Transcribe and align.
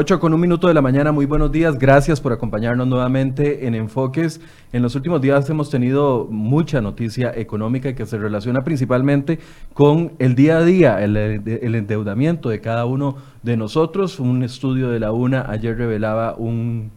8 0.00 0.18
con 0.18 0.32
un 0.32 0.40
minuto 0.40 0.66
de 0.66 0.72
la 0.72 0.80
mañana, 0.80 1.12
muy 1.12 1.26
buenos 1.26 1.52
días, 1.52 1.78
gracias 1.78 2.22
por 2.22 2.32
acompañarnos 2.32 2.86
nuevamente 2.86 3.66
en 3.66 3.74
Enfoques. 3.74 4.40
En 4.72 4.80
los 4.80 4.94
últimos 4.94 5.20
días 5.20 5.50
hemos 5.50 5.68
tenido 5.68 6.26
mucha 6.30 6.80
noticia 6.80 7.30
económica 7.36 7.94
que 7.94 8.06
se 8.06 8.16
relaciona 8.16 8.62
principalmente 8.62 9.40
con 9.74 10.12
el 10.18 10.34
día 10.34 10.56
a 10.56 10.64
día, 10.64 11.04
el, 11.04 11.18
endeudamiento 11.74 12.48
de 12.48 12.62
cada 12.62 12.86
uno 12.86 13.16
de 13.42 13.58
nosotros. 13.58 14.18
Un 14.20 14.42
estudio 14.42 14.88
de 14.88 15.00
la 15.00 15.12
UNA 15.12 15.44
ayer 15.50 15.76
revelaba 15.76 16.34
un 16.34 16.92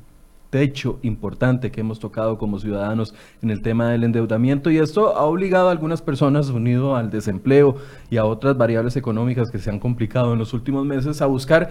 techo 0.49 0.99
importante 1.01 1.71
que 1.71 1.81
hemos 1.81 1.99
tocado 1.99 2.37
como 2.37 2.59
ciudadanos 2.59 3.13
en 3.41 3.49
el 3.49 3.61
tema 3.63 3.89
del 3.89 4.03
endeudamiento 4.03 4.69
y 4.69 4.77
esto 4.77 5.17
ha 5.17 5.23
obligado 5.23 5.67
a 5.67 5.71
algunas 5.71 6.01
personas, 6.01 6.51
unido 6.51 6.95
al 6.95 7.09
desempleo 7.09 7.75
y 8.09 8.17
a 8.17 8.23
otras 8.23 8.55
variables 8.55 8.95
económicas 8.95 9.49
que 9.51 9.57
se 9.57 9.71
han 9.71 9.79
complicado 9.79 10.31
en 10.31 10.39
los 10.39 10.53
últimos 10.53 10.85
meses, 10.85 11.21
a 11.21 11.25
buscar 11.25 11.69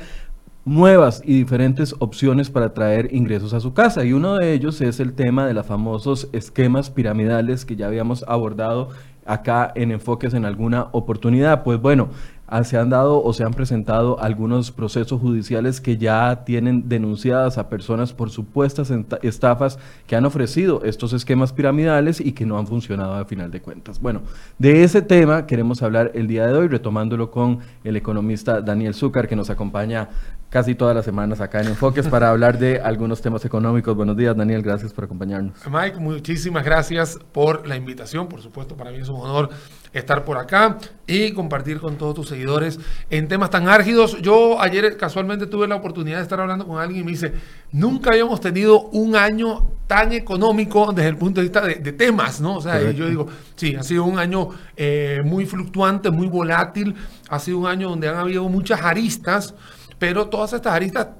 nuevas 0.65 1.23
y 1.25 1.35
diferentes 1.35 1.95
opciones 1.99 2.51
para 2.51 2.73
traer 2.73 3.15
ingresos 3.15 3.53
a 3.53 3.61
su 3.61 3.75
casa. 3.75 4.05
Y 4.05 4.13
uno 4.13 4.37
de 4.37 4.53
ellos 4.53 4.81
es 4.81 5.01
el 5.01 5.15
tema 5.15 5.47
de 5.47 5.55
los 5.55 5.67
famosos 5.67 6.29
esquemas 6.33 6.91
piramidales 6.91 7.65
que 7.65 7.77
ya 7.77 7.87
habíamos 7.87 8.25
abordado 8.29 8.91
acá 9.25 9.73
en 9.75 9.93
Enfoques 9.93 10.35
en 10.35 10.45
alguna 10.45 10.89
oportunidad. 10.93 11.63
Pues 11.63 11.81
bueno, 11.81 12.11
Ah, 12.55 12.65
se 12.65 12.77
han 12.77 12.91
dado 12.91 13.25
o 13.25 13.33
se 13.33 13.45
han 13.45 13.55
presentado 13.55 14.21
algunos 14.21 14.73
procesos 14.73 15.19
judiciales 15.19 15.81
que 15.81 15.97
ya 15.97 16.45
tienen 16.45 16.87
denunciadas 16.87 17.57
a 17.57 17.71
personas 17.71 18.13
por 18.13 18.29
supuestas 18.29 18.93
estafas 19.23 19.79
que 20.07 20.17
han 20.17 20.27
ofrecido 20.27 20.83
estos 20.85 21.15
esquemas 21.15 21.55
piramidales 21.55 22.21
y 22.21 22.33
que 22.33 22.45
no 22.45 22.59
han 22.59 22.67
funcionado 22.67 23.15
a 23.15 23.25
final 23.25 23.51
de 23.51 23.63
cuentas. 23.63 24.03
Bueno, 24.03 24.21
de 24.59 24.85
ese 24.85 25.01
tema 25.01 25.47
queremos 25.47 25.83
hablar 25.83 26.11
el 26.13 26.27
día 26.27 26.47
de 26.47 26.53
hoy, 26.53 26.69
retomándolo 26.69 27.31
con 27.31 27.61
el 27.85 27.97
economista 27.97 28.61
Daniel 28.61 28.93
Zúcar, 28.93 29.29
que 29.29 29.37
nos 29.37 29.49
acompaña 29.49 30.11
casi 30.53 30.75
todas 30.75 30.95
las 30.95 31.07
semanas 31.07 31.41
acá 31.41 31.63
en 31.63 31.69
Enfoques 31.69 32.07
para 32.09 32.29
hablar 32.29 32.59
de 32.59 32.79
algunos 32.79 33.23
temas 33.23 33.43
económicos. 33.47 33.97
Buenos 33.97 34.19
días, 34.19 34.37
Daniel, 34.37 34.61
gracias 34.61 34.93
por 34.93 35.05
acompañarnos. 35.05 35.55
Mike, 35.67 35.99
muchísimas 35.99 36.63
gracias 36.63 37.19
por 37.33 37.67
la 37.67 37.75
invitación. 37.75 38.29
Por 38.29 38.43
supuesto, 38.43 38.77
para 38.77 38.91
mí 38.91 38.99
es 38.99 39.09
un 39.09 39.19
honor 39.19 39.49
estar 39.95 40.27
por 40.27 40.37
acá 40.37 40.77
y 41.07 41.33
compartir 41.33 41.81
con 41.81 41.97
todos 41.97 42.15
tus 42.15 42.29
seguidores 42.29 42.79
en 43.09 43.29
temas 43.29 43.49
tan 43.49 43.67
árgidos. 43.67 44.21
Yo 44.21 44.61
ayer 44.61 44.99
casualmente 44.99 45.47
tuve 45.47 45.67
la 45.67 45.77
oportunidad 45.77 46.19
de 46.19 46.25
estar 46.25 46.39
hablando 46.39 46.67
con 46.67 46.79
alguien 46.79 47.01
y 47.01 47.05
me 47.05 47.13
dice, 47.13 47.33
nunca 47.73 48.11
habíamos 48.11 48.39
tenido 48.43 48.89
un 48.91 49.17
año 49.17 49.71
tan 49.87 50.13
económico 50.13 50.93
desde 50.93 51.09
el 51.09 51.17
punto 51.17 51.41
de 51.41 51.45
vista 51.47 51.63
de, 51.63 51.93
temas, 51.93 52.43
¿no? 52.43 52.57
O 52.57 52.61
sea, 52.61 52.91
yo 52.93 53.09
digo, 53.09 53.27
sí, 53.57 53.75
ha 53.75 53.83
sido 53.83 54.05
un 54.05 54.19
año 54.19 54.51
eh, 54.77 55.19
muy 55.25 55.47
fluctuante, 55.47 56.11
muy 56.11 56.29
volátil, 56.29 56.95
ha 57.31 57.39
sido 57.39 57.59
un 57.59 57.67
año 57.67 57.89
donde 57.89 58.09
han 58.09 58.17
habido 58.17 58.47
muchas 58.49 58.83
aristas 58.83 59.55
pero 60.03 60.27
todas 60.27 60.53
estas 60.53 60.73
aristas 60.73 61.11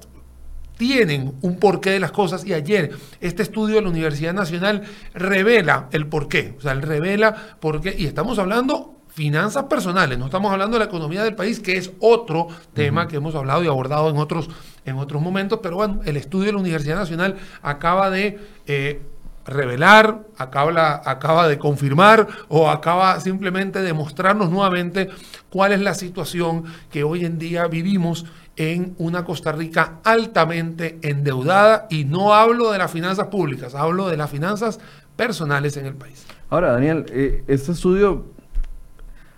tienen 0.75 1.35
un 1.41 1.57
porqué 1.57 1.91
de 1.91 2.01
las 2.01 2.11
cosas 2.11 2.45
y 2.45 2.53
ayer 2.53 2.91
este 3.21 3.41
estudio 3.41 3.75
de 3.75 3.81
la 3.81 3.87
Universidad 3.87 4.33
Nacional 4.33 4.81
revela 5.13 5.87
el 5.93 6.07
porqué, 6.07 6.55
o 6.57 6.61
sea, 6.61 6.73
revela 6.73 7.33
por 7.61 7.79
qué, 7.79 7.95
y 7.97 8.05
estamos 8.07 8.39
hablando 8.39 8.97
finanzas 9.07 9.63
personales, 9.69 10.19
no 10.19 10.25
estamos 10.25 10.51
hablando 10.51 10.75
de 10.75 10.79
la 10.79 10.89
economía 10.89 11.23
del 11.23 11.33
país, 11.33 11.61
que 11.61 11.77
es 11.77 11.93
otro 12.01 12.49
tema 12.73 13.07
que 13.07 13.15
hemos 13.15 13.35
hablado 13.35 13.63
y 13.63 13.67
abordado 13.67 14.09
en 14.09 14.17
otros, 14.17 14.49
en 14.83 14.97
otros 14.97 15.21
momentos, 15.21 15.61
pero 15.63 15.77
bueno, 15.77 16.01
el 16.03 16.17
estudio 16.17 16.47
de 16.47 16.51
la 16.51 16.59
Universidad 16.59 16.97
Nacional 16.97 17.37
acaba 17.61 18.09
de... 18.09 18.37
Eh, 18.67 19.01
revelar, 19.45 20.21
acaba, 20.37 21.01
acaba 21.05 21.47
de 21.47 21.57
confirmar 21.57 22.27
o 22.47 22.69
acaba 22.69 23.19
simplemente 23.19 23.81
de 23.81 23.93
mostrarnos 23.93 24.49
nuevamente 24.49 25.09
cuál 25.49 25.73
es 25.73 25.81
la 25.81 25.93
situación 25.93 26.63
que 26.89 27.03
hoy 27.03 27.25
en 27.25 27.37
día 27.39 27.67
vivimos 27.67 28.25
en 28.55 28.95
una 28.97 29.25
Costa 29.25 29.51
Rica 29.51 29.99
altamente 30.03 30.99
endeudada 31.01 31.87
y 31.89 32.05
no 32.05 32.33
hablo 32.33 32.71
de 32.71 32.77
las 32.77 32.91
finanzas 32.91 33.27
públicas, 33.27 33.75
hablo 33.75 34.07
de 34.09 34.17
las 34.17 34.29
finanzas 34.29 34.79
personales 35.15 35.77
en 35.77 35.85
el 35.85 35.95
país. 35.95 36.25
Ahora, 36.49 36.71
Daniel, 36.73 37.05
eh, 37.09 37.43
este 37.47 37.71
estudio, 37.71 38.25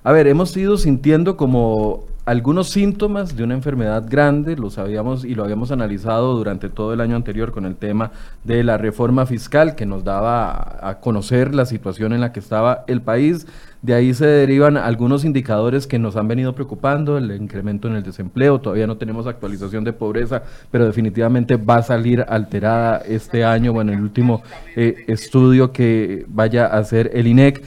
a 0.03 0.11
ver, 0.11 0.27
hemos 0.27 0.55
ido 0.57 0.77
sintiendo 0.77 1.37
como 1.37 2.05
algunos 2.25 2.69
síntomas 2.69 3.37
de 3.37 3.43
una 3.43 3.53
enfermedad 3.53 4.03
grande, 4.09 4.55
lo 4.55 4.71
sabíamos 4.71 5.23
y 5.23 5.35
lo 5.35 5.43
habíamos 5.43 5.71
analizado 5.71 6.35
durante 6.35 6.69
todo 6.69 6.91
el 6.91 7.01
año 7.01 7.15
anterior 7.15 7.51
con 7.51 7.65
el 7.65 7.75
tema 7.75 8.11
de 8.43 8.63
la 8.63 8.79
reforma 8.79 9.27
fiscal 9.27 9.75
que 9.75 9.85
nos 9.85 10.03
daba 10.03 10.79
a 10.81 10.99
conocer 10.99 11.53
la 11.53 11.67
situación 11.67 12.13
en 12.13 12.21
la 12.21 12.33
que 12.33 12.39
estaba 12.39 12.83
el 12.87 13.01
país. 13.01 13.45
De 13.83 13.93
ahí 13.93 14.15
se 14.15 14.25
derivan 14.25 14.75
algunos 14.77 15.23
indicadores 15.23 15.85
que 15.85 15.99
nos 15.99 16.15
han 16.15 16.27
venido 16.27 16.55
preocupando, 16.55 17.19
el 17.19 17.29
incremento 17.31 17.87
en 17.87 17.93
el 17.93 18.01
desempleo, 18.01 18.59
todavía 18.59 18.87
no 18.87 18.97
tenemos 18.97 19.27
actualización 19.27 19.83
de 19.83 19.93
pobreza, 19.93 20.41
pero 20.71 20.85
definitivamente 20.87 21.57
va 21.57 21.75
a 21.75 21.83
salir 21.83 22.25
alterada 22.27 23.03
este 23.07 23.45
año, 23.45 23.71
bueno, 23.71 23.91
el 23.93 24.01
último 24.01 24.41
eh, 24.75 25.05
estudio 25.07 25.71
que 25.71 26.25
vaya 26.27 26.65
a 26.65 26.79
hacer 26.79 27.11
el 27.13 27.27
INEC 27.27 27.63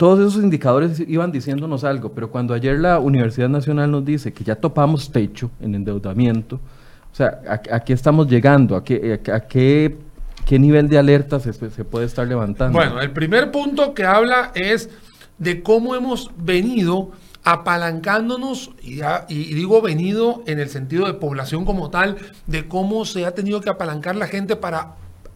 todos 0.00 0.18
esos 0.18 0.42
indicadores 0.42 0.98
iban 1.06 1.30
diciéndonos 1.30 1.84
algo, 1.84 2.12
pero 2.12 2.30
cuando 2.30 2.54
ayer 2.54 2.78
la 2.78 2.98
Universidad 3.00 3.50
Nacional 3.50 3.90
nos 3.90 4.02
dice 4.02 4.32
que 4.32 4.42
ya 4.42 4.56
topamos 4.56 5.12
techo 5.12 5.50
en 5.60 5.74
endeudamiento, 5.74 6.56
o 6.56 7.14
sea, 7.14 7.42
¿a, 7.46 7.80
qué 7.80 7.92
estamos 7.92 8.26
llegando? 8.26 8.76
¿A 8.76 8.82
qué, 8.82 9.20
a, 9.30 9.40
qué, 9.40 9.98
qué, 10.46 10.58
nivel 10.58 10.88
de 10.88 10.96
alerta 10.96 11.38
se, 11.38 11.52
puede 11.84 12.06
estar 12.06 12.26
levantando? 12.26 12.78
Bueno, 12.78 12.98
el 12.98 13.10
primer 13.10 13.50
punto 13.50 13.92
que 13.92 14.06
habla 14.06 14.52
es 14.54 14.88
de 15.36 15.62
cómo 15.62 15.94
hemos 15.94 16.30
venido 16.34 17.10
apalancándonos, 17.44 18.70
y, 18.82 19.02
digo 19.54 19.82
venido 19.82 20.42
en 20.46 20.60
el 20.60 20.70
sentido 20.70 21.08
de 21.08 21.12
población 21.12 21.66
como 21.66 21.90
tal, 21.90 22.16
de 22.46 22.66
cómo 22.66 23.04
se 23.04 23.26
ha 23.26 23.34
tenido 23.34 23.60
que 23.60 23.68
apalancar 23.68 24.16
la 24.16 24.28
gente 24.28 24.56
para 24.56 24.94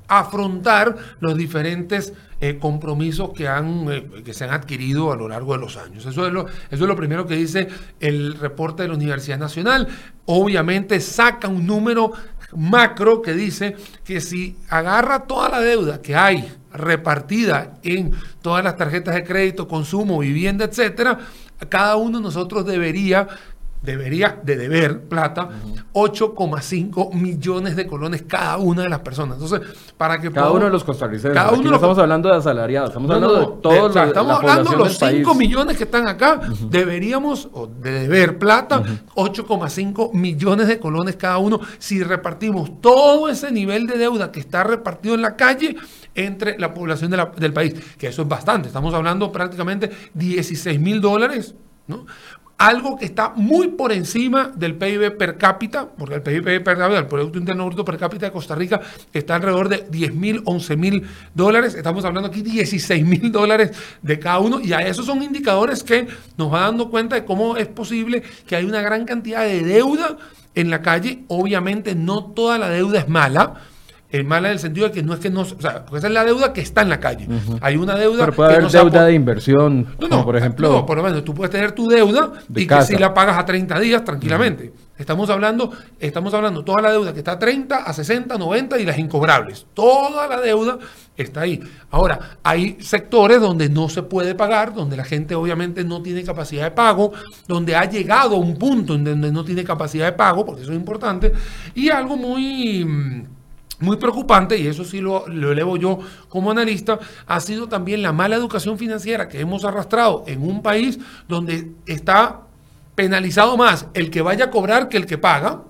afrontar 0.09 0.97
los 1.21 1.37
diferentes 1.37 2.13
eh, 2.41 2.59
compromisos 2.59 3.31
que, 3.33 3.49
han, 3.49 3.91
eh, 3.91 4.23
que 4.25 4.35
se 4.35 4.45
han 4.45 4.51
adquirido 4.51 5.13
a 5.13 5.17
lo 5.17 5.29
largo 5.29 5.55
de 5.55 5.61
los 5.61 5.77
años. 5.77 6.05
Eso 6.05 6.27
es, 6.27 6.33
lo, 6.33 6.47
eso 6.47 6.55
es 6.71 6.81
lo 6.81 6.97
primero 6.97 7.27
que 7.27 7.37
dice 7.37 7.69
el 8.01 8.35
reporte 8.35 8.83
de 8.83 8.89
la 8.89 8.95
Universidad 8.95 9.39
Nacional. 9.39 9.89
Obviamente 10.27 11.01
saca 11.01 11.49
un 11.49 11.67
número 11.67 12.13
macro 12.57 13.23
que 13.23 13.33
dice 13.33 13.77
que 14.05 14.21
si 14.21 14.57
agarra 14.69 15.27
toda 15.27 15.49
la 15.49 15.61
deuda 15.61 16.03
que 16.03 16.17
hay 16.17 16.53
repartida 16.73 17.75
en 17.83 18.13
todas 18.43 18.65
las 18.65 18.77
tarjetas 18.77 19.15
de 19.15 19.25
crédito, 19.25 19.69
consumo, 19.69 20.19
vivienda, 20.19 20.65
etcétera, 20.65 21.19
cada 21.69 21.97
uno 21.97 22.19
de 22.19 22.25
nosotros 22.25 22.67
debería 22.67 23.29
debería 23.85 24.41
de 24.43 24.57
deber 24.57 25.03
plata 25.03 25.49
8,5 25.93 27.13
millones 27.13 27.77
de 27.77 27.87
colones 27.87 28.25
cada 28.27 28.57
una 28.57 28.83
de 28.83 28.89
las 28.89 29.01
personas. 29.01 29.41
Entonces, 29.41 29.61
para 29.97 30.21
que 30.21 30.31
cada 30.31 30.51
uno 30.51 30.65
de 30.65 30.71
los 30.71 30.83
costarricenses. 30.83 31.35
Cada 31.35 31.53
uno 31.53 31.71
no 31.71 31.77
estamos 31.77 31.99
hablando 31.99 32.29
de 32.29 32.37
asalariados, 32.37 32.91
estamos 32.91 33.11
hablando 33.11 33.41
de 33.41 33.63
todos 33.63 33.95
los 33.95 34.07
Estamos 34.07 34.39
hablando 34.39 34.71
de 34.71 34.77
los 34.77 34.99
5 34.99 35.35
millones 35.35 35.77
que 35.77 35.85
están 35.85 36.09
acá. 36.09 36.41
Deberíamos 36.71 37.49
de 37.81 37.91
deber 37.91 38.39
plata 38.39 38.83
8,5 39.15 40.13
millones 40.15 40.69
de 40.69 40.79
colones 40.79 41.17
cada 41.17 41.39
uno 41.39 41.61
si 41.79 42.03
repartimos 42.03 42.81
todo 42.81 43.29
ese 43.29 43.53
nivel 43.53 43.87
de 43.87 43.99
deuda 43.99 44.33
que 44.33 44.41
está 44.41 44.65
repartido 44.65 45.15
en 45.15 45.23
la 45.23 45.37
calle 45.37 45.77
entre 46.15 46.59
la 46.59 46.73
población 46.73 47.11
del 47.11 47.53
país, 47.53 47.75
que 47.99 48.09
eso 48.09 48.23
es 48.23 48.29
bastante. 48.29 48.69
Estamos 48.69 48.95
hablando 48.95 49.31
prácticamente 49.31 49.91
16 50.15 50.81
mil 50.81 51.01
dólares 51.01 51.55
¿no? 51.87 52.07
Algo 52.67 52.97
que 52.97 53.05
está 53.05 53.35
muy 53.37 53.69
por 53.69 53.93
encima 53.93 54.51
del 54.55 54.77
PIB 54.77 55.19
per 55.19 55.37
cápita, 55.37 55.87
porque 55.87 56.15
el 56.15 56.23
PIB 56.23 56.65
per 56.65 56.79
cápita, 56.79 56.99
el 56.99 57.07
Producto 57.07 57.39
Interno 57.39 57.67
Bruto 57.67 57.85
per 57.85 57.99
cápita 57.99 58.27
de 58.27 58.33
Costa 58.33 58.55
Rica 58.55 58.81
está 59.13 59.35
alrededor 59.35 59.69
de 59.69 59.87
10 59.91 60.15
mil, 60.15 60.43
11 60.47 60.77
mil 60.77 61.07
dólares. 61.35 61.75
Estamos 61.75 62.05
hablando 62.07 62.29
aquí 62.29 62.41
16 62.41 63.05
mil 63.05 63.31
dólares 63.31 63.73
de 64.01 64.19
cada 64.19 64.39
uno 64.39 64.61
y 64.61 64.73
a 64.73 64.81
esos 64.81 65.05
son 65.05 65.23
indicadores 65.23 65.83
que 65.83 66.07
nos 66.39 66.53
va 66.53 66.61
dando 66.61 66.89
cuenta 66.89 67.17
de 67.17 67.27
cómo 67.27 67.59
es 67.59 67.67
posible 67.67 68.23
que 68.47 68.57
hay 68.57 68.65
una 68.65 68.81
gran 68.81 69.05
cantidad 69.05 69.45
de 69.45 69.63
deuda 69.63 70.17
en 70.55 70.71
la 70.71 70.81
calle. 70.81 71.25
Obviamente 71.29 71.95
no 71.95 72.25
toda 72.33 72.57
la 72.57 72.71
deuda 72.71 73.01
es 73.01 73.09
mala 73.09 73.61
es 74.19 74.25
mala 74.25 74.47
en 74.49 74.53
el 74.53 74.61
sentido 74.61 74.87
de 74.87 74.93
que 74.93 75.03
no 75.03 75.13
es 75.13 75.19
que 75.19 75.29
no, 75.29 75.41
o 75.41 75.45
sea, 75.45 75.85
esa 75.93 76.07
es 76.07 76.13
la 76.13 76.25
deuda 76.25 76.53
que 76.53 76.61
está 76.61 76.83
en 76.83 76.89
la 76.89 77.01
calle. 77.01 77.27
Hay 77.61 77.77
una 77.77 77.97
deuda 77.97 78.27
Pero 78.27 78.33
puede 78.33 78.55
haber 78.55 78.71
deuda 78.71 79.07
de 79.07 79.13
inversión, 79.13 79.89
no, 80.09 80.25
por 80.25 80.37
ejemplo. 80.37 80.71
No, 80.71 80.87
por 80.87 80.97
lo 80.97 81.03
menos 81.03 81.25
tú 81.25 81.35
puedes 81.35 81.51
tener 81.51 81.73
tu 81.73 81.89
deuda 81.89 82.33
y 82.55 82.65
que 82.65 82.83
si 82.83 82.97
la 82.97 83.13
pagas 83.13 83.37
a 83.39 83.45
30 83.45 83.81
días 83.81 84.05
tranquilamente. 84.05 84.73
Estamos 84.97 85.29
hablando, 85.29 85.73
estamos 85.99 86.33
hablando 86.33 86.63
toda 86.63 86.81
la 86.81 86.93
deuda 86.93 87.13
que 87.13 87.19
está 87.19 87.33
a 87.33 87.39
30, 87.41 87.79
a 87.79 87.93
60, 87.93 88.39
90 88.39 88.79
y 88.79 88.85
las 88.85 88.97
incobrables. 88.97 89.67
Toda 89.75 90.29
la 90.29 90.41
deuda 90.41 90.79
está 91.17 91.41
ahí. 91.41 91.61
Ahora, 91.91 92.39
hay 92.45 92.77
sectores 92.79 93.41
donde 93.41 93.69
no 93.69 93.89
se 93.89 94.05
puede 94.05 94.37
pagar, 94.37 94.73
donde 94.73 94.97
la 94.97 95.05
gente 95.05 95.35
obviamente 95.35 95.83
no 95.83 96.01
tiene 96.01 96.23
capacidad 96.23 96.63
de 96.63 96.71
pago, 96.71 97.13
donde 97.49 97.75
ha 97.75 97.87
llegado 97.87 98.37
a 98.37 98.39
un 98.39 98.57
punto 98.57 98.95
en 98.95 99.03
donde 99.03 99.33
no 99.33 99.45
tiene 99.45 99.65
capacidad 99.65 100.07
de 100.07 100.13
pago, 100.13 100.47
porque 100.47 100.63
eso 100.63 100.71
es 100.71 100.79
importante, 100.79 101.33
y 101.75 101.91
algo 101.91 102.17
muy 102.17 103.27
muy 103.81 103.97
preocupante, 103.97 104.59
y 104.59 104.67
eso 104.67 104.85
sí 104.85 105.01
lo, 105.01 105.27
elevo 105.27 105.77
yo 105.77 105.99
como 106.29 106.51
analista, 106.51 106.99
ha 107.27 107.41
sido 107.41 107.69
también 107.69 108.03
la 108.03 108.13
mala 108.13 108.37
educación 108.37 108.79
financiera 108.79 109.29
que 109.29 109.41
hemos 109.41 109.65
arrastrado 109.65 110.25
en 110.27 110.43
un 110.43 110.63
país 110.63 110.99
donde 111.29 111.73
está 111.87 112.43
penalizado 112.95 113.57
más 113.57 113.87
el 113.95 114.11
que 114.11 114.23
vaya 114.23 114.47
a 114.47 114.51
cobrar 114.51 114.89
que 114.89 114.97
el 114.97 115.07
que 115.07 115.19
paga. 115.19 115.63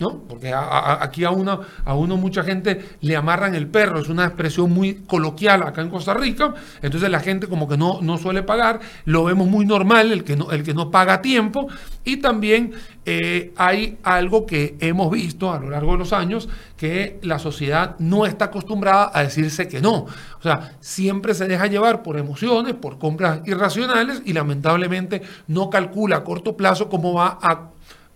¿No? 0.00 0.22
Porque 0.28 0.52
aquí 0.54 1.24
a 1.24 1.30
uno, 1.30 1.60
a 1.84 1.94
uno 1.94 2.16
mucha 2.16 2.42
gente 2.42 2.84
le 3.02 3.16
amarran 3.16 3.54
el 3.54 3.68
perro, 3.68 4.00
es 4.00 4.08
una 4.08 4.24
expresión 4.24 4.72
muy 4.72 4.94
coloquial 5.06 5.62
acá 5.62 5.82
en 5.82 5.90
Costa 5.90 6.14
Rica, 6.14 6.54
entonces 6.82 7.10
la 7.10 7.20
gente 7.20 7.46
como 7.46 7.68
que 7.68 7.76
no, 7.76 8.00
no 8.00 8.18
suele 8.18 8.42
pagar, 8.42 8.80
lo 9.04 9.24
vemos 9.24 9.46
muy 9.46 9.66
normal, 9.66 10.10
el 10.12 10.24
que 10.24 10.36
no, 10.36 10.50
el 10.50 10.62
que 10.62 10.74
no 10.74 10.90
paga 10.90 11.14
a 11.14 11.22
tiempo, 11.22 11.68
y 12.04 12.16
también 12.16 12.72
eh, 13.04 13.52
hay 13.56 13.98
algo 14.02 14.46
que 14.46 14.76
hemos 14.80 15.10
visto 15.10 15.52
a 15.52 15.58
lo 15.58 15.70
largo 15.70 15.92
de 15.92 15.98
los 15.98 16.12
años, 16.12 16.48
que 16.76 17.18
la 17.22 17.38
sociedad 17.38 17.96
no 17.98 18.24
está 18.24 18.46
acostumbrada 18.46 19.10
a 19.12 19.22
decirse 19.22 19.68
que 19.68 19.80
no. 19.80 19.94
O 19.94 20.42
sea, 20.42 20.76
siempre 20.80 21.34
se 21.34 21.46
deja 21.46 21.66
llevar 21.66 22.02
por 22.02 22.18
emociones, 22.18 22.74
por 22.74 22.98
compras 22.98 23.40
irracionales, 23.46 24.22
y 24.24 24.32
lamentablemente 24.32 25.22
no 25.46 25.68
calcula 25.68 26.16
a 26.16 26.24
corto 26.24 26.56
plazo 26.56 26.88
cómo 26.88 27.12
va 27.12 27.38
a 27.42 27.70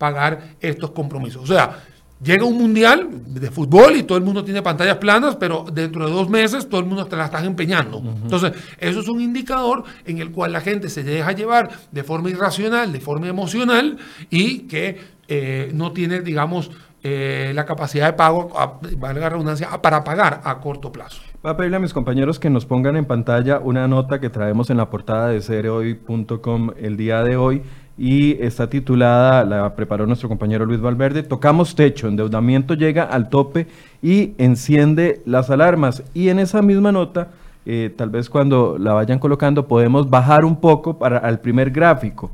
pagar 0.05 0.57
estos 0.61 0.91
compromisos. 0.91 1.43
O 1.43 1.47
sea, 1.47 1.79
llega 2.23 2.45
un 2.45 2.59
mundial 2.59 3.09
de 3.11 3.51
fútbol 3.51 3.97
y 3.97 4.03
todo 4.03 4.19
el 4.19 4.25
mundo 4.25 4.45
tiene 4.45 4.61
pantallas 4.61 4.99
planas, 4.99 5.37
pero 5.37 5.65
dentro 5.73 6.05
de 6.07 6.13
dos 6.13 6.29
meses 6.29 6.69
todo 6.69 6.81
el 6.83 6.87
mundo 6.87 7.07
te 7.07 7.17
la 7.17 7.25
está 7.25 7.43
empeñando. 7.43 8.03
Entonces, 8.23 8.53
eso 8.79 9.01
es 9.01 9.09
un 9.09 9.23
indicador 9.23 9.85
en 10.05 10.19
el 10.19 10.31
cual 10.31 10.53
la 10.53 10.61
gente 10.61 10.91
se 10.91 11.03
deja 11.03 11.33
llevar 11.33 11.71
de 11.91 12.05
forma 12.05 12.29
irracional, 12.29 12.93
de 12.93 13.01
forma 13.01 13.29
emocional 13.29 13.97
y 14.29 14.69
que 14.69 15.01
eh, 15.27 15.71
no 15.73 15.93
tiene, 15.93 16.21
digamos, 16.21 16.71
eh, 17.03 17.53
la 17.55 17.65
capacidad 17.65 18.07
de 18.07 18.13
pago, 18.13 18.53
valga 18.99 19.21
la 19.21 19.29
redundancia, 19.31 19.71
para 19.81 20.05
pagar 20.05 20.43
a 20.45 20.61
corto 20.61 20.93
plazo. 20.93 21.23
Voy 21.43 21.53
a 21.53 21.57
pedirle 21.57 21.79
a 21.79 21.81
mis 21.81 21.95
compañeros 21.95 22.39
que 22.39 22.51
nos 22.51 22.67
pongan 22.67 22.97
en 22.97 23.07
pantalla 23.07 23.59
una 23.59 23.89
nota 23.89 24.21
que 24.21 24.29
traemos 24.29 24.69
en 24.69 24.77
la 24.77 24.91
portada 24.91 25.29
de 25.29 25.41
cereoy.com 25.41 26.71
el 26.79 26.97
día 26.99 27.23
de 27.23 27.37
hoy 27.37 27.63
y 27.97 28.43
está 28.43 28.69
titulada, 28.69 29.45
la 29.45 29.77
preparó 29.77 30.07
nuestro 30.07 30.29
compañero 30.29 30.67
Luis 30.67 30.81
Valverde, 30.81 31.23
Tocamos 31.23 31.77
techo, 31.77 32.09
endeudamiento 32.09 32.75
llega 32.75 33.05
al 33.05 33.29
tope 33.29 33.69
y 34.03 34.33
enciende 34.39 35.23
las 35.27 35.51
alarmas. 35.51 36.03
Y 36.13 36.29
en 36.29 36.41
esa 36.41 36.61
misma 36.61 36.91
nota, 36.91 37.29
eh, 37.67 37.93
tal 37.97 38.11
vez 38.11 38.29
cuando 38.29 38.77
la 38.79 38.95
vayan 38.95 39.19
colocando, 39.19 39.69
podemos 39.69 40.11
bajar 40.11 40.45
un 40.45 40.61
poco 40.61 40.99
para 40.99 41.19
al 41.19 41.41
primer 41.41 41.71
gráfico. 41.71 42.31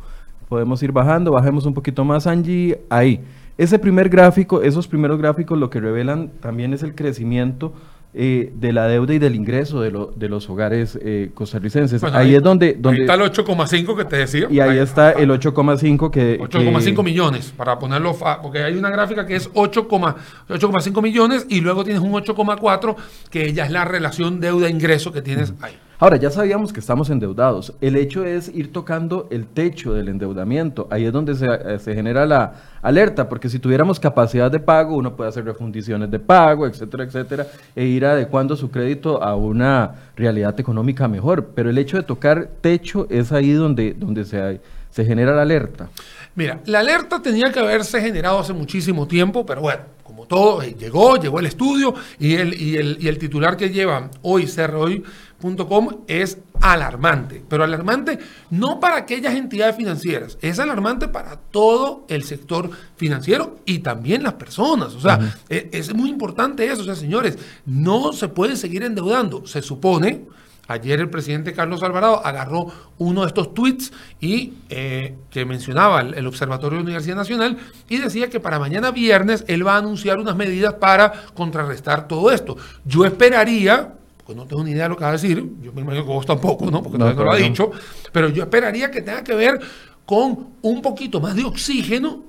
Podemos 0.49 0.83
ir 0.83 0.93
bajando, 0.93 1.33
bajemos 1.33 1.67
un 1.67 1.75
poquito 1.75 2.05
más, 2.05 2.27
Angie, 2.27 2.81
ahí. 2.89 3.21
Ese 3.59 3.79
primer 3.79 4.09
gráfico, 4.09 4.63
esos 4.63 4.89
primeros 4.89 5.19
gráficos 5.19 5.59
lo 5.59 5.69
que 5.69 5.81
revelan 5.81 6.31
también 6.41 6.73
es 6.73 6.83
el 6.83 6.95
crecimiento 6.95 7.75
eh, 8.13 8.53
de 8.55 8.73
la 8.73 8.89
deuda 8.89 9.15
y 9.15 9.19
del 9.21 9.37
ingreso 9.37 9.81
de, 9.81 9.93
de 10.17 10.29
los 10.29 10.51
hogares 10.51 10.99
eh, 11.01 11.31
costarricenses. 11.33 12.03
ahí, 12.03 12.35
es 12.35 12.43
donde, 12.43 12.75
donde... 12.79 13.03
está 13.03 13.15
el 13.15 13.21
8,5 13.21 13.97
que 13.97 14.05
te 14.05 14.17
decía. 14.17 14.49
Y 14.51 14.59
ahí, 14.59 14.79
está 14.79 15.13
el 15.13 15.31
8,5 15.31 16.11
que... 16.11 16.41
8,5 16.41 17.05
millones, 17.05 17.53
para 17.57 17.79
ponerlo... 17.79 18.17
Porque 18.43 18.65
hay 18.65 18.77
una 18.77 18.91
gráfica 18.91 19.27
que 19.27 19.37
es 19.37 19.49
8,5 19.53 21.03
millones 21.03 21.47
y 21.49 21.61
luego 21.61 21.85
tienes 21.85 22.03
un 22.03 22.13
8,4 22.13 22.97
que 23.31 23.53
ya 23.53 23.65
es 23.65 23.71
la 23.71 23.85
relación 23.85 24.41
deuda-ingreso 24.41 25.13
que 25.13 25.23
tienes 25.23 25.55
ahí. 25.61 25.77
Ahora, 26.03 26.17
ya 26.17 26.31
sabíamos 26.31 26.73
que 26.73 26.81
estamos 26.81 27.11
endeudados. 27.11 27.75
El 27.83 27.95
hecho 27.95 28.25
es 28.25 28.49
ir 28.55 28.73
tocando 28.73 29.29
el 29.31 29.45
techo 29.47 29.93
del 29.93 30.09
endeudamiento. 30.09 30.89
Ahí 30.91 31.05
es 31.05 31.13
donde 31.13 31.35
se, 31.35 31.45
eh, 31.45 31.79
se, 31.79 31.95
genera 31.95 32.25
la 32.25 32.55
alerta, 32.81 33.29
porque 33.29 33.51
si 33.51 33.59
tuviéramos 33.59 34.01
capacidad 34.01 34.51
de 34.51 34.61
pago, 34.61 34.97
uno 34.97 35.15
puede 35.15 35.29
hacer 35.29 35.45
refundiciones 35.45 36.11
de 36.11 36.19
pago, 36.19 36.67
etcétera, 36.67 37.05
etcétera, 37.05 37.47
e 37.77 37.85
ir 37.85 38.07
adecuando 38.07 38.57
su 38.57 38.71
crédito 38.71 39.23
a 39.23 39.37
una 39.37 39.97
realidad 40.17 40.59
económica 40.59 41.07
mejor. 41.07 41.49
Pero 41.55 41.69
el 41.69 41.77
hecho 41.77 41.99
de 41.99 42.03
tocar 42.03 42.49
techo 42.63 43.07
es 43.11 43.31
ahí 43.31 43.53
donde, 43.53 43.93
donde 43.93 44.25
se, 44.25 44.59
se 44.91 45.05
genera 45.05 45.35
la 45.35 45.43
alerta. 45.43 45.89
Mira, 46.35 46.61
la 46.67 46.81
alerta 46.81 47.21
tenía 47.21 47.51
que 47.53 47.59
haberse 47.59 48.01
generado 48.01 48.39
hace 48.39 48.53
muchísimo 48.53 49.07
tiempo, 49.07 49.45
pero 49.45 49.63
bueno, 49.63 49.83
como 50.05 50.27
todo, 50.27 50.63
eh, 50.63 50.77
llegó, 50.79 51.17
llegó 51.17 51.41
el 51.41 51.47
estudio 51.47 51.95
y 52.19 52.35
el, 52.35 52.55
y 52.55 52.77
el, 52.77 52.99
y 53.01 53.09
el 53.09 53.19
titular 53.19 53.57
que 53.57 53.71
lleva 53.71 54.11
hoy, 54.23 54.49
hoy 54.75 55.05
.com 55.41 55.89
es 56.07 56.39
alarmante, 56.61 57.43
pero 57.49 57.65
alarmante 57.65 58.19
no 58.51 58.79
para 58.79 58.97
aquellas 58.97 59.35
entidades 59.35 59.77
financieras, 59.77 60.37
es 60.43 60.59
alarmante 60.59 61.09
para 61.09 61.37
todo 61.37 62.05
el 62.09 62.25
sector 62.25 62.71
financiero 62.97 63.59
y 63.65 63.79
también 63.79 64.23
las 64.23 64.35
personas. 64.35 64.95
O 64.95 65.01
sea, 65.01 65.19
e, 65.49 65.71
es, 65.73 65.95
muy 65.95 66.11
importante 66.11 66.67
eso. 66.67 66.83
O 66.83 66.85
sea, 66.85 66.95
señores, 66.95 67.39
no 67.65 68.13
se 68.13 68.29
puede 68.29 68.57
seguir 68.57 68.83
endeudando. 68.83 69.47
Se 69.47 69.63
supone, 69.63 70.27
ayer 70.73 71.01
el 71.01 71.11
presidente 71.11 71.53
Carlos 71.53 71.83
Alvarado 71.83 72.25
agarró 72.25 72.67
uno 72.99 73.23
de 73.23 73.29
estos 73.29 73.55
tweets 73.55 73.93
y 74.21 74.55
eh, 74.69 75.17
que 75.31 75.45
mencionaba 75.45 76.01
el, 76.01 76.15
el 76.15 76.27
Observatorio 76.27 76.79
de 76.79 76.85
Universidad 76.85 77.17
Nacional 77.17 77.59
y 77.89 77.99
decía 77.99 78.31
que 78.31 78.41
para 78.41 78.59
mañana 78.59 78.91
viernes 78.91 79.45
él 79.49 79.67
va 79.67 79.75
a 79.75 79.79
anunciar 79.79 80.19
unas 80.19 80.37
medidas 80.37 80.75
para 80.75 81.13
contrarrestar 81.35 82.09
todo 82.09 82.31
esto. 82.31 82.57
Yo 82.85 83.05
esperaría 83.05 83.95
pues 84.31 84.37
no 84.37 84.47
tengo 84.47 84.63
ni 84.63 84.71
idea 84.71 84.85
de 84.85 84.91
lo 84.91 84.97
que 84.97 85.03
va 85.03 85.09
a 85.09 85.15
decir, 85.15 85.45
yo 85.61 85.73
me 85.73 85.81
imagino 85.81 86.05
que 86.05 86.13
vos 86.13 86.25
tampoco, 86.25 86.71
¿no? 86.71 86.85
Porque 86.85 86.99
no, 86.99 87.13
no 87.13 87.25
lo 87.25 87.33
ha 87.33 87.37
dicho, 87.37 87.73
pero 88.13 88.29
yo 88.29 88.45
esperaría 88.45 88.89
que 88.89 89.03
tenga 89.03 89.25
que 89.25 89.35
ver 89.35 89.59
con 90.07 90.51
un 90.63 90.83
poquito 90.83 91.21
más 91.21 91.35
de 91.35 91.43
oxígeno, 91.43 92.23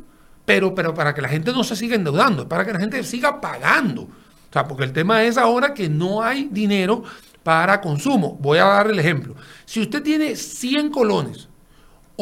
pero, 0.43 0.73
pero 0.73 0.95
para 0.95 1.13
que 1.13 1.21
la 1.21 1.29
gente 1.29 1.51
no 1.51 1.63
se 1.63 1.75
siga 1.75 1.95
endeudando, 1.95 2.49
para 2.49 2.65
que 2.65 2.73
la 2.73 2.79
gente 2.79 3.03
siga 3.03 3.39
pagando. 3.39 4.01
O 4.03 4.53
sea, 4.53 4.67
porque 4.67 4.83
el 4.83 4.93
tema 4.93 5.23
es 5.23 5.37
ahora 5.37 5.75
que 5.75 5.89
no 5.89 6.23
hay 6.23 6.49
dinero 6.51 7.03
para 7.43 7.81
consumo. 7.81 8.37
Voy 8.39 8.57
a 8.57 8.65
dar 8.65 8.89
el 8.89 8.99
ejemplo. 8.99 9.35
Si 9.65 9.81
usted 9.81 10.01
tiene 10.03 10.35
100 10.35 10.89
colones 10.89 11.49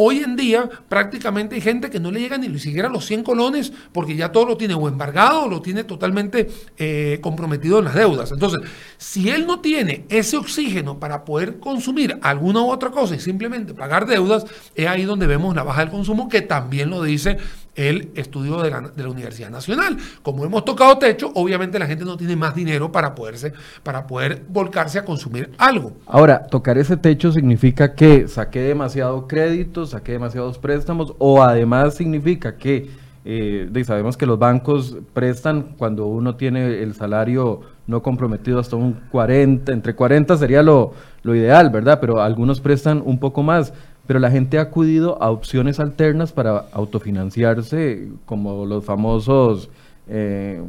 Hoy 0.02 0.20
en 0.20 0.38
día 0.38 0.70
prácticamente 0.88 1.56
hay 1.56 1.62
gente 1.62 1.90
que 1.90 2.00
no 2.00 2.10
le 2.10 2.22
llega 2.22 2.38
ni 2.38 2.58
siquiera 2.58 2.88
los 2.88 3.06
100 3.06 3.22
colones 3.22 3.74
porque 3.92 4.16
ya 4.16 4.32
todo 4.32 4.46
lo 4.46 4.56
tiene 4.56 4.74
o 4.74 4.88
embargado 4.88 5.44
o 5.44 5.50
lo 5.50 5.62
tiene 5.62 5.84
totalmente 5.84 6.50
eh, 6.78 7.20
comprometido 7.22 7.80
en 7.80 7.86
las 7.86 7.96
deudas. 7.96 8.32
Entonces, 8.32 8.62
si 8.98 9.30
él 9.30 9.46
no 9.46 9.60
tiene 9.60 10.06
ese 10.08 10.38
oxígeno 10.38 11.02
para 11.02 11.26
poder 11.26 11.60
consumir 11.60 12.18
alguna 12.22 12.62
u 12.62 12.72
otra 12.72 12.92
cosa 12.92 13.16
y 13.16 13.20
simplemente 13.20 13.74
pagar 13.74 14.06
deudas, 14.06 14.46
es 14.74 14.88
ahí 14.88 15.04
donde 15.04 15.28
vemos 15.28 15.54
la 15.54 15.64
baja 15.64 15.82
del 15.82 15.90
consumo 15.90 16.30
que 16.30 16.44
también 16.44 16.90
lo 16.90 17.04
dice 17.04 17.38
el 17.80 18.12
estudio 18.16 18.62
de 18.62 18.70
la, 18.72 19.10
Universidad 19.10 19.50
Nacional. 19.50 19.98
Como 20.22 20.44
hemos 20.44 20.66
tocado 20.66 20.98
techo, 20.98 21.32
obviamente 21.34 21.80
la 21.80 21.88
gente 21.88 22.04
no 22.04 22.18
tiene 22.18 22.36
más 22.36 22.54
dinero 22.54 22.92
para, 22.92 23.16
poderse, 23.16 23.54
para 23.84 24.06
poder 24.06 24.44
volcarse 24.50 25.00
a 25.00 25.06
consumir 25.06 25.52
algo. 25.58 25.94
Ahora, 26.06 26.46
tocar 26.46 26.78
ese 26.78 26.98
techo 26.98 27.32
significa 27.32 27.96
que 27.96 28.28
saqué 28.28 28.60
demasiado 28.60 29.28
crédito, 29.28 29.86
saqué 29.86 30.12
demasiados 30.12 30.58
préstamos, 30.58 31.14
o 31.20 31.42
además 31.42 31.96
significa 31.96 32.58
que 32.58 32.90
eh, 33.24 33.84
sabemos 33.86 34.18
que 34.18 34.26
los 34.26 34.38
bancos 34.38 34.98
prestan 35.14 35.76
cuando 35.78 36.06
uno 36.08 36.36
tiene 36.36 36.82
el 36.84 36.94
salario 36.94 37.62
no 37.88 38.04
comprometido 38.04 38.60
hasta 38.60 38.76
un 38.76 38.94
40, 39.10 39.72
entre 39.72 39.96
40 39.96 40.38
sería 40.38 40.62
lo, 40.62 40.94
lo 41.24 41.34
ideal, 41.34 41.70
¿verdad? 41.70 42.00
Pero 42.00 42.22
algunos 42.22 42.60
prestan 42.60 43.02
un 43.04 43.20
poco 43.20 43.42
más 43.42 43.74
pero 44.10 44.20
la 44.20 44.32
gente 44.32 44.58
ha 44.58 44.62
acudido 44.64 45.22
a 45.22 45.30
opciones 45.30 45.80
alternas 45.80 46.32
para 46.32 46.66
autofinanciarse, 46.72 48.08
como 48.26 48.66
los 48.66 48.84
famosos... 48.84 49.70
Eh, 50.08 50.64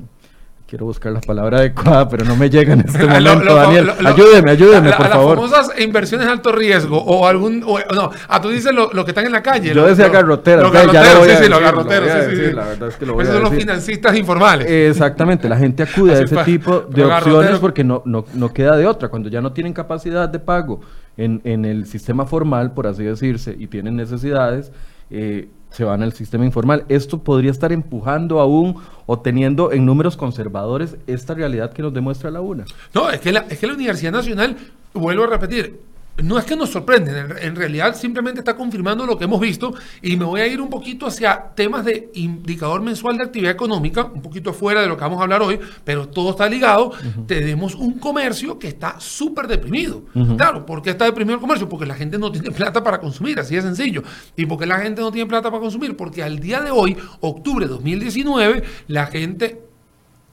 quiero 0.70 0.86
buscar 0.86 1.10
la 1.10 1.20
palabra 1.20 1.58
adecuada, 1.58 2.08
pero 2.08 2.24
no 2.24 2.36
me 2.36 2.48
llega 2.48 2.74
en 2.74 2.80
este 2.82 3.04
momento, 3.04 3.56
Daniel. 3.56 3.90
ayúdeme, 4.06 4.52
ayúdeme, 4.52 4.92
por 4.92 5.08
favor. 5.08 5.36
Las 5.40 5.50
famosas 5.50 5.80
inversiones 5.80 6.28
de 6.28 6.32
alto 6.32 6.52
riesgo 6.52 6.96
o 6.96 7.26
algún... 7.26 7.58
no, 7.58 7.76
a 7.76 8.12
ah, 8.28 8.40
tú 8.40 8.50
dices 8.50 8.72
lo, 8.72 8.88
que 9.04 9.10
están 9.10 9.26
en 9.26 9.32
la 9.32 9.42
calle. 9.42 9.74
Yo 9.74 9.84
decía. 9.84 10.04
Los 10.04 10.12
garroteros, 10.12 10.72
sí, 10.72 11.32
sí, 11.42 11.48
los 11.48 11.60
garroteros, 11.60 12.08
sí, 12.08 12.36
sí. 12.36 12.52
La 12.52 12.66
verdad 12.66 12.88
es 12.88 12.94
que 12.94 13.04
lo 13.04 13.14
voy 13.14 13.24
Esos 13.24 13.34
son 13.34 13.42
los 13.42 13.54
financistas 13.54 14.16
informales. 14.16 14.70
Exactamente, 14.70 15.48
la 15.48 15.56
gente 15.56 15.82
acude 15.82 16.14
a 16.14 16.20
ese 16.20 16.36
tipo 16.44 16.82
de 16.82 17.04
opciones 17.04 17.58
porque 17.58 17.82
no, 17.82 18.02
no, 18.04 18.24
no 18.34 18.52
queda 18.52 18.76
de 18.76 18.86
otra. 18.86 19.08
Cuando 19.08 19.28
ya 19.28 19.40
no 19.40 19.52
tienen 19.52 19.72
capacidad 19.72 20.28
de 20.28 20.38
pago 20.38 20.82
en, 21.16 21.40
en 21.42 21.64
el 21.64 21.86
sistema 21.86 22.26
formal, 22.26 22.74
por 22.74 22.86
así 22.86 23.02
decirse, 23.02 23.56
y 23.58 23.66
tienen 23.66 23.96
necesidades, 23.96 24.70
eh, 25.10 25.48
se 25.70 25.84
van 25.84 26.02
al 26.02 26.12
sistema 26.12 26.44
informal. 26.44 26.84
Esto 26.88 27.18
podría 27.18 27.50
estar 27.50 27.72
empujando 27.72 28.40
aún 28.40 28.76
o 29.06 29.20
teniendo 29.20 29.72
en 29.72 29.86
números 29.86 30.16
conservadores 30.16 30.96
esta 31.06 31.34
realidad 31.34 31.72
que 31.72 31.82
nos 31.82 31.94
demuestra 31.94 32.30
la 32.30 32.40
UNA. 32.40 32.64
No, 32.94 33.10
es 33.10 33.20
que 33.20 33.32
la, 33.32 33.40
es 33.48 33.58
que 33.58 33.66
la 33.66 33.74
Universidad 33.74 34.12
Nacional, 34.12 34.56
vuelvo 34.92 35.24
a 35.24 35.26
repetir, 35.28 35.80
no 36.22 36.38
es 36.38 36.44
que 36.44 36.56
nos 36.56 36.70
sorprenden, 36.70 37.36
en 37.40 37.56
realidad 37.56 37.94
simplemente 37.96 38.40
está 38.40 38.56
confirmando 38.56 39.06
lo 39.06 39.16
que 39.18 39.24
hemos 39.24 39.40
visto 39.40 39.74
y 40.02 40.16
me 40.16 40.24
voy 40.24 40.40
a 40.40 40.46
ir 40.46 40.60
un 40.60 40.68
poquito 40.68 41.06
hacia 41.06 41.50
temas 41.54 41.84
de 41.84 42.10
indicador 42.14 42.80
mensual 42.82 43.16
de 43.16 43.24
actividad 43.24 43.52
económica, 43.52 44.04
un 44.04 44.22
poquito 44.22 44.52
fuera 44.52 44.82
de 44.82 44.88
lo 44.88 44.96
que 44.96 45.02
vamos 45.02 45.20
a 45.20 45.22
hablar 45.22 45.42
hoy, 45.42 45.58
pero 45.84 46.08
todo 46.08 46.30
está 46.30 46.48
ligado. 46.48 46.92
Tenemos 47.26 47.74
un 47.74 47.98
comercio 47.98 48.58
que 48.58 48.68
está 48.68 48.98
súper 49.00 49.46
deprimido. 49.46 50.02
Claro, 50.36 50.66
¿por 50.66 50.82
qué 50.82 50.90
está 50.90 51.04
deprimido 51.04 51.34
el 51.34 51.40
comercio? 51.40 51.68
Porque 51.68 51.86
la 51.86 51.94
gente 51.94 52.18
no 52.18 52.30
tiene 52.30 52.50
plata 52.50 52.82
para 52.82 53.00
consumir, 53.00 53.38
así 53.38 53.54
de 53.54 53.62
sencillo. 53.62 54.02
¿Y 54.36 54.46
por 54.46 54.58
qué 54.58 54.66
la 54.66 54.78
gente 54.78 55.00
no 55.00 55.10
tiene 55.10 55.28
plata 55.28 55.50
para 55.50 55.60
consumir? 55.60 55.96
Porque 55.96 56.22
al 56.22 56.38
día 56.40 56.60
de 56.60 56.70
hoy, 56.70 56.96
octubre 57.20 57.66
de 57.66 57.72
2019, 57.72 58.62
la 58.88 59.06
gente, 59.06 59.62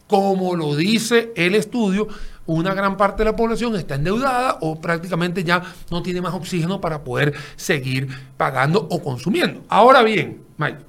como 0.07 0.55
lo 0.55 0.75
dice 0.75 1.31
el 1.35 1.55
estudio, 1.55 2.07
una 2.47 2.73
gran 2.73 2.97
parte 2.97 3.23
de 3.23 3.31
la 3.31 3.35
población 3.35 3.75
está 3.75 3.95
endeudada 3.95 4.57
o 4.61 4.81
prácticamente 4.81 5.43
ya 5.43 5.61
no 5.91 6.01
tiene 6.01 6.21
más 6.21 6.33
oxígeno 6.33 6.81
para 6.81 7.03
poder 7.03 7.33
seguir 7.55 8.07
pagando 8.37 8.87
o 8.89 9.03
consumiendo. 9.03 9.63
Ahora 9.69 10.01
bien, 10.01 10.41
Mike, 10.57 10.79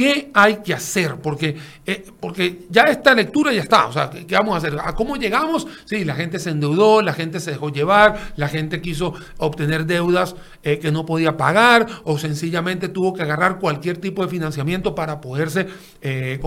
¿Qué 0.00 0.30
hay 0.32 0.62
que 0.62 0.72
hacer? 0.72 1.16
Porque, 1.16 1.58
eh, 1.84 2.06
porque 2.18 2.64
ya 2.70 2.84
esta 2.84 3.14
lectura 3.14 3.52
ya 3.52 3.60
está. 3.60 3.86
O 3.86 3.92
sea, 3.92 4.08
¿qué, 4.08 4.34
vamos 4.34 4.54
a 4.54 4.56
hacer? 4.56 4.78
¿A 4.82 4.94
cómo 4.94 5.16
llegamos? 5.16 5.66
Sí, 5.84 6.06
la 6.06 6.14
gente 6.14 6.38
se 6.38 6.48
endeudó, 6.48 7.02
la 7.02 7.12
gente 7.12 7.38
se 7.38 7.50
dejó 7.50 7.68
llevar, 7.68 8.32
la 8.36 8.48
gente 8.48 8.80
quiso 8.80 9.12
obtener 9.36 9.84
deudas 9.84 10.36
eh, 10.62 10.78
que 10.78 10.90
no 10.90 11.04
podía 11.04 11.36
pagar 11.36 11.86
o 12.04 12.16
sencillamente 12.16 12.88
tuvo 12.88 13.12
que 13.12 13.24
agarrar 13.24 13.58
cualquier 13.58 13.98
tipo 13.98 14.22
de 14.22 14.30
financiamiento 14.30 14.94
para 14.94 15.20
poderse 15.20 15.66
eh, 16.00 16.40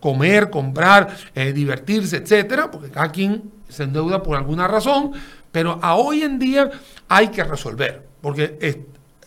comer, 0.00 0.48
comprar, 0.48 1.14
divertirse, 1.34 2.16
etcétera, 2.16 2.70
porque 2.70 2.88
cada 2.88 3.12
quien 3.12 3.42
se 3.68 3.82
endeuda 3.82 4.22
por 4.22 4.38
alguna 4.38 4.66
razón, 4.66 5.12
pero 5.50 5.78
a 5.82 5.96
hoy 5.96 6.22
en 6.22 6.38
día 6.38 6.70
hay 7.08 7.28
que 7.28 7.44
resolver, 7.44 8.06
porque 8.22 8.86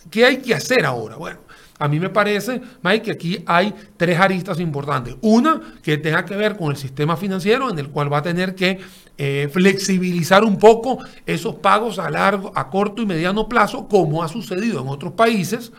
¿qué 0.09 0.25
hay 0.25 0.38
que 0.38 0.55
hacer 0.55 0.88
ahora? 0.88 1.17
Bueno, 1.17 1.44
a 1.77 1.88
mí 1.88 2.00
me 2.00 2.10
parece, 2.10 2.62
Mike, 2.84 3.01
que 3.03 3.12
aquí 3.12 3.44
hay 3.46 3.74
tres 3.98 4.20
aristas 4.20 4.60
importantes. 4.60 5.15
Una 5.22 5.62
que 5.84 5.98
tenga 5.98 6.24
que 6.24 6.36
ver 6.36 6.55
con 6.55 6.72
el 6.72 6.77
sistema 6.77 7.17
financiero, 7.17 7.70
en 7.70 7.77
el 7.77 7.89
cual 7.89 8.12
va 8.12 8.20
a 8.20 8.22
tener 8.22 8.55
que 8.55 8.79
eh, 9.17 9.50
flexibilizar 9.51 10.44
un 10.44 10.58
poco 10.58 11.00
esos 11.25 11.55
pagos 11.55 12.00
a 12.00 12.10
largo, 12.10 12.51
a 12.55 12.70
corto 12.70 13.01
y 13.01 13.05
mediano 13.05 13.50
plazo, 13.50 13.88
como 13.88 14.24
ha 14.24 14.29
sucedido 14.29 14.82
en 14.82 14.88
otros 14.88 15.13
países, 15.13 15.74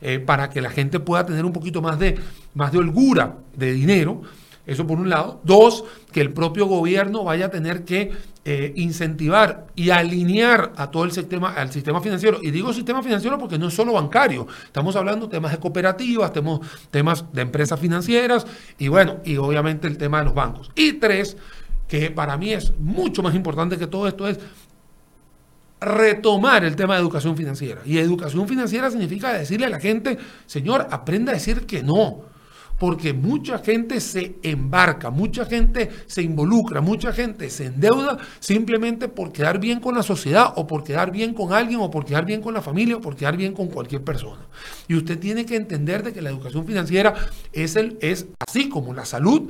eh, 0.00 0.20
para 0.20 0.48
que 0.48 0.60
la 0.60 0.70
gente 0.70 1.00
pueda 1.00 1.26
tener 1.26 1.44
un 1.44 1.52
poquito 1.52 1.82
más 1.82 1.98
de, 1.98 2.18
más 2.54 2.70
de 2.70 2.78
holgura 2.78 3.36
de 3.56 3.72
dinero. 3.72 4.22
Eso 4.66 4.86
por 4.86 4.98
un 4.98 5.08
lado. 5.08 5.40
Dos, 5.44 5.84
que 6.12 6.20
el 6.20 6.32
propio 6.32 6.66
gobierno 6.66 7.24
vaya 7.24 7.46
a 7.46 7.50
tener 7.50 7.84
que 7.84 8.12
eh, 8.44 8.72
incentivar 8.76 9.66
y 9.74 9.90
alinear 9.90 10.72
a 10.76 10.90
todo 10.90 11.04
el 11.04 11.12
sistema, 11.12 11.52
al 11.54 11.70
sistema 11.72 12.00
financiero. 12.00 12.38
Y 12.42 12.50
digo 12.50 12.72
sistema 12.72 13.02
financiero 13.02 13.38
porque 13.38 13.58
no 13.58 13.68
es 13.68 13.74
solo 13.74 13.92
bancario. 13.92 14.46
Estamos 14.64 14.94
hablando 14.96 15.26
de 15.26 15.32
temas 15.32 15.52
de 15.52 15.58
cooperativas, 15.58 16.32
tenemos 16.32 16.60
temas 16.90 17.24
de 17.32 17.42
empresas 17.42 17.78
financieras 17.78 18.46
y 18.78 18.88
bueno, 18.88 19.18
y 19.24 19.36
obviamente 19.36 19.88
el 19.88 19.98
tema 19.98 20.18
de 20.18 20.24
los 20.26 20.34
bancos. 20.34 20.70
Y 20.76 20.94
tres, 20.94 21.36
que 21.88 22.10
para 22.10 22.36
mí 22.36 22.52
es 22.52 22.72
mucho 22.78 23.22
más 23.22 23.34
importante 23.34 23.76
que 23.78 23.86
todo 23.86 24.06
esto 24.06 24.28
es 24.28 24.38
retomar 25.80 26.64
el 26.64 26.76
tema 26.76 26.94
de 26.94 27.00
educación 27.00 27.36
financiera. 27.36 27.82
Y 27.84 27.98
educación 27.98 28.46
financiera 28.46 28.90
significa 28.90 29.32
decirle 29.32 29.66
a 29.66 29.70
la 29.70 29.80
gente, 29.80 30.18
señor, 30.46 30.86
aprenda 30.90 31.32
a 31.32 31.34
decir 31.34 31.66
que 31.66 31.82
no 31.82 32.31
porque 32.82 33.12
mucha 33.12 33.58
gente 33.58 34.00
se 34.00 34.40
embarca, 34.42 35.08
mucha 35.10 35.44
gente 35.44 35.88
se 36.06 36.20
involucra, 36.20 36.80
mucha 36.80 37.12
gente 37.12 37.48
se 37.48 37.66
endeuda 37.66 38.18
simplemente 38.40 39.06
por 39.06 39.30
quedar 39.30 39.60
bien 39.60 39.78
con 39.78 39.94
la 39.94 40.02
sociedad 40.02 40.52
o 40.56 40.66
por 40.66 40.82
quedar 40.82 41.12
bien 41.12 41.32
con 41.32 41.52
alguien 41.52 41.78
o 41.78 41.92
por 41.92 42.04
quedar 42.04 42.26
bien 42.26 42.42
con 42.42 42.54
la 42.54 42.60
familia 42.60 42.96
o 42.96 43.00
por 43.00 43.14
quedar 43.14 43.36
bien 43.36 43.52
con 43.52 43.68
cualquier 43.68 44.02
persona. 44.02 44.48
Y 44.88 44.96
usted 44.96 45.16
tiene 45.20 45.46
que 45.46 45.54
entender 45.54 46.02
de 46.02 46.12
que 46.12 46.20
la 46.20 46.30
educación 46.30 46.66
financiera 46.66 47.14
es, 47.52 47.76
el, 47.76 47.98
es 48.00 48.26
así 48.40 48.68
como 48.68 48.92
la 48.92 49.04
salud 49.04 49.48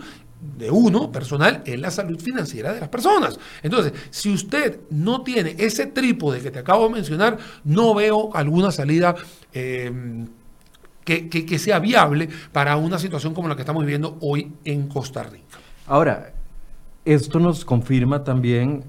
de 0.59 0.71
uno 0.71 1.11
personal 1.11 1.62
es 1.65 1.81
la 1.81 1.91
salud 1.91 2.21
financiera 2.21 2.75
de 2.75 2.81
las 2.81 2.91
personas. 2.91 3.39
Entonces, 3.62 3.95
si 4.11 4.31
usted 4.31 4.81
no 4.91 5.23
tiene 5.23 5.57
ese 5.57 5.87
trípode 5.87 6.43
que 6.43 6.51
te 6.51 6.59
acabo 6.59 6.87
de 6.87 6.97
mencionar, 6.97 7.39
no 7.65 7.95
veo 7.95 8.29
alguna 8.37 8.73
salida. 8.73 9.15
Eh, 9.55 9.91
que, 11.04 11.59
sea 11.59 11.78
viable 11.78 12.28
para 12.52 12.76
una 12.76 12.99
situación 12.99 13.35
como 13.35 13.49
la 13.49 13.56
que 13.56 13.62
estamos 13.62 13.85
viviendo 13.85 14.16
hoy 14.21 14.52
en 14.64 14.88
Costa 14.88 15.23
Rica. 15.23 15.59
Ahora, 15.87 16.32
esto 17.04 17.40
nos 17.40 17.64
confirma 17.64 18.25
también 18.25 18.85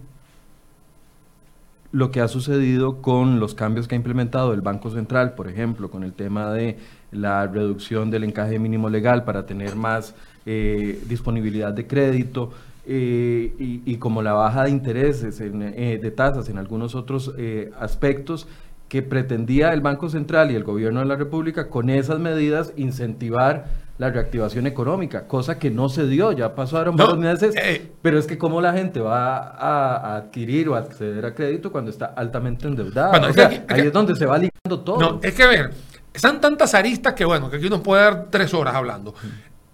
lo 1.91 2.09
que 2.09 2.21
ha 2.21 2.27
sucedido 2.27 3.01
con 3.01 3.39
los 3.39 3.53
cambios 3.53 3.87
que 3.87 3.95
ha 3.95 3.97
implementado 3.97 4.53
el 4.53 4.61
Banco 4.61 4.89
Central, 4.89 5.35
por 5.35 5.47
ejemplo, 5.47 5.91
con 5.91 6.03
el 6.03 6.13
tema 6.13 6.51
de 6.51 6.77
la 7.11 7.45
reducción 7.45 8.09
del 8.09 8.23
encaje 8.23 8.57
mínimo 8.57 8.89
legal 8.89 9.23
para 9.23 9.45
tener 9.45 9.75
más 9.75 10.15
eh, 10.45 10.99
disponibilidad 11.07 11.71
de 11.71 11.85
crédito 11.85 12.51
eh, 12.85 13.53
y, 13.85 13.95
como 13.97 14.21
la 14.21 14.33
baja 14.33 14.63
de 14.63 14.71
intereses, 14.71 15.39
eh, 15.39 15.99
de 16.01 16.11
tasas 16.11 16.49
en 16.49 16.57
algunos 16.57 16.95
otros 16.95 17.31
aspectos 17.79 18.47
que 18.93 19.01
pretendía 19.01 19.73
el 19.73 19.81
Banco 19.81 20.07
Central 20.07 20.51
y 20.51 20.55
el 20.55 20.63
Gobierno 20.63 20.99
de 20.99 21.07
la 21.07 21.15
República 21.15 21.67
con 21.67 21.89
esas 21.89 22.19
medidas 22.19 22.73
incentivar 22.75 23.65
la 23.97 24.11
reactivación 24.11 24.67
económica, 24.67 25.25
cosa 25.25 25.57
que 25.57 25.71
no 25.71 25.89
se 25.89 26.05
dio, 26.05 26.31
ya 26.31 26.53
pasaron 26.53 26.95
varios 26.95 27.17
meses, 27.17 27.55
eh. 27.57 27.91
pero 28.03 28.19
es 28.19 28.27
que 28.27 28.37
cómo 28.37 28.61
la 28.61 28.71
gente 28.71 28.99
va 28.99 29.37
a, 29.37 30.17
adquirir 30.17 30.69
o 30.69 30.75
acceder 30.75 31.25
a 31.25 31.33
crédito 31.33 31.71
cuando 31.71 31.89
está 31.89 32.05
altamente 32.05 32.67
endeudada. 32.67 33.31
ahí 33.67 33.81
es 33.81 33.91
donde 33.91 34.15
se 34.15 34.27
va 34.27 34.37
ligando 34.37 34.81
todo. 34.81 34.99
No, 34.99 35.19
es 35.23 35.33
que 35.33 35.41
a 35.41 35.47
ver, 35.47 35.71
están 36.13 36.39
tantas 36.39 36.75
aristas 36.75 37.15
que 37.15 37.25
bueno, 37.25 37.49
que 37.49 37.57
aquí 37.57 37.71
nos 37.71 37.81
puede 37.81 38.03
dar 38.03 38.27
tres 38.29 38.53
horas 38.53 38.75
hablando. 38.75 39.15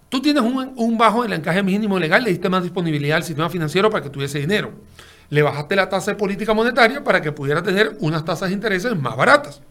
Tú 0.08 0.22
tienes 0.22 0.44
un, 0.44 0.72
un 0.78 0.98
bajo 0.98 1.26
el 1.26 1.34
encaje 1.34 1.62
mínimo 1.62 2.00
legal, 2.00 2.24
le 2.24 2.30
diste 2.30 2.48
más 2.48 2.64
disponibilidad 2.64 3.18
al 3.18 3.24
sistema 3.24 3.50
financiero 3.50 3.90
para 3.90 4.02
que 4.02 4.10
tuviese 4.10 4.40
dinero 4.40 4.72
le 5.30 5.42
bajaste 5.42 5.76
la 5.76 5.90
tasa 5.90 6.12
de 6.12 6.18
política 6.18 6.54
monetaria 6.54 7.04
para 7.04 7.22
que 7.22 7.32
pudiera 7.32 7.62
tener 7.62 7.98
unas 8.00 8.26
tasas 8.26 8.50
de 8.50 8.56
intereses 8.56 8.96
más 8.96 9.16
baratas. 9.16 9.62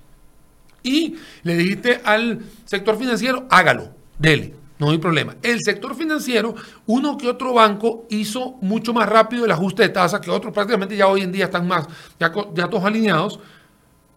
Y 0.83 1.17
le 1.43 1.57
dijiste 1.57 2.01
al 2.05 2.41
sector 2.65 2.97
financiero, 2.97 3.47
hágalo, 3.51 3.91
dele, 4.19 4.55
no 4.79 4.91
hay 4.91 4.99
problema. 4.99 5.37
El 5.43 5.61
sector 5.61 5.95
financiero, 5.97 6.55
uno 6.87 7.19
que 7.19 7.29
otro 7.29 7.53
banco 7.53 8.07
hizo 8.11 8.57
mucho 8.61 8.93
más 8.93 9.09
rápido 9.09 9.45
el 9.45 9.51
ajuste 9.51 9.83
de 9.83 9.89
tasa 9.89 10.21
que 10.21 10.31
otros, 10.31 10.55
prácticamente 10.55 10.97
ya 10.97 11.09
hoy 11.09 11.23
en 11.23 11.33
día 11.33 11.47
están 11.47 11.67
más, 11.67 11.87
ya, 12.19 12.33
ya 12.55 12.69
todos 12.69 12.85
alineados, 12.85 13.41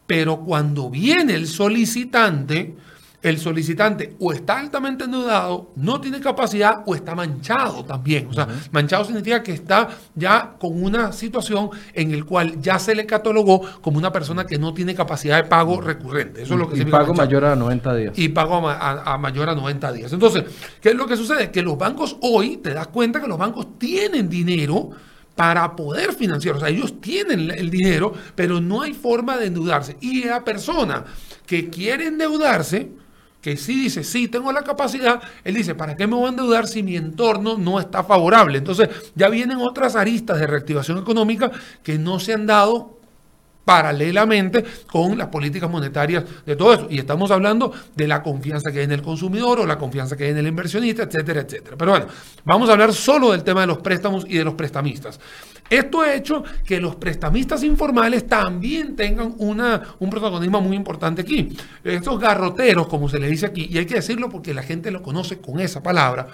pero 0.06 0.42
cuando 0.42 0.90
viene 0.90 1.34
el 1.34 1.48
solicitante, 1.48 2.76
el 3.22 3.38
solicitante 3.38 4.16
o 4.20 4.34
está 4.34 4.60
altamente 4.60 5.04
endeudado, 5.04 5.72
no 5.76 6.02
tiene 6.02 6.20
capacidad 6.20 6.84
o 6.86 6.96
está 6.96 7.14
manchado 7.14 7.86
también. 7.86 8.28
O 8.28 8.34
sea, 8.34 8.48
manchado 8.72 9.06
significa 9.06 9.44
que 9.44 9.54
está 9.54 9.90
ya 10.16 10.56
con 10.60 10.84
una 10.84 11.12
situación 11.12 11.70
en 11.94 12.12
el 12.12 12.26
cual 12.26 12.60
ya 12.62 12.80
se 12.80 12.96
le 12.96 13.06
catalogó 13.06 13.62
como 13.82 13.98
una 13.98 14.12
persona 14.12 14.46
que 14.46 14.58
no 14.58 14.74
tiene 14.74 14.96
capacidad 14.96 15.38
de 15.38 15.48
pago 15.48 15.82
recurrente. 15.82 16.42
Eso 16.44 16.56
es 16.56 16.60
lo 16.60 16.70
que 16.70 16.80
y 16.80 16.86
pago 16.86 17.14
mayor 17.14 17.46
a 17.46 17.56
90 17.56 17.96
días. 17.96 18.18
Y 18.18 18.30
pago 18.30 18.68
a, 18.68 19.18
mayor 19.18 19.50
a 19.50 19.56
90 19.56 19.92
días. 19.94 20.14
Entonces, 20.14 20.46
¿qué 20.82 20.90
es 20.90 20.96
lo 20.96 21.06
que 21.06 21.16
sucede? 21.16 21.52
Que 21.52 21.62
los 21.62 21.78
bancos 21.78 22.18
hoy, 22.22 22.58
te 22.58 22.74
das 22.74 22.88
cuenta 22.88 23.22
que 23.22 23.28
los 23.28 23.38
bancos 23.38 23.78
tienen 23.78 24.30
dinero 24.30 24.90
para 25.36 25.76
poder 25.76 26.14
financiar. 26.14 26.56
O 26.56 26.60
sea, 26.60 26.70
ellos 26.70 27.00
tienen 27.00 27.52
el 27.52 27.70
dinero, 27.70 28.14
pero 28.36 28.60
no 28.60 28.82
hay 28.82 28.94
forma 28.94 29.38
de 29.38 29.48
endeudarse. 29.48 29.98
Y 30.02 30.24
la 30.24 30.44
persona 30.44 31.06
que 31.46 31.70
quiere 31.70 32.08
endeudarse, 32.08 32.92
que 33.42 33.58
sí 33.58 33.74
dice, 33.76 34.04
sí, 34.04 34.28
tengo 34.28 34.52
la 34.52 34.62
capacidad, 34.62 35.22
él 35.44 35.56
dice, 35.56 35.76
¿para 35.76 35.96
qué 35.96 36.08
me 36.08 36.16
voy 36.16 36.28
a 36.28 36.30
endeudar 36.30 36.68
si 36.68 36.84
mi 36.84 36.96
entorno 36.96 37.58
no 37.58 37.80
está 37.80 38.04
favorable? 38.04 38.60
Entonces 38.60 38.90
ya 39.16 39.30
vienen 39.30 39.58
otras 39.58 39.96
aristas 39.96 40.40
de 40.40 40.48
reactivación 40.48 41.00
económica 41.00 41.52
que 41.84 41.98
no 41.98 42.20
se 42.20 42.34
han 42.34 42.46
dado 42.46 43.02
paralelamente 43.66 44.66
con 44.92 45.18
las 45.18 45.28
políticas 45.28 45.70
monetarias 45.70 46.24
de 46.46 46.56
todo 46.56 46.74
eso. 46.74 46.88
Y 46.90 47.00
estamos 47.00 47.32
hablando 47.32 47.72
de 47.96 48.08
la 48.08 48.22
confianza 48.22 48.72
que 48.72 48.80
hay 48.80 48.86
en 48.86 48.92
el 48.92 49.02
consumidor 49.02 49.60
o 49.60 49.66
la 49.66 49.78
confianza 49.78 50.16
que 50.16 50.26
hay 50.26 50.32
en 50.32 50.38
el 50.38 50.48
inversionista, 50.48 51.04
etcétera, 51.04 51.42
etcétera. 51.42 51.78
Pero 51.78 51.92
bueno, 51.92 52.08
vamos 52.44 52.70
a 52.70 52.74
hablar 52.74 52.94
solo 52.94 53.32
del 53.32 53.44
tema 53.44 53.62
de 53.62 53.68
los 53.68 53.78
préstamos 53.80 54.26
y 54.28 54.38
de 54.38 54.44
los 54.44 54.56
prestamistas. 54.56 55.20
Esto 55.72 56.02
ha 56.02 56.14
hecho 56.14 56.44
que 56.66 56.82
los 56.82 56.98
prestamistas 56.98 57.64
informales 57.64 58.28
también 58.28 58.94
tengan 58.98 59.34
una, 59.38 59.82
un 60.00 60.10
protagonismo 60.10 60.60
muy 60.60 60.76
importante 60.76 61.22
aquí. 61.22 61.58
Estos 61.82 62.20
garroteros, 62.20 62.88
como 62.88 63.08
se 63.08 63.20
le 63.20 63.30
dice 63.30 63.46
aquí, 63.46 63.70
y 63.72 63.78
hay 63.78 63.86
que 63.86 63.96
decirlo 63.96 64.30
porque 64.30 64.54
la 64.54 64.64
gente 64.64 64.92
lo 64.92 65.02
conoce 65.02 65.38
con 65.38 65.62
esa 65.62 65.82
palabra, 65.82 66.28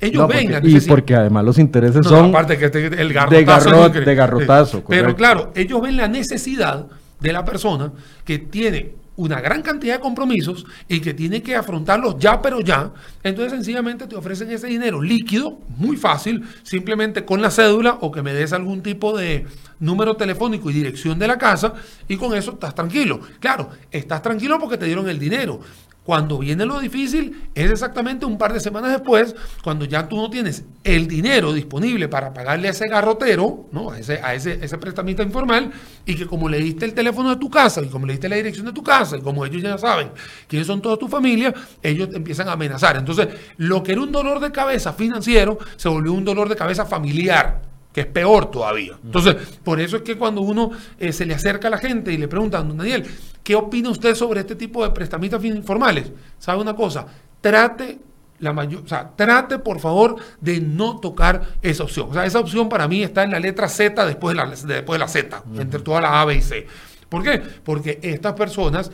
ellos 0.00 0.26
ven 0.26 0.58
Y 0.62 0.80
porque 0.80 1.14
además 1.14 1.44
los 1.44 1.58
intereses 1.58 2.06
son 2.06 2.30
aparte 2.30 2.56
que 2.56 2.66
este, 2.66 2.86
el 2.86 3.12
garrotazo 3.12 3.88
de, 3.90 4.00
de 4.00 4.14
garrotazo. 4.14 4.82
Pero 4.88 5.14
claro, 5.14 5.52
ellos 5.54 5.82
ven 5.82 5.98
la 5.98 6.08
necesidad 6.08 6.86
de 7.20 7.32
la 7.32 7.44
persona 7.44 7.92
que 8.24 8.38
tiene 8.38 8.94
una 9.16 9.40
gran 9.40 9.62
cantidad 9.62 9.94
de 9.94 10.00
compromisos 10.00 10.66
y 10.88 11.00
que 11.00 11.14
tiene 11.14 11.42
que 11.42 11.56
afrontarlos 11.56 12.16
ya, 12.18 12.40
pero 12.40 12.60
ya, 12.60 12.92
entonces 13.22 13.52
sencillamente 13.52 14.06
te 14.06 14.16
ofrecen 14.16 14.50
ese 14.50 14.66
dinero 14.66 15.00
líquido, 15.00 15.58
muy 15.76 15.96
fácil, 15.96 16.44
simplemente 16.62 17.24
con 17.24 17.40
la 17.40 17.50
cédula 17.50 17.98
o 18.00 18.12
que 18.12 18.22
me 18.22 18.32
des 18.32 18.52
algún 18.52 18.82
tipo 18.82 19.16
de 19.16 19.46
número 19.80 20.16
telefónico 20.16 20.70
y 20.70 20.74
dirección 20.74 21.18
de 21.18 21.28
la 21.28 21.38
casa 21.38 21.74
y 22.08 22.16
con 22.16 22.34
eso 22.34 22.52
estás 22.52 22.74
tranquilo. 22.74 23.20
Claro, 23.40 23.70
estás 23.90 24.22
tranquilo 24.22 24.58
porque 24.58 24.78
te 24.78 24.86
dieron 24.86 25.08
el 25.08 25.18
dinero. 25.18 25.60
Cuando 26.06 26.38
viene 26.38 26.64
lo 26.64 26.78
difícil 26.78 27.48
es 27.52 27.68
exactamente 27.68 28.24
un 28.24 28.38
par 28.38 28.52
de 28.52 28.60
semanas 28.60 28.92
después, 28.92 29.34
cuando 29.64 29.84
ya 29.86 30.08
tú 30.08 30.14
no 30.14 30.30
tienes 30.30 30.64
el 30.84 31.08
dinero 31.08 31.52
disponible 31.52 32.06
para 32.06 32.32
pagarle 32.32 32.68
a 32.68 32.70
ese 32.70 32.86
garrotero, 32.86 33.66
¿no? 33.72 33.90
a, 33.90 33.98
ese, 33.98 34.20
a 34.22 34.32
ese, 34.32 34.60
ese 34.62 34.78
prestamista 34.78 35.24
informal, 35.24 35.72
y 36.04 36.14
que 36.14 36.28
como 36.28 36.48
le 36.48 36.58
diste 36.58 36.84
el 36.84 36.94
teléfono 36.94 37.30
de 37.30 37.36
tu 37.36 37.50
casa, 37.50 37.82
y 37.82 37.88
como 37.88 38.06
le 38.06 38.12
diste 38.12 38.28
la 38.28 38.36
dirección 38.36 38.66
de 38.66 38.72
tu 38.72 38.84
casa, 38.84 39.16
y 39.16 39.20
como 39.20 39.44
ellos 39.44 39.60
ya 39.60 39.76
saben 39.78 40.10
quiénes 40.46 40.68
son 40.68 40.80
toda 40.80 40.96
tu 40.96 41.08
familia, 41.08 41.52
ellos 41.82 42.08
te 42.08 42.18
empiezan 42.18 42.48
a 42.48 42.52
amenazar. 42.52 42.96
Entonces, 42.96 43.26
lo 43.56 43.82
que 43.82 43.90
era 43.90 44.00
un 44.00 44.12
dolor 44.12 44.38
de 44.38 44.52
cabeza 44.52 44.92
financiero 44.92 45.58
se 45.74 45.88
volvió 45.88 46.12
un 46.12 46.24
dolor 46.24 46.48
de 46.48 46.54
cabeza 46.54 46.86
familiar 46.86 47.62
que 47.92 48.02
es 48.02 48.06
peor 48.06 48.50
todavía. 48.50 48.92
Entonces, 49.02 49.34
por 49.64 49.80
eso 49.80 49.96
es 49.96 50.02
que 50.02 50.16
cuando 50.16 50.42
uno 50.42 50.70
eh, 51.00 51.12
se 51.12 51.24
le 51.24 51.34
acerca 51.34 51.68
a 51.68 51.70
la 51.70 51.78
gente 51.78 52.12
y 52.12 52.18
le 52.18 52.28
preguntan, 52.28 52.76
Daniel, 52.76 53.06
¿qué 53.46 53.54
opina 53.54 53.90
usted 53.90 54.16
sobre 54.16 54.40
este 54.40 54.56
tipo 54.56 54.82
de 54.82 54.90
prestamistas 54.90 55.44
informales? 55.44 56.10
¿Sabe 56.40 56.60
una 56.60 56.74
cosa? 56.74 57.06
trate 57.40 58.00
la 58.40 58.52
mayor, 58.52 58.82
o 58.84 58.88
sea, 58.88 59.12
trate 59.14 59.60
por 59.60 59.78
favor 59.78 60.16
de 60.40 60.60
no 60.60 60.98
tocar 60.98 61.56
esa 61.62 61.84
opción. 61.84 62.10
O 62.10 62.12
sea, 62.12 62.26
esa 62.26 62.40
opción 62.40 62.68
para 62.68 62.88
mí 62.88 63.04
está 63.04 63.22
en 63.22 63.30
la 63.30 63.38
letra 63.38 63.68
Z 63.68 64.04
después 64.04 64.36
de 64.36 64.42
la, 64.42 64.50
después 64.50 64.96
de 64.96 64.98
la 64.98 65.08
Z, 65.08 65.44
entre 65.58 65.80
todas 65.80 66.02
las 66.02 66.10
A, 66.10 66.24
B 66.24 66.34
y 66.34 66.42
C. 66.42 66.66
¿Por 67.08 67.22
qué? 67.22 67.38
Porque 67.38 68.00
estas 68.02 68.32
personas, 68.32 68.90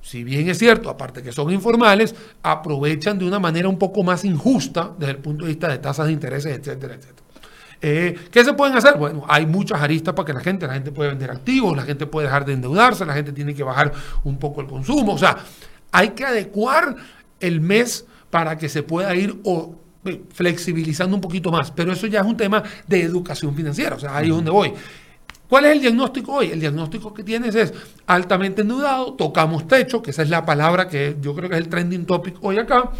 si 0.00 0.24
bien 0.24 0.48
es 0.48 0.58
cierto, 0.58 0.88
aparte 0.88 1.22
que 1.22 1.30
son 1.30 1.52
informales, 1.52 2.14
aprovechan 2.42 3.18
de 3.18 3.26
una 3.26 3.38
manera 3.38 3.68
un 3.68 3.78
poco 3.78 4.02
más 4.02 4.24
injusta 4.24 4.92
desde 4.98 5.12
el 5.12 5.18
punto 5.18 5.44
de 5.44 5.50
vista 5.50 5.68
de 5.68 5.78
tasas 5.78 6.06
de 6.06 6.12
intereses, 6.12 6.58
etcétera, 6.58 6.94
etcétera. 6.94 7.23
Eh, 7.86 8.16
¿Qué 8.30 8.42
se 8.42 8.54
pueden 8.54 8.74
hacer? 8.74 8.96
Bueno, 8.96 9.26
hay 9.28 9.44
muchas 9.44 9.78
aristas 9.82 10.14
para 10.14 10.24
que 10.24 10.32
la 10.32 10.40
gente, 10.40 10.66
la 10.66 10.72
gente 10.72 10.90
puede 10.90 11.10
vender 11.10 11.30
activos, 11.30 11.76
la 11.76 11.82
gente 11.82 12.06
puede 12.06 12.28
dejar 12.28 12.46
de 12.46 12.54
endeudarse, 12.54 13.04
la 13.04 13.12
gente 13.12 13.30
tiene 13.30 13.54
que 13.54 13.62
bajar 13.62 13.92
un 14.22 14.38
poco 14.38 14.62
el 14.62 14.66
consumo. 14.66 15.12
O 15.12 15.18
sea, 15.18 15.36
hay 15.92 16.08
que 16.12 16.24
adecuar 16.24 16.96
el 17.40 17.60
mes 17.60 18.06
para 18.30 18.56
que 18.56 18.70
se 18.70 18.82
pueda 18.82 19.14
ir 19.14 19.38
eh, 20.06 20.22
flexibilizando 20.32 21.14
un 21.14 21.20
poquito 21.20 21.50
más. 21.50 21.72
Pero 21.72 21.92
eso 21.92 22.06
ya 22.06 22.20
es 22.20 22.26
un 22.26 22.38
tema 22.38 22.62
de 22.86 23.02
educación 23.02 23.54
financiera, 23.54 23.96
o 23.96 24.00
sea, 24.00 24.16
ahí 24.16 24.30
es 24.30 24.34
donde 24.34 24.50
voy. 24.50 24.72
¿Cuál 25.46 25.66
es 25.66 25.72
el 25.72 25.82
diagnóstico 25.82 26.32
hoy? 26.32 26.52
El 26.52 26.60
diagnóstico 26.60 27.12
que 27.12 27.22
tienes 27.22 27.54
es 27.54 27.74
altamente 28.06 28.62
endeudado, 28.62 29.12
tocamos 29.12 29.68
techo, 29.68 30.00
que 30.00 30.12
esa 30.12 30.22
es 30.22 30.30
la 30.30 30.46
palabra 30.46 30.88
que 30.88 31.18
yo 31.20 31.34
creo 31.34 31.50
que 31.50 31.56
es 31.56 31.60
el 31.60 31.68
trending 31.68 32.06
topic 32.06 32.36
hoy 32.40 32.56
acá. 32.56 32.92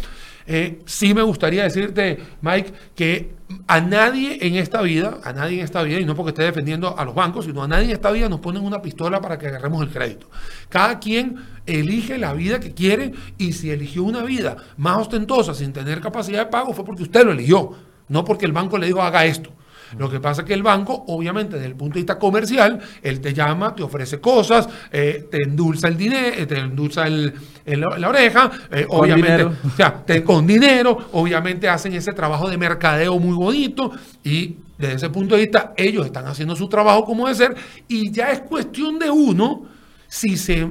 Eh, 0.45 0.81
sí 0.85 1.15
me 1.15 1.23
gustaría 1.23 1.63
decirte, 1.63 2.19
Mike, 2.41 2.71
que 2.95 3.34
a 3.67 3.79
nadie 3.79 4.39
en 4.41 4.55
esta 4.55 4.81
vida, 4.81 5.19
a 5.23 5.31
nadie 5.33 5.59
en 5.59 5.63
esta 5.63 5.83
vida, 5.83 5.99
y 5.99 6.05
no 6.05 6.15
porque 6.15 6.29
esté 6.29 6.43
defendiendo 6.43 6.97
a 6.97 7.05
los 7.05 7.13
bancos, 7.13 7.45
sino 7.45 7.61
a 7.63 7.67
nadie 7.67 7.85
en 7.85 7.91
esta 7.91 8.11
vida 8.11 8.27
nos 8.27 8.39
ponen 8.39 8.63
una 8.63 8.81
pistola 8.81 9.21
para 9.21 9.37
que 9.37 9.47
agarremos 9.47 9.83
el 9.83 9.89
crédito. 9.89 10.29
Cada 10.69 10.99
quien 10.99 11.37
elige 11.65 12.17
la 12.17 12.33
vida 12.33 12.59
que 12.59 12.73
quiere 12.73 13.13
y 13.37 13.53
si 13.53 13.69
eligió 13.69 14.03
una 14.03 14.23
vida 14.23 14.57
más 14.77 14.97
ostentosa 14.97 15.53
sin 15.53 15.73
tener 15.73 16.01
capacidad 16.01 16.45
de 16.45 16.51
pago 16.51 16.73
fue 16.73 16.85
porque 16.85 17.03
usted 17.03 17.23
lo 17.23 17.31
eligió, 17.31 17.71
no 18.07 18.25
porque 18.25 18.45
el 18.45 18.51
banco 18.51 18.77
le 18.77 18.87
dijo 18.87 19.01
haga 19.01 19.25
esto. 19.25 19.51
Lo 19.97 20.09
que 20.09 20.19
pasa 20.19 20.41
es 20.41 20.47
que 20.47 20.53
el 20.53 20.63
banco, 20.63 21.05
obviamente, 21.07 21.55
desde 21.55 21.67
el 21.67 21.75
punto 21.75 21.95
de 21.95 22.01
vista 22.01 22.19
comercial, 22.19 22.79
él 23.01 23.21
te 23.21 23.33
llama, 23.33 23.75
te 23.75 23.83
ofrece 23.83 24.19
cosas, 24.19 24.67
eh, 24.91 25.27
te 25.29 25.43
endulza 25.43 25.87
el 25.87 25.97
dinero, 25.97 26.35
eh, 26.37 26.45
te 26.45 26.57
endulza 26.57 27.07
el, 27.07 27.33
la 27.65 28.09
oreja, 28.09 28.51
eh, 28.71 28.85
obviamente, 28.89 29.43
o 29.43 29.69
sea, 29.75 30.03
con 30.23 30.45
dinero, 30.45 31.09
obviamente 31.13 31.69
hacen 31.69 31.93
ese 31.93 32.13
trabajo 32.13 32.49
de 32.49 32.57
mercadeo 32.57 33.17
muy 33.19 33.35
bonito 33.35 33.91
y 34.23 34.57
desde 34.77 34.95
ese 34.95 35.09
punto 35.09 35.35
de 35.35 35.41
vista 35.41 35.73
ellos 35.77 36.05
están 36.05 36.27
haciendo 36.27 36.55
su 36.55 36.67
trabajo 36.67 37.05
como 37.05 37.27
debe 37.27 37.37
ser 37.37 37.55
y 37.87 38.11
ya 38.11 38.31
es 38.31 38.41
cuestión 38.41 38.99
de 38.99 39.09
uno 39.09 39.65
si 40.07 40.35
se 40.35 40.69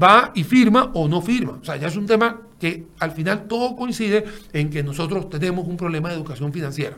va 0.00 0.32
y 0.34 0.44
firma 0.44 0.90
o 0.94 1.08
no 1.08 1.22
firma. 1.22 1.58
O 1.60 1.64
sea, 1.64 1.76
ya 1.76 1.88
es 1.88 1.96
un 1.96 2.06
tema 2.06 2.40
que 2.60 2.86
al 2.98 3.12
final 3.12 3.46
todo 3.46 3.76
coincide 3.76 4.24
en 4.52 4.70
que 4.70 4.82
nosotros 4.82 5.28
tenemos 5.30 5.66
un 5.66 5.76
problema 5.76 6.10
de 6.10 6.16
educación 6.16 6.52
financiera. 6.52 6.96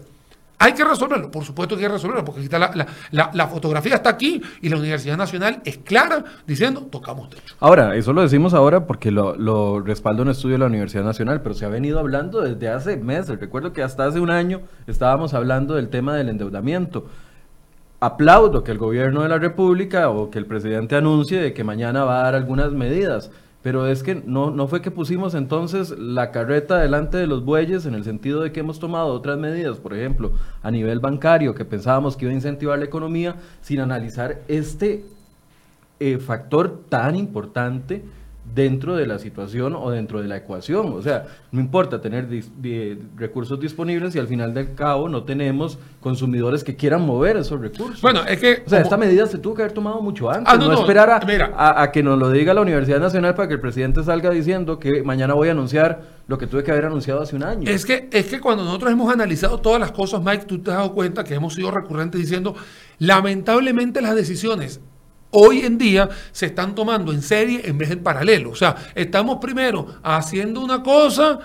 Hay 0.60 0.72
que 0.72 0.84
resolverlo, 0.84 1.30
por 1.30 1.44
supuesto 1.44 1.76
que 1.76 1.82
hay 1.82 1.88
que 1.88 1.94
resolverlo, 1.94 2.24
porque 2.24 2.42
está 2.42 2.58
la, 2.58 3.46
fotografía 3.46 3.94
está 3.94 4.10
aquí 4.10 4.42
y 4.60 4.68
la 4.68 4.76
Universidad 4.76 5.16
Nacional 5.16 5.62
es 5.64 5.78
clara 5.78 6.24
diciendo 6.46 6.88
tocamos 6.90 7.30
techo. 7.30 7.54
Ahora, 7.60 7.94
eso 7.94 8.12
lo 8.12 8.22
decimos 8.22 8.54
ahora 8.54 8.84
porque 8.84 9.12
lo, 9.12 9.36
lo 9.36 9.80
respalda 9.80 10.22
un 10.22 10.30
estudio 10.30 10.54
de 10.54 10.58
la 10.58 10.66
Universidad 10.66 11.04
Nacional, 11.04 11.42
pero 11.42 11.54
se 11.54 11.64
ha 11.64 11.68
venido 11.68 12.00
hablando 12.00 12.40
desde 12.40 12.68
hace 12.68 12.96
meses. 12.96 13.38
Recuerdo 13.38 13.72
que 13.72 13.84
hasta 13.84 14.06
hace 14.06 14.18
un 14.18 14.30
año 14.30 14.62
estábamos 14.88 15.32
hablando 15.32 15.76
del 15.76 15.90
tema 15.90 16.16
del 16.16 16.28
endeudamiento. 16.28 17.06
Aplaudo 18.00 18.64
que 18.64 18.72
el 18.72 18.78
gobierno 18.78 19.22
de 19.22 19.28
la 19.28 19.38
República 19.38 20.10
o 20.10 20.30
que 20.30 20.38
el 20.38 20.46
presidente 20.46 20.96
anuncie 20.96 21.40
de 21.40 21.52
que 21.52 21.62
mañana 21.62 22.04
va 22.04 22.20
a 22.20 22.22
dar 22.24 22.34
algunas 22.34 22.72
medidas 22.72 23.30
pero 23.62 23.86
es 23.86 24.02
que 24.02 24.14
no, 24.14 24.50
no 24.50 24.68
fue 24.68 24.80
que 24.80 24.90
pusimos 24.90 25.34
entonces 25.34 25.90
la 25.98 26.30
carreta 26.30 26.78
delante 26.78 27.16
de 27.16 27.26
los 27.26 27.44
bueyes 27.44 27.86
en 27.86 27.94
el 27.94 28.04
sentido 28.04 28.40
de 28.40 28.52
que 28.52 28.60
hemos 28.60 28.78
tomado 28.78 29.08
otras 29.08 29.38
medidas, 29.38 29.78
por 29.78 29.94
ejemplo, 29.94 30.32
a 30.62 30.70
nivel 30.70 31.00
bancario, 31.00 31.54
que 31.54 31.64
pensábamos 31.64 32.16
que 32.16 32.24
iba 32.24 32.32
a 32.32 32.36
incentivar 32.36 32.78
la 32.78 32.84
economía, 32.84 33.36
sin 33.60 33.80
analizar 33.80 34.42
este 34.46 35.04
eh, 36.00 36.18
factor 36.18 36.84
tan 36.88 37.16
importante 37.16 38.04
dentro 38.54 38.96
de 38.96 39.06
la 39.06 39.18
situación 39.18 39.74
o 39.74 39.90
dentro 39.90 40.20
de 40.20 40.28
la 40.28 40.36
ecuación. 40.36 40.92
O 40.92 41.02
sea, 41.02 41.26
no 41.52 41.60
importa 41.60 42.00
tener 42.00 42.28
recursos 43.16 43.58
disponibles 43.60 44.14
y 44.16 44.18
al 44.18 44.26
final 44.26 44.54
del 44.54 44.74
cabo 44.74 45.08
no 45.08 45.24
tenemos 45.24 45.78
consumidores 46.00 46.64
que 46.64 46.76
quieran 46.76 47.02
mover 47.02 47.36
esos 47.36 47.60
recursos. 47.60 48.00
Bueno, 48.00 48.24
es 48.26 48.38
que... 48.38 48.62
O 48.66 48.68
sea, 48.68 48.80
esta 48.80 48.96
medida 48.96 49.26
se 49.26 49.38
tuvo 49.38 49.54
que 49.54 49.62
haber 49.62 49.72
tomado 49.72 50.00
mucho 50.00 50.30
antes. 50.30 50.52
Ah, 50.52 50.56
no, 50.56 50.72
esperar 50.72 51.10
a, 51.10 51.82
a, 51.82 51.92
que 51.92 52.02
nos 52.02 52.18
lo 52.18 52.30
diga 52.30 52.54
la 52.54 52.60
Universidad 52.60 53.00
Nacional 53.00 53.34
para 53.34 53.48
que 53.48 53.54
el 53.54 53.60
presidente 53.60 54.02
salga 54.02 54.30
diciendo 54.30 54.78
que 54.78 55.02
mañana 55.02 55.34
voy 55.34 55.48
a 55.48 55.52
anunciar 55.52 56.18
lo 56.26 56.38
que 56.38 56.46
tuve 56.46 56.62
que 56.62 56.70
haber 56.70 56.86
anunciado 56.86 57.22
hace 57.22 57.36
un 57.36 57.42
año. 57.42 57.70
Es 57.70 57.86
que, 57.86 58.08
es 58.12 58.26
que 58.26 58.40
cuando 58.40 58.64
nosotros 58.64 58.92
hemos 58.92 59.12
analizado 59.12 59.58
todas 59.58 59.80
las 59.80 59.92
cosas, 59.92 60.22
Mike, 60.22 60.44
tú 60.44 60.58
te 60.58 60.70
has 60.70 60.76
dado 60.76 60.92
cuenta 60.92 61.24
que 61.24 61.34
hemos 61.34 61.54
sido 61.54 61.70
recurrentes 61.70 62.20
diciendo, 62.20 62.54
lamentablemente 62.98 64.00
las 64.00 64.14
decisiones 64.14 64.80
hoy 65.30 65.60
en 65.60 65.78
día 65.78 66.08
se 66.32 66.46
están 66.46 66.74
tomando 66.74 67.12
en 67.12 67.22
serie 67.22 67.62
en 67.64 67.78
vez 67.78 67.88
de 67.88 67.94
en 67.94 68.02
paralelo. 68.02 68.50
O 68.50 68.56
sea, 68.56 68.76
estamos 68.94 69.38
primero 69.40 69.86
haciendo 70.02 70.60
una 70.60 70.82
cosa 70.82 71.38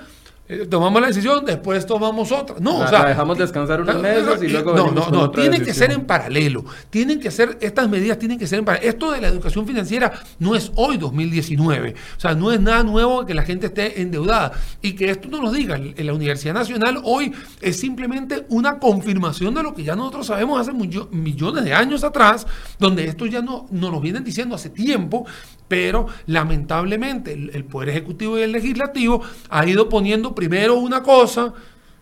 eh, 0.45 0.67
tomamos 0.69 1.01
la 1.01 1.07
decisión, 1.07 1.45
después 1.45 1.85
tomamos 1.85 2.31
otra. 2.33 2.57
No, 2.59 2.79
o 2.79 2.87
sea, 2.87 3.05
dejamos 3.05 3.37
descansar 3.37 3.81
unos 3.81 4.01
meses 4.01 4.43
y 4.43 4.49
luego. 4.49 4.75
No, 4.75 4.91
no, 4.91 5.09
no, 5.09 5.31
tienen 5.31 5.63
que 5.63 5.73
ser 5.73 5.91
en 5.91 6.05
paralelo. 6.05 6.65
Tienen 6.89 7.21
que 7.21 7.31
ser, 7.31 7.57
estas 7.61 7.89
medidas 7.89 8.19
tienen 8.19 8.37
que 8.37 8.45
ser 8.45 8.59
en 8.59 8.65
paralelo. 8.65 8.89
Esto 8.89 9.11
de 9.11 9.21
la 9.21 9.29
educación 9.29 9.65
financiera 9.65 10.11
no 10.39 10.53
es 10.53 10.71
hoy 10.75 10.97
2019. 10.97 11.95
O 12.17 12.19
sea, 12.19 12.35
no 12.35 12.51
es 12.51 12.59
nada 12.59 12.83
nuevo 12.83 13.25
que 13.25 13.33
la 13.33 13.43
gente 13.43 13.67
esté 13.67 14.01
endeudada. 14.01 14.51
Y 14.81 14.93
que 14.93 15.09
esto 15.11 15.29
no 15.29 15.41
nos 15.41 15.53
diga 15.53 15.77
en 15.77 16.05
la 16.05 16.13
Universidad 16.13 16.53
Nacional 16.53 16.99
hoy 17.03 17.31
es 17.61 17.79
simplemente 17.79 18.45
una 18.49 18.79
confirmación 18.79 19.53
de 19.53 19.63
lo 19.63 19.73
que 19.73 19.83
ya 19.83 19.95
nosotros 19.95 20.27
sabemos 20.27 20.59
hace 20.59 20.73
millones 20.73 21.63
de 21.63 21.73
años 21.73 22.03
atrás, 22.03 22.45
donde 22.79 23.05
esto 23.05 23.25
ya 23.25 23.41
no, 23.41 23.67
nos 23.71 23.91
lo 23.91 24.01
vienen 24.01 24.23
diciendo 24.23 24.55
hace 24.55 24.69
tiempo, 24.69 25.25
pero 25.73 26.05
lamentablemente 26.27 27.33
el 27.33 27.65
Poder 27.65 27.89
Ejecutivo 27.89 28.37
y 28.37 28.43
el 28.43 28.51
Legislativo 28.51 29.23
ha 29.49 29.65
ido 29.65 29.89
poniendo 29.89 30.35
primero 30.35 30.75
una 30.75 31.01
cosa, 31.01 31.51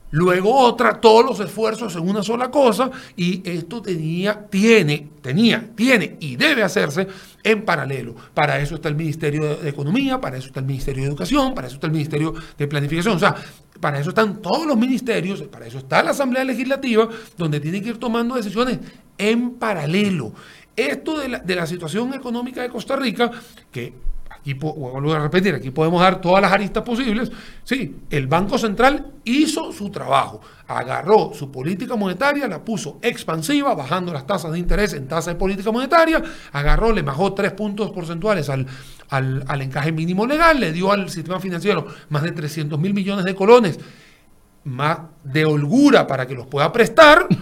luego 0.10 0.54
otra, 0.54 1.00
todos 1.00 1.24
los 1.26 1.40
esfuerzos 1.40 1.96
en 1.96 2.06
una 2.06 2.22
sola 2.22 2.52
cosa, 2.52 2.92
y 3.16 3.42
esto 3.50 3.82
tenía, 3.82 4.46
tiene, 4.50 5.08
tenía, 5.22 5.70
tiene 5.74 6.18
y 6.20 6.36
debe 6.36 6.64
hacerse 6.64 7.08
en 7.42 7.64
paralelo. 7.64 8.14
Para 8.34 8.60
eso 8.60 8.76
está 8.76 8.90
el 8.90 8.96
Ministerio 8.96 9.56
de 9.56 9.70
Economía, 9.70 10.20
para 10.20 10.36
eso 10.36 10.48
está 10.48 10.60
el 10.60 10.66
Ministerio 10.66 11.04
de 11.04 11.08
Educación, 11.08 11.56
para 11.56 11.68
eso 11.68 11.76
está 11.76 11.88
el 11.88 11.94
Ministerio 11.94 12.34
de 12.58 12.68
Planificación. 12.68 13.16
O 13.16 13.20
sea, 13.20 13.34
para 13.80 14.02
eso 14.02 14.10
están 14.10 14.42
todos 14.42 14.68
los 14.68 14.78
ministerios, 14.78 15.44
para 15.44 15.66
eso 15.66 15.78
está 15.78 16.04
la 16.04 16.12
Asamblea 16.12 16.44
Legislativa, 16.44 17.08
donde 17.38 17.62
tienen 17.62 17.82
que 17.82 17.90
ir 17.92 17.98
tomando 18.00 18.36
decisiones 18.36 18.80
en 19.18 19.52
paralelo. 19.52 20.34
Esto 20.76 21.20
de 21.20 21.30
la, 21.30 21.40
de 21.40 21.56
la 21.56 21.66
situación 21.66 22.14
económica 22.14 22.62
de 22.62 22.70
Costa 22.70 22.96
Rica, 22.96 23.32
que 23.72 23.94
aquí 24.42 24.56
vuelvo 24.56 25.14
a 25.14 25.20
repetir, 25.20 25.54
aquí 25.54 25.70
podemos 25.70 26.02
dar 26.02 26.20
todas 26.20 26.42
las 26.42 26.52
aristas 26.52 26.84
posibles. 26.84 27.32
Sí, 27.64 27.98
el 28.10 28.28
Banco 28.28 28.58
Central 28.58 29.12
hizo 29.24 29.72
su 29.72 29.90
trabajo, 29.92 30.42
agarró 30.68 31.32
su 31.34 31.52
política 31.52 31.96
monetaria, 31.96 32.48
la 32.48 32.64
puso 32.64 32.98
expansiva, 33.04 33.76
bajando 33.76 34.12
las 34.12 34.26
tasas 34.26 34.52
de 34.52 34.60
interés 34.60 34.94
en 34.94 35.08
tasa 35.08 35.32
de 35.32 35.36
política 35.36 35.72
monetaria, 35.72 36.22
agarró, 36.52 36.92
le 36.92 37.04
bajó 37.04 37.34
tres 37.34 37.52
puntos 37.52 37.92
porcentuales 37.92 38.50
al, 38.50 38.66
al, 39.10 39.62
encaje 39.62 39.92
mínimo 39.92 40.26
legal, 40.26 40.60
le 40.60 40.72
dio 40.72 40.92
al 40.92 41.10
sistema 41.10 41.40
financiero 41.40 41.86
más 42.10 42.24
de 42.24 42.32
300 42.32 42.80
mil 42.80 42.96
millones 42.96 43.26
de 43.26 43.36
colones, 43.36 43.80
más 44.64 45.00
de 45.24 45.46
holgura 45.46 46.08
para 46.08 46.26
que 46.26 46.34
los 46.34 46.48
pueda 46.48 46.72
prestar. 46.72 47.28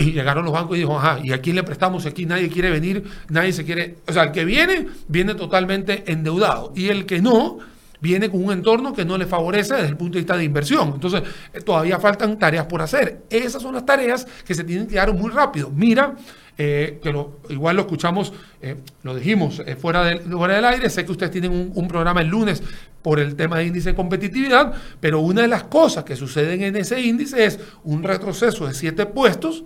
Y 0.00 0.12
llegaron 0.12 0.44
los 0.44 0.54
bancos 0.54 0.76
y 0.76 0.80
dijo, 0.80 0.98
ajá, 0.98 1.20
¿y 1.22 1.32
a 1.32 1.40
quién 1.42 1.56
le 1.56 1.62
prestamos? 1.62 2.06
Aquí 2.06 2.24
nadie 2.24 2.48
quiere 2.48 2.70
venir, 2.70 3.04
nadie 3.28 3.52
se 3.52 3.64
quiere... 3.64 3.96
O 4.08 4.12
sea, 4.12 4.24
el 4.24 4.32
que 4.32 4.46
viene, 4.46 4.86
viene 5.08 5.34
totalmente 5.34 6.10
endeudado. 6.10 6.72
Y 6.74 6.88
el 6.88 7.04
que 7.04 7.20
no, 7.20 7.58
viene 8.00 8.30
con 8.30 8.44
un 8.44 8.52
entorno 8.52 8.94
que 8.94 9.04
no 9.04 9.18
le 9.18 9.26
favorece 9.26 9.74
desde 9.74 9.88
el 9.88 9.96
punto 9.96 10.14
de 10.14 10.20
vista 10.20 10.36
de 10.36 10.44
inversión. 10.44 10.92
Entonces, 10.94 11.22
eh, 11.52 11.60
todavía 11.60 11.98
faltan 11.98 12.38
tareas 12.38 12.66
por 12.66 12.82
hacer. 12.82 13.22
Esas 13.28 13.62
son 13.62 13.74
las 13.74 13.84
tareas 13.84 14.26
que 14.44 14.54
se 14.54 14.64
tienen 14.64 14.86
que 14.86 14.96
dar 14.96 15.12
muy 15.12 15.30
rápido. 15.30 15.70
Mira, 15.70 16.16
eh, 16.56 16.98
que 17.02 17.14
igual 17.50 17.76
lo 17.76 17.82
escuchamos, 17.82 18.32
eh, 18.60 18.76
lo 19.02 19.14
dijimos 19.14 19.62
fuera, 19.80 20.04
del, 20.04 20.20
fuera 20.20 20.56
del 20.56 20.64
aire, 20.64 20.90
sé 20.90 21.04
que 21.04 21.12
ustedes 21.12 21.32
tienen 21.32 21.52
un, 21.52 21.72
un, 21.74 21.88
programa 21.88 22.20
el 22.20 22.28
lunes 22.28 22.62
por 23.02 23.18
el 23.18 23.34
tema 23.34 23.58
de 23.58 23.66
índice 23.66 23.90
de 23.90 23.94
competitividad, 23.94 24.74
pero 25.00 25.20
una 25.20 25.42
de 25.42 25.48
las 25.48 25.64
cosas 25.64 26.04
que 26.04 26.16
suceden 26.16 26.62
en 26.62 26.76
ese 26.76 27.00
índice 27.00 27.44
es 27.46 27.58
un 27.84 28.02
retroceso 28.02 28.66
de 28.66 28.74
siete 28.74 29.06
puestos 29.06 29.64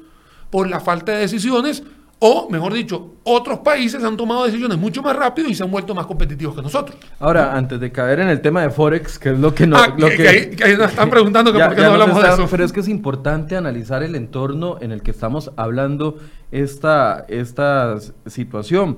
por 0.55 0.71
la 0.71 0.79
falta 0.79 1.11
de 1.11 1.19
decisiones 1.19 1.83
o, 2.21 2.49
mejor 2.49 2.73
dicho, 2.73 3.17
otros 3.25 3.59
países 3.59 4.05
han 4.05 4.17
tomado 4.17 4.45
decisiones 4.45 4.79
mucho 4.79 5.03
más 5.03 5.17
rápido 5.17 5.49
y 5.49 5.55
se 5.57 5.64
han 5.64 5.71
vuelto 5.73 5.97
más 5.97 6.07
competitivos 6.07 6.55
que 6.55 6.62
nosotros. 6.62 6.97
Ahora, 7.19 7.57
antes 7.57 7.81
de 7.81 7.90
caer 7.90 8.21
en 8.21 8.29
el 8.29 8.40
tema 8.40 8.62
de 8.62 8.71
Forex, 8.71 9.19
que 9.19 9.31
es 9.31 9.38
lo 9.40 9.53
que, 9.53 9.67
no, 9.67 9.77
ah, 9.77 9.93
lo 9.99 10.07
que, 10.07 10.55
que, 10.57 10.77
nos 10.77 10.90
están 10.90 11.11
preguntando 11.11 11.53
que 11.53 11.59
por 11.59 11.75
qué 11.75 11.81
no 11.83 11.88
hablamos 11.88 12.23
de 12.23 12.29
eso. 12.29 12.47
Pero 12.49 12.64
es 12.64 12.73
que 12.73 12.79
es 12.79 12.88
importante 12.88 13.57
analizar 13.57 14.05
el 14.05 14.14
entorno 14.14 14.79
en 14.81 14.93
el 14.93 15.03
que 15.03 15.11
estamos 15.11 15.51
hablando 15.57 16.19
esta, 16.53 17.25
esta 17.27 17.97
situación. 18.27 18.97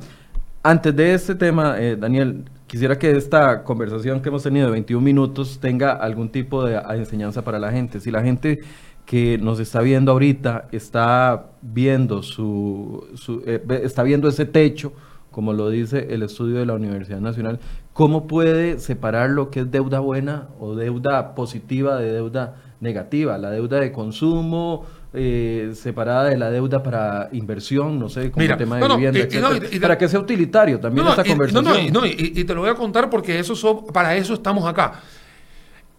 Antes 0.62 0.94
de 0.94 1.14
este 1.14 1.36
tema, 1.36 1.76
eh, 1.78 1.96
Daniel, 1.98 2.44
quisiera 2.66 2.98
que 2.98 3.16
esta 3.16 3.64
conversación 3.64 4.20
que 4.20 4.28
hemos 4.28 4.42
tenido 4.42 4.66
de 4.66 4.72
21 4.72 5.02
minutos 5.02 5.58
tenga 5.58 5.92
algún 5.92 6.28
tipo 6.28 6.66
de 6.66 6.76
enseñanza 6.90 7.42
para 7.42 7.58
la 7.58 7.72
gente. 7.72 7.98
Si 7.98 8.10
la 8.10 8.20
gente 8.20 8.60
que 9.06 9.38
nos 9.38 9.60
está 9.60 9.80
viendo 9.80 10.10
ahorita 10.12 10.68
está 10.72 11.46
viendo 11.62 12.22
su, 12.22 13.06
eh, 13.46 13.64
está 13.82 14.02
viendo 14.02 14.28
ese 14.28 14.44
techo, 14.44 14.92
como 15.30 15.52
lo 15.52 15.70
dice 15.70 16.08
el 16.10 16.22
estudio 16.22 16.56
de 16.56 16.66
la 16.66 16.74
Universidad 16.74 17.20
Nacional, 17.20 17.60
¿cómo 17.92 18.26
puede 18.26 18.80
separar 18.80 19.30
lo 19.30 19.50
que 19.50 19.60
es 19.60 19.70
deuda 19.70 20.00
buena 20.00 20.48
o 20.58 20.74
deuda 20.74 21.34
positiva 21.36 21.96
de 21.96 22.12
deuda 22.12 22.56
negativa? 22.80 23.38
La 23.38 23.50
deuda 23.50 23.78
de 23.78 23.92
consumo, 23.92 24.84
eh, 25.14 25.70
separada 25.74 26.24
de 26.24 26.36
la 26.36 26.50
deuda 26.50 26.82
para 26.82 27.28
inversión, 27.32 28.00
no 28.00 28.08
sé, 28.08 28.32
como 28.32 28.44
el 28.44 28.56
tema 28.56 28.78
de 28.78 28.88
vivienda, 28.88 29.50
para 29.80 29.96
que 29.96 30.08
sea 30.08 30.18
utilitario 30.18 30.80
también 30.80 31.06
esta 31.06 31.24
conversación. 31.24 31.92
No, 31.92 32.04
y, 32.04 32.44
te 32.44 32.54
lo 32.54 32.62
voy 32.62 32.70
a 32.70 32.74
contar 32.74 33.08
porque 33.08 33.38
eso 33.38 33.86
para 33.86 34.16
eso 34.16 34.34
estamos 34.34 34.66
acá. 34.66 35.00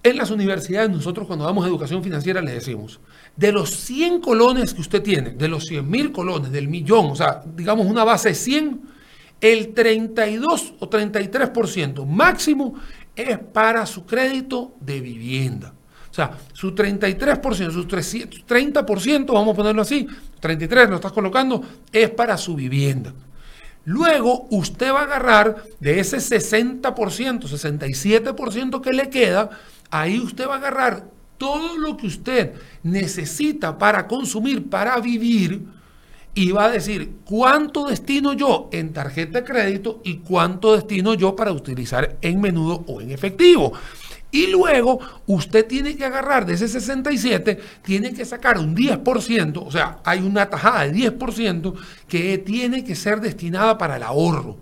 En 0.07 0.15
las 0.15 0.31
universidades 0.31 0.89
nosotros 0.89 1.27
cuando 1.27 1.43
damos 1.43 1.67
educación 1.67 2.01
financiera 2.01 2.41
le 2.41 2.53
decimos, 2.53 3.01
de 3.35 3.51
los 3.51 3.71
100 3.71 4.21
colones 4.21 4.73
que 4.73 4.79
usted 4.79 5.03
tiene, 5.03 5.31
de 5.31 5.49
los 5.49 5.65
100 5.65 5.89
mil 5.89 6.13
colones, 6.13 6.49
del 6.49 6.69
millón, 6.69 7.07
o 7.07 7.15
sea, 7.17 7.43
digamos 7.45 7.87
una 7.87 8.05
base 8.05 8.29
de 8.29 8.35
100, 8.35 8.81
el 9.41 9.73
32 9.73 10.75
o 10.79 10.89
33% 10.89 12.05
máximo 12.05 12.75
es 13.17 13.37
para 13.37 13.85
su 13.85 14.05
crédito 14.05 14.75
de 14.79 15.01
vivienda. 15.01 15.73
O 16.09 16.13
sea, 16.13 16.37
su 16.53 16.73
33%, 16.73 17.71
su 17.71 17.85
30%, 17.85 19.33
vamos 19.33 19.53
a 19.53 19.57
ponerlo 19.57 19.81
así, 19.81 20.07
33 20.39 20.89
lo 20.89 20.95
estás 20.95 21.11
colocando, 21.11 21.61
es 21.91 22.09
para 22.11 22.37
su 22.37 22.55
vivienda. 22.55 23.13
Luego 23.87 24.47
usted 24.51 24.91
va 24.91 24.99
a 24.99 25.03
agarrar 25.03 25.63
de 25.79 26.01
ese 26.01 26.17
60%, 26.17 26.81
67% 26.91 28.81
que 28.81 28.91
le 28.91 29.09
queda, 29.09 29.49
ahí 29.89 30.19
usted 30.19 30.47
va 30.47 30.55
a 30.55 30.57
agarrar 30.57 31.09
todo 31.37 31.77
lo 31.77 31.97
que 31.97 32.07
usted 32.07 32.53
necesita 32.83 33.77
para 33.77 34.07
consumir, 34.07 34.69
para 34.69 34.99
vivir, 34.99 35.65
y 36.37 36.51
va 36.51 36.65
a 36.65 36.71
decir 36.71 37.15
cuánto 37.25 37.87
destino 37.87 38.33
yo 38.33 38.69
en 38.71 38.93
tarjeta 38.93 39.39
de 39.41 39.43
crédito 39.43 40.01
y 40.03 40.17
cuánto 40.17 40.75
destino 40.75 41.15
yo 41.15 41.35
para 41.35 41.51
utilizar 41.51 42.17
en 42.21 42.39
menudo 42.39 42.83
o 42.85 43.01
en 43.01 43.09
efectivo. 43.09 43.73
Y 44.29 44.45
luego 44.51 44.99
usted 45.25 45.65
tiene 45.65 45.95
que 45.95 46.05
agarrar 46.05 46.45
de 46.45 46.53
ese 46.53 46.67
67, 46.67 47.59
tiene 47.81 48.13
que 48.13 48.23
sacar 48.23 48.59
un 48.59 48.75
10%, 48.75 49.63
o 49.65 49.71
sea, 49.71 49.97
hay 50.03 50.19
una 50.19 50.47
tajada 50.47 50.87
de 50.87 50.93
10% 50.93 51.73
que 52.07 52.37
tiene 52.37 52.83
que 52.83 52.93
ser 52.93 53.19
destinada 53.19 53.75
para 53.79 53.95
el 53.95 54.03
ahorro. 54.03 54.57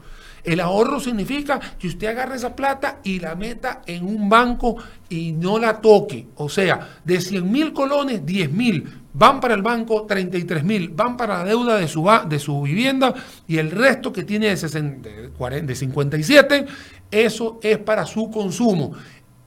El 0.46 0.60
ahorro 0.60 1.00
significa 1.00 1.60
que 1.60 1.88
usted 1.88 2.08
agarre 2.08 2.36
esa 2.36 2.56
plata 2.56 3.00
y 3.04 3.20
la 3.20 3.36
meta 3.36 3.82
en 3.88 4.06
un 4.06 4.30
banco 4.30 4.78
y 5.10 5.32
no 5.32 5.58
la 5.58 5.82
toque. 5.82 6.28
O 6.36 6.50
sea, 6.50 7.00
de 7.04 7.20
100 7.20 7.52
mil 7.52 7.74
colones, 7.74 8.26
10 8.26 8.52
mil 8.52 8.86
van 9.14 9.40
para 9.40 9.56
el 9.56 9.62
banco, 9.62 10.06
33 10.06 10.64
mil 10.64 10.90
van 10.90 11.18
para 11.18 11.40
la 11.40 11.46
deuda 11.46 11.78
de 11.78 11.88
su, 11.88 12.08
de 12.28 12.38
su 12.38 12.62
vivienda 12.62 13.14
y 13.48 13.58
el 13.58 13.72
resto 13.72 14.14
que 14.14 14.24
tiene 14.24 14.54
de, 14.56 15.32
40, 15.38 15.68
de 15.68 15.76
57, 15.76 16.66
eso 17.10 17.60
es 17.64 17.78
para 17.80 18.06
su 18.06 18.30
consumo. 18.30 18.92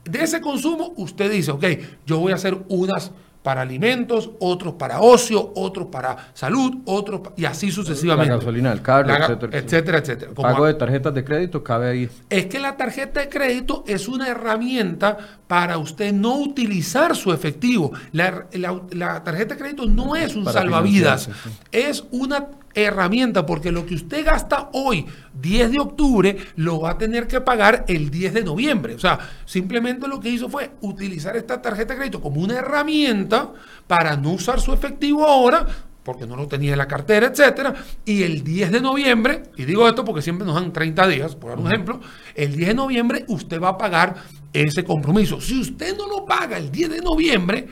De 0.04 0.24
ese 0.24 0.40
consumo 0.40 0.94
usted 0.96 1.30
dice, 1.30 1.50
ok, 1.50 1.64
yo 2.06 2.18
voy 2.18 2.32
a 2.32 2.37
hacer 2.37 2.56
unas 2.68 3.12
para 3.42 3.62
alimentos, 3.62 4.31
otros 4.40 4.74
para 4.74 5.01
ocio, 5.01 5.53
otros 5.55 5.88
para 5.88 6.31
salud, 6.35 6.79
otros 6.85 7.20
y 7.37 7.44
así 7.44 7.70
sucesivamente. 7.70 8.31
La 8.31 8.38
gasolina, 8.38 8.72
el 8.72 8.83
carro, 8.83 9.11
etcétera, 9.53 9.98
etcétera. 9.98 10.33
Pago 10.35 10.66
de 10.66 10.74
tarjetas 10.74 11.14
de 11.14 11.24
crédito 11.24 11.62
cabe 11.62 11.88
ahí. 11.88 12.11
Es 12.29 12.46
que 12.46 12.59
la 12.59 12.77
tarjeta 12.77 13.20
de 13.20 13.29
crédito 13.29 13.85
es 13.87 14.09
una 14.09 14.29
herramienta 14.29 15.16
para 15.46 15.79
usted 15.79 16.12
no 16.12 16.37
utilizar 16.37 17.16
su 17.16 17.33
efectivo. 17.33 17.92
La, 18.12 18.46
tarjeta 19.24 19.55
de 19.55 19.61
crédito 19.61 19.87
no 19.87 20.16
es 20.16 20.37
un 20.37 20.44
salvavidas, 20.44 21.31
es 21.72 22.05
una 22.11 22.46
herramienta, 22.84 23.46
porque 23.46 23.72
lo 23.72 23.86
que 23.86 23.94
usted 23.94 24.24
gasta 24.24 24.70
hoy, 24.72 25.06
10 25.40 25.72
de 25.72 25.80
octubre, 25.80 26.36
lo 26.56 26.80
va 26.80 26.90
a 26.90 26.98
tener 26.98 27.26
que 27.26 27.40
pagar 27.40 27.84
el 27.88 28.10
10 28.10 28.34
de 28.34 28.44
noviembre. 28.44 28.94
O 28.94 28.98
sea, 28.98 29.18
simplemente 29.44 30.08
lo 30.08 30.20
que 30.20 30.30
hizo 30.30 30.48
fue 30.48 30.70
utilizar 30.80 31.36
esta 31.36 31.60
tarjeta 31.60 31.94
de 31.94 31.98
crédito 31.98 32.20
como 32.20 32.40
una 32.40 32.58
herramienta 32.58 33.52
para 33.86 34.16
no 34.16 34.32
usar 34.32 34.60
su 34.60 34.72
efectivo 34.72 35.26
ahora, 35.26 35.66
porque 36.02 36.26
no 36.26 36.36
lo 36.36 36.46
tenía 36.46 36.72
en 36.72 36.78
la 36.78 36.88
cartera, 36.88 37.26
etcétera, 37.26 37.74
y 38.04 38.22
el 38.22 38.42
10 38.42 38.72
de 38.72 38.80
noviembre, 38.80 39.42
y 39.56 39.64
digo 39.64 39.86
esto 39.86 40.04
porque 40.04 40.22
siempre 40.22 40.46
nos 40.46 40.54
dan 40.54 40.72
30 40.72 41.06
días, 41.06 41.36
por 41.36 41.50
dar 41.50 41.58
un 41.58 41.66
ejemplo, 41.66 42.00
el 42.34 42.56
10 42.56 42.68
de 42.68 42.74
noviembre 42.74 43.24
usted 43.28 43.60
va 43.60 43.70
a 43.70 43.78
pagar 43.78 44.14
ese 44.52 44.84
compromiso. 44.84 45.40
Si 45.40 45.60
usted 45.60 45.96
no 45.96 46.06
lo 46.06 46.24
paga 46.24 46.56
el 46.56 46.70
10 46.70 46.90
de 46.90 47.00
noviembre, 47.00 47.68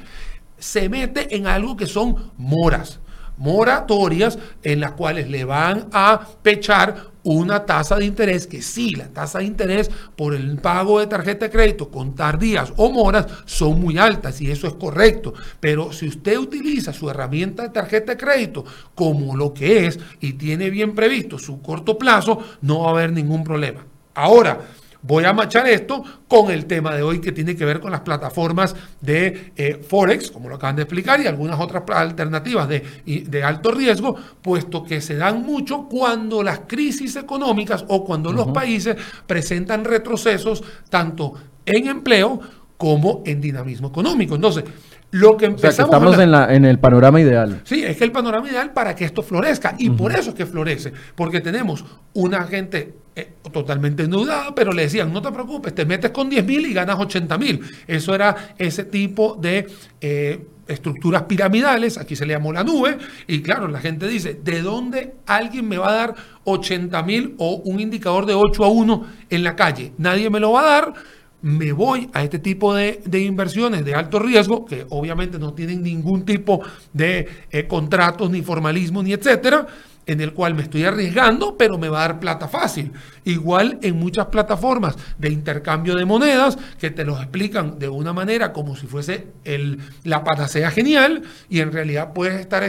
se 0.59 0.89
mete 0.89 1.35
en 1.35 1.47
algo 1.47 1.77
que 1.77 1.87
son 1.87 2.33
moras 2.37 3.01
moratorias 3.39 4.39
en 4.63 4.81
las 4.81 4.93
cuales 4.93 5.29
le 5.29 5.45
van 5.45 5.89
a 5.93 6.21
pechar 6.43 7.17
una 7.23 7.67
tasa 7.67 7.97
de 7.97 8.05
interés 8.05 8.47
que 8.47 8.63
sí, 8.63 8.95
la 8.95 9.09
tasa 9.09 9.41
de 9.41 9.47
interés 9.47 9.91
por 10.15 10.33
el 10.33 10.59
pago 10.59 11.01
de 11.01 11.09
tarjeta 11.09 11.47
de 11.47 11.51
crédito 11.51 11.91
con 11.91 12.15
tardías 12.15 12.73
o 12.77 12.89
moras 12.89 13.27
son 13.47 13.81
muy 13.81 13.99
altas 13.99 14.41
y 14.41 14.51
eso 14.51 14.69
es 14.69 14.75
correcto. 14.75 15.35
Pero 15.59 15.93
si 15.93 16.07
usted 16.07 16.39
utiliza 16.39 16.93
su 16.93 17.11
herramienta 17.11 17.65
de 17.65 17.71
tarjeta 17.71 18.13
de 18.13 18.19
crédito 18.19 18.65
como 18.95 19.37
lo 19.37 19.53
que 19.53 19.87
es 19.87 19.99
y 20.21 20.35
tiene 20.35 20.71
bien 20.71 20.95
previsto 20.95 21.37
su 21.37 21.61
corto 21.61 21.99
plazo, 21.99 22.39
no 22.63 22.83
va 22.83 22.89
a 22.89 22.93
haber 22.93 23.11
ningún 23.11 23.43
problema. 23.43 23.85
Ahora, 24.15 24.61
Voy 25.03 25.25
a 25.25 25.33
machar 25.33 25.69
esto 25.69 26.03
con 26.29 26.51
el 26.51 26.67
tema 26.67 26.95
de 26.95 27.03
hoy 27.03 27.21
que 27.21 27.33
tiene 27.33 27.57
que 27.57 27.65
ver 27.65 27.81
con 27.81 27.91
las 27.91 28.01
plataformas 28.01 28.75
de 29.01 29.53
eh, 29.57 29.81
Forex, 29.87 30.31
como 30.31 30.49
lo 30.49 30.57
acaban 30.57 30.77
de 30.77 30.83
explicar, 30.83 31.21
y 31.21 31.27
algunas 31.27 31.61
otras 31.61 31.83
alternativas 31.89 32.69
de, 32.69 32.83
de, 33.05 33.45
alto 33.45 33.71
riesgo, 33.71 34.17
puesto 34.43 34.85
que 34.85 35.01
se 35.01 35.17
dan 35.17 35.43
mucho 35.43 35.87
cuando 35.89 36.43
las 36.43 36.61
crisis 36.67 37.17
económicas 37.17 37.85
o 37.89 38.05
cuando 38.05 38.33
los 38.33 38.49
países 38.49 38.97
presentan 39.27 39.85
retrocesos 39.85 40.63
tanto 40.89 41.35
en 41.65 41.89
empleo 41.89 42.41
como 42.77 43.23
en 43.25 43.41
dinamismo 43.41 43.89
económico. 43.89 44.35
Entonces, 44.35 44.65
lo 45.13 45.37
que 45.37 45.47
empezamos 45.47 45.95
estamos 45.95 46.19
en, 46.19 46.31
la, 46.31 46.55
en, 46.55 46.65
el 46.65 46.79
panorama 46.79 47.21
ideal. 47.21 47.61
Sí, 47.65 47.83
es 47.85 47.97
que 47.97 48.05
el 48.05 48.13
panorama 48.13 48.49
ideal 48.49 48.73
para 48.73 48.95
que 48.95 49.05
esto 49.05 49.23
florezca. 49.23 49.75
Y 49.79 49.91
por 49.91 50.13
eso 50.13 50.31
es 50.31 50.35
que 50.35 50.47
florece. 50.47 50.93
Porque 51.15 51.41
tenemos 51.41 51.85
una 52.13 52.45
gente 52.45 52.95
eh, 53.19 53.33
totalmente 53.51 54.03
endeudada, 54.03 54.55
pero 54.55 54.75
le 54.75 54.83
decían, 54.83 55.11
no 55.11 55.23
te 55.23 55.33
preocupes, 55.33 55.75
te 55.75 55.87
metes 55.87 56.11
con 56.11 56.29
10 56.29 56.45
mil 56.45 56.67
y 56.67 56.75
ganas 56.75 56.99
80 57.01 57.39
mil. 57.39 57.61
Eso 57.87 58.15
era 58.15 58.55
ese 58.59 58.85
tipo 58.85 59.39
de 59.41 59.67
eh, 60.03 60.47
estructuras 60.69 61.23
piramidales. 61.23 61.97
Aquí 61.97 62.15
se 62.15 62.27
le 62.27 62.35
llamó 62.35 62.53
la 62.53 62.63
nube. 62.63 62.99
Y 63.27 63.41
claro, 63.41 63.69
la 63.69 63.81
gente 63.81 64.07
dice, 64.07 64.35
¿de 64.35 64.61
dónde 64.61 65.15
alguien 65.25 65.67
me 65.67 65.79
va 65.79 65.89
a 65.89 65.95
dar 65.95 66.15
80 66.45 67.03
mil 67.05 67.35
o 67.39 67.57
un 67.65 67.81
indicador 67.81 68.27
de 68.27 68.35
8 68.35 68.65
a 68.65 68.69
1 68.69 69.07
en 69.31 69.43
la 69.43 69.57
calle? 69.57 69.93
Nadie 69.97 70.29
me 70.29 70.39
lo 70.39 70.53
va 70.53 70.61
a 70.61 70.65
dar 70.65 70.95
me 71.43 71.73
voy 71.73 72.11
a 72.13 72.25
este 72.25 72.41
tipo 72.41 72.75
de, 72.75 73.01
inversiones 73.21 73.85
de 73.85 73.95
alto 73.95 74.19
riesgo, 74.19 74.67
que 74.67 74.85
obviamente 74.89 75.39
no 75.39 75.55
tienen 75.55 75.83
ningún 75.83 76.25
tipo 76.25 76.61
de 76.93 77.29
eh, 77.51 77.69
contratos, 77.69 78.31
ni 78.31 78.43
formalismo, 78.43 79.01
ni 79.03 79.13
etcétera, 79.13 79.67
en 80.07 80.21
el 80.21 80.33
cual 80.33 80.55
me 80.55 80.63
estoy 80.63 80.85
arriesgando, 80.85 81.57
pero 81.57 81.79
me 81.79 81.89
va 81.89 81.99
a 81.99 82.09
dar 82.09 82.21
plata 82.21 82.49
fácil. 82.49 82.93
Igual 83.25 83.79
en 83.83 83.97
muchas 83.97 84.27
plataformas 84.27 84.97
de 85.19 85.31
intercambio 85.31 85.97
de 85.97 86.05
monedas 86.05 86.57
que 86.79 86.91
te 86.91 87.05
los 87.05 87.21
explican 87.21 87.79
de 87.79 87.89
una 87.89 88.13
manera 88.13 88.53
como 88.53 88.77
si 88.77 88.87
fuese 88.87 89.27
el, 89.45 89.81
la 90.05 90.23
panacea 90.23 90.71
genial 90.71 91.23
y 91.49 91.61
en 91.61 91.73
realidad 91.73 92.13
puedes 92.13 92.41
estar 92.41 92.63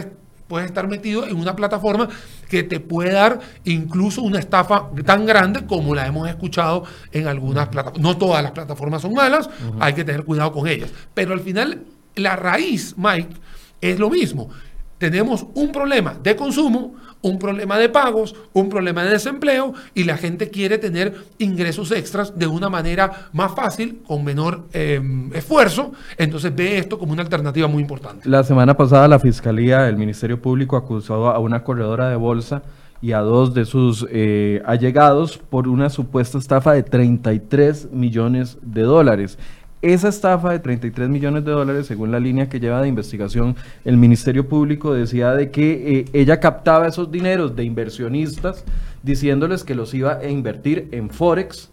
puedes 0.48 0.68
estar 0.68 0.88
metido 0.88 1.28
en 1.28 1.36
una 1.36 1.56
plataforma 1.56 2.08
que 2.50 2.64
te 2.64 2.80
puede 2.80 3.12
dar 3.12 3.40
incluso 3.66 4.22
una 4.22 4.40
estafa 4.40 4.90
tan 5.06 5.26
grande 5.26 5.66
como 5.66 5.94
la 5.94 6.08
hemos 6.08 6.30
escuchado 6.30 6.86
en 7.12 7.28
algunas 7.28 7.68
plataformas. 7.68 8.02
No 8.02 8.18
todas 8.18 8.42
las 8.42 8.54
plataformas 8.54 9.02
son 9.02 9.14
malas, 9.14 9.50
hay 9.80 9.94
que 9.94 10.06
tener 10.06 10.24
cuidado 10.24 10.54
con 10.54 10.68
ellas. 10.68 10.90
Pero 11.14 11.34
al 11.34 11.42
final, 11.42 11.84
la 12.16 12.36
raíz, 12.38 12.96
Mike, 12.98 13.36
es 13.82 14.00
lo 14.00 14.10
mismo. 14.10 14.50
Tenemos 14.98 15.46
un 15.54 15.72
problema 15.72 16.16
de 16.22 16.36
consumo, 16.36 16.96
un 17.22 17.40
problema 17.40 17.78
de 17.78 17.90
pagos, 17.90 18.36
un 18.54 18.70
problema 18.70 19.04
de 19.04 19.12
desempleo 19.12 19.74
y 19.94 20.04
la 20.04 20.18
gente 20.18 20.50
quiere 20.50 20.78
tener 20.78 21.16
ingresos 21.38 21.92
extras 21.92 22.38
de 22.38 22.48
una 22.48 22.70
manera 22.70 23.30
más 23.34 23.54
fácil, 23.54 24.00
con 24.08 24.24
menor 24.24 24.66
em, 24.74 25.34
esfuerzo. 25.34 25.92
Entonces 26.18 26.56
ve 26.56 26.78
esto 26.78 26.98
como 26.98 27.14
una 27.14 27.22
alternativa 27.22 27.68
muy 27.68 27.82
importante. 27.82 28.28
La 28.28 28.44
semana 28.44 28.76
pasada 28.76 29.08
la 29.08 29.20
Fiscalía 29.20 29.84
del 29.84 29.98
Ministerio 29.98 30.42
Público 30.42 30.78
acusó 30.78 31.30
a 31.30 31.40
una 31.40 31.64
corredora 31.64 32.10
de 32.10 32.16
bolsa 32.16 32.64
y 33.02 33.12
a 33.12 33.20
dos 33.20 33.54
de 33.54 33.66
sus 33.66 34.08
eh, 34.10 34.62
allegados 34.66 35.38
por 35.38 35.68
una 35.68 35.90
supuesta 35.90 36.38
estafa 36.38 36.74
de 36.74 36.84
33 36.84 37.92
millones 37.92 38.58
de 38.62 38.82
dólares. 38.82 39.38
Esa 39.82 40.10
estafa 40.10 40.52
de 40.52 40.60
33 40.60 41.08
millones 41.08 41.46
de 41.46 41.52
dólares, 41.52 41.86
según 41.86 42.12
la 42.12 42.20
línea 42.20 42.50
que 42.50 42.60
lleva 42.60 42.82
de 42.82 42.88
investigación 42.88 43.56
el 43.86 43.96
Ministerio 43.96 44.50
Público, 44.50 44.94
decía 44.94 45.34
de 45.34 45.52
que 45.52 46.00
eh, 46.00 46.06
ella 46.14 46.40
captaba 46.40 46.88
esos 46.88 47.12
dineros 47.12 47.56
de 47.56 47.64
inversionistas 47.64 48.66
diciéndoles 49.04 49.64
que 49.64 49.76
los 49.76 49.94
iba 49.94 50.14
a 50.14 50.28
invertir 50.28 50.88
en 50.92 51.12
Forex 51.12 51.72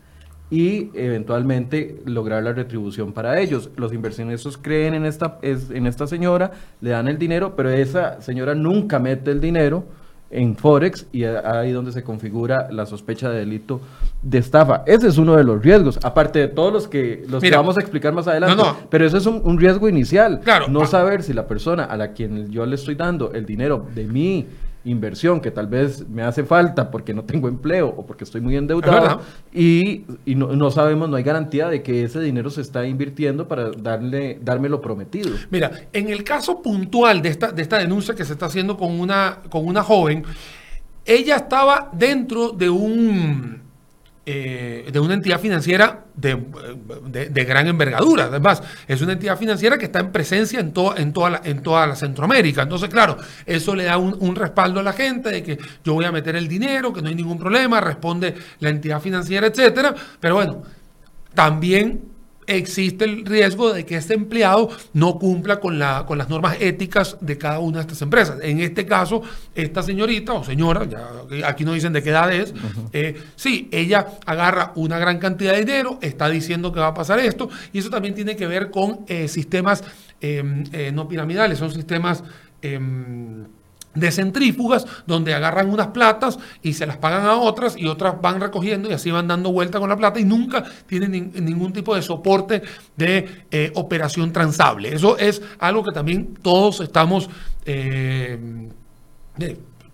y 0.50 0.90
eventualmente 0.92 2.02
lograr 2.04 2.42
la 2.42 2.52
retribución 2.52 3.14
para 3.14 3.40
ellos. 3.40 3.70
Los 3.76 3.94
inversionistas 3.94 4.58
creen 4.58 4.92
en 4.92 5.06
esta, 5.06 5.38
en 5.42 5.86
esta 5.86 6.06
señora, 6.06 6.52
le 6.82 6.90
dan 6.90 7.08
el 7.08 7.18
dinero, 7.18 7.56
pero 7.56 7.70
esa 7.70 8.20
señora 8.20 8.54
nunca 8.54 8.98
mete 8.98 9.30
el 9.30 9.40
dinero 9.40 9.86
en 10.30 10.56
Forex 10.56 11.06
y 11.12 11.24
ahí 11.24 11.72
donde 11.72 11.92
se 11.92 12.02
configura 12.02 12.68
la 12.70 12.86
sospecha 12.86 13.30
de 13.30 13.38
delito 13.38 13.80
de 14.22 14.38
estafa. 14.38 14.82
Ese 14.86 15.08
es 15.08 15.18
uno 15.18 15.36
de 15.36 15.44
los 15.44 15.62
riesgos, 15.62 15.98
aparte 16.02 16.40
de 16.40 16.48
todos 16.48 16.72
los 16.72 16.88
que 16.88 17.24
los 17.28 17.42
vamos 17.50 17.76
a 17.76 17.80
explicar 17.80 18.12
más 18.12 18.26
adelante. 18.26 18.62
Pero 18.90 19.06
ese 19.06 19.18
es 19.18 19.26
un, 19.26 19.58
riesgo 19.58 19.88
inicial. 19.88 20.40
Claro, 20.40 20.68
no 20.68 20.86
saber 20.86 21.22
si 21.22 21.32
la 21.32 21.46
persona 21.46 21.84
a 21.84 21.96
la 21.96 22.12
quien 22.12 22.50
yo 22.50 22.66
le 22.66 22.74
estoy 22.74 22.96
dando 22.96 23.32
el 23.32 23.46
dinero 23.46 23.86
de 23.94 24.04
mí 24.04 24.46
inversión 24.84 25.40
que 25.40 25.50
tal 25.50 25.66
vez 25.66 26.06
me 26.08 26.22
hace 26.22 26.44
falta 26.44 26.90
porque 26.90 27.14
no 27.14 27.24
tengo 27.24 27.48
empleo 27.48 27.88
o 27.88 28.06
porque 28.06 28.24
estoy 28.24 28.40
muy 28.40 28.56
endeudado 28.56 29.22
y, 29.52 30.04
no, 30.26 30.70
sabemos, 30.70 31.08
no 31.08 31.16
hay 31.16 31.22
garantía 31.22 31.68
de 31.68 31.82
que 31.82 32.04
ese 32.04 32.20
dinero 32.20 32.50
se 32.50 32.60
está 32.60 32.86
invirtiendo 32.86 33.48
para 33.48 33.70
darle, 33.70 34.38
darme 34.42 34.68
lo 34.68 34.80
prometido. 34.80 35.30
Mira, 35.50 35.70
en 35.92 36.10
el 36.10 36.22
caso 36.22 36.60
puntual 36.62 37.22
de 37.22 37.30
esta, 37.30 37.50
de 37.50 37.62
esta 37.62 37.78
denuncia 37.78 38.14
que 38.14 38.24
se 38.24 38.34
está 38.34 38.46
haciendo 38.46 38.76
con 38.76 38.98
una, 39.00 39.38
con 39.48 39.66
una 39.66 39.82
joven, 39.82 40.24
ella 41.04 41.36
estaba 41.36 41.90
dentro 41.92 42.50
de 42.50 42.70
un 42.70 43.63
eh, 44.26 44.88
de 44.90 45.00
una 45.00 45.14
entidad 45.14 45.38
financiera 45.38 46.04
de, 46.14 46.34
gran 47.44 47.66
envergadura. 47.66 48.24
Además, 48.24 48.62
es 48.88 49.02
una 49.02 49.12
entidad 49.12 49.38
financiera 49.38 49.76
que 49.76 49.84
está 49.84 50.00
en 50.00 50.12
presencia 50.12 50.60
en, 50.60 50.72
en, 50.96 51.12
toda 51.12 51.30
la, 51.30 51.40
en 51.44 51.62
toda 51.62 51.86
la 51.86 51.94
Centroamérica. 51.94 52.62
Entonces, 52.62 52.88
claro, 52.88 53.18
eso 53.44 53.74
le 53.74 53.84
da 53.84 53.98
un, 53.98 54.16
un, 54.18 54.34
respaldo 54.34 54.80
a 54.80 54.82
la 54.82 54.94
gente 54.94 55.30
de 55.30 55.42
que 55.42 55.58
yo 55.84 55.92
voy 55.92 56.06
a 56.06 56.12
meter 56.12 56.36
el 56.36 56.48
dinero, 56.48 56.92
que 56.92 57.02
no 57.02 57.08
hay 57.08 57.14
ningún 57.14 57.38
problema, 57.38 57.80
responde 57.80 58.34
la 58.60 58.70
entidad 58.70 59.00
financiera, 59.00 59.46
etcétera. 59.46 59.94
Pero 60.20 60.36
bueno, 60.36 60.62
también 61.34 62.13
existe 62.46 63.04
el 63.04 63.24
riesgo 63.24 63.72
de 63.72 63.84
que 63.84 63.96
este 63.96 64.14
empleado 64.14 64.70
no 64.92 65.18
cumpla 65.18 65.60
con, 65.60 65.78
la, 65.78 66.04
con 66.06 66.18
las 66.18 66.28
normas 66.28 66.56
éticas 66.60 67.16
de 67.20 67.38
cada 67.38 67.58
una 67.58 67.78
de 67.78 67.82
estas 67.82 68.02
empresas. 68.02 68.38
En 68.42 68.60
este 68.60 68.86
caso, 68.86 69.22
esta 69.54 69.82
señorita 69.82 70.32
o 70.34 70.44
señora, 70.44 70.84
ya 70.84 71.08
aquí 71.46 71.64
no 71.64 71.72
dicen 71.72 71.92
de 71.92 72.02
qué 72.02 72.10
edad 72.10 72.32
es, 72.32 72.54
eh, 72.92 73.20
sí, 73.36 73.68
ella 73.72 74.06
agarra 74.26 74.72
una 74.76 74.98
gran 74.98 75.18
cantidad 75.18 75.52
de 75.52 75.60
dinero, 75.60 75.98
está 76.00 76.28
diciendo 76.28 76.72
que 76.72 76.80
va 76.80 76.88
a 76.88 76.94
pasar 76.94 77.18
esto, 77.18 77.48
y 77.72 77.78
eso 77.78 77.90
también 77.90 78.14
tiene 78.14 78.36
que 78.36 78.46
ver 78.46 78.70
con 78.70 79.00
eh, 79.08 79.28
sistemas 79.28 79.84
em, 80.20 80.64
eh, 80.72 80.90
no 80.92 81.08
piramidales, 81.08 81.58
son 81.58 81.72
sistemas 81.72 82.22
em, 82.62 83.44
de 83.94 84.10
centrífugas 84.10 84.86
donde 85.06 85.34
agarran 85.34 85.70
unas 85.70 85.88
platas 85.88 86.38
y 86.62 86.72
se 86.72 86.86
las 86.86 86.96
pagan 86.96 87.26
a 87.26 87.36
otras 87.36 87.76
y 87.76 87.86
otras 87.86 88.20
van 88.20 88.40
recogiendo 88.40 88.88
y 88.88 88.92
así 88.92 89.10
van 89.10 89.28
dando 89.28 89.52
vuelta 89.52 89.78
con 89.78 89.88
la 89.88 89.96
plata 89.96 90.20
y 90.20 90.24
nunca 90.24 90.64
tienen 90.86 91.32
ningún 91.34 91.72
tipo 91.72 91.94
de 91.94 92.02
soporte 92.02 92.62
de 92.96 93.46
eh, 93.50 93.72
operación 93.74 94.32
transable. 94.32 94.94
Eso 94.94 95.16
es 95.18 95.40
algo 95.58 95.82
que 95.84 95.92
también 95.92 96.34
todos 96.42 96.80
estamos... 96.80 97.28
Eh, 97.64 98.68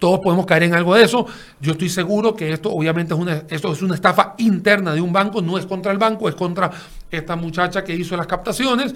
todos 0.01 0.21
podemos 0.21 0.47
caer 0.47 0.65
en 0.65 0.75
algo 0.75 0.95
de 0.95 1.05
eso. 1.05 1.27
Yo 1.61 1.73
estoy 1.73 1.91
seguro 1.91 2.35
que 2.35 2.53
esto 2.53 2.73
obviamente 2.73 3.15
es 3.15 3.21
una, 3.21 3.43
esto 3.49 3.71
es 3.71 3.83
una 3.83 3.95
estafa 3.95 4.35
interna 4.39 4.95
de 4.95 5.01
un 5.01 5.13
banco, 5.13 5.43
no 5.43 5.59
es 5.59 5.67
contra 5.67 5.93
el 5.93 5.99
banco, 5.99 6.29
es 6.29 6.35
contra 6.35 6.71
esta 7.11 7.37
muchacha 7.37 7.85
que 7.85 7.95
hizo 7.95 8.17
las 8.17 8.27
captaciones 8.27 8.95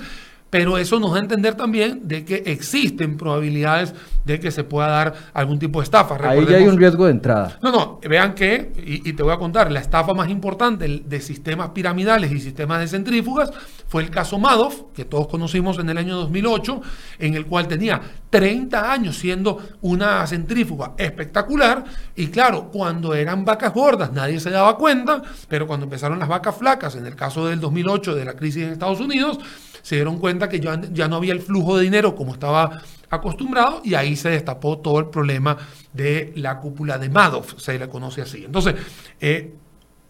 pero 0.51 0.79
eso 0.79 1.01
nos 1.01 1.11
da 1.11 1.17
a 1.17 1.21
entender 1.21 1.57
también 1.57 2.07
de 2.07 2.25
que 2.25 2.45
existen 2.47 3.17
probabilidades 3.17 3.93
de 4.25 4.39
que 4.39 4.53
se 4.53 4.63
pueda 4.63 4.87
dar 4.87 5.15
algún 5.33 5.59
tipo 5.59 5.81
de 5.81 5.85
estafa. 5.85 6.17
Ahí 6.29 6.47
ya 6.47 6.59
hay 6.59 6.69
un 6.69 6.79
riesgo 6.79 7.07
de 7.07 7.11
entrada. 7.11 7.59
No, 7.61 7.73
no, 7.73 8.01
vean 8.09 8.35
que, 8.35 8.73
y, 8.87 9.13
te 9.15 9.23
voy 9.23 9.33
a 9.33 9.37
contar, 9.37 9.73
la 9.73 9.81
estafa 9.81 10.15
más 10.15 10.29
importante 10.29 11.03
de 11.05 11.21
sistemas 11.21 11.71
piramidales 11.71 12.31
y 12.31 12.39
sistemas 12.41 12.79
de 12.79 12.87
centrífugas 12.87 13.51
fue 13.89 14.03
el 14.03 14.11
caso 14.11 14.39
Madoff, 14.39 14.83
que 14.95 15.05
todos 15.05 15.27
conocimos 15.27 15.79
en 15.79 15.89
el 15.91 15.99
año 15.99 16.17
2008, 16.17 16.81
en 17.19 17.35
el 17.35 17.47
cual 17.47 17.67
tenía 17.67 18.01
30 18.31 18.93
años 18.93 19.17
siendo 19.17 19.59
una 19.83 20.27
centrífuga 20.27 20.93
espectacular, 20.97 21.85
y 22.17 22.29
claro, 22.29 22.71
cuando 22.73 23.15
eran 23.15 23.45
vacas 23.45 23.73
gordas 23.73 24.13
nadie 24.13 24.41
se 24.41 24.51
daba 24.51 24.77
cuenta, 24.77 25.23
pero 25.49 25.67
cuando 25.67 25.85
empezaron 25.85 26.19
las 26.19 26.29
vacas 26.29 26.57
flacas, 26.57 26.95
en 26.97 27.07
el 27.07 27.17
caso 27.17 27.47
del 27.47 27.61
2008 27.61 28.15
de 28.15 28.25
la 28.25 28.35
crisis 28.35 28.63
en 28.63 28.71
Estados 28.71 29.01
Unidos, 29.01 29.39
se 29.85 29.97
dieron 29.97 30.19
cuenta 30.19 30.49
que 30.49 30.61
ya, 30.61 30.81
ya 30.93 31.09
no 31.09 31.17
había 31.17 31.35
el 31.35 31.43
flujo 31.43 31.77
de 31.77 31.85
dinero 31.85 32.17
como 32.17 32.33
estaba 32.33 32.81
acostumbrado 33.11 33.83
y 33.85 33.95
ahí 33.95 34.17
se 34.17 34.31
destapó 34.31 34.79
todo 34.79 34.99
el 34.99 35.07
problema 35.07 35.59
de 35.93 36.33
la 36.37 36.59
cúpula 36.59 36.97
de 36.97 37.11
Madoff, 37.11 37.61
se 37.61 37.79
le 37.79 37.87
conoce 37.87 38.23
así. 38.23 38.47
Entonces, 38.47 38.77
eh, 39.21 39.53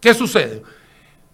¿qué 0.01 0.15
sucede? 0.15 0.63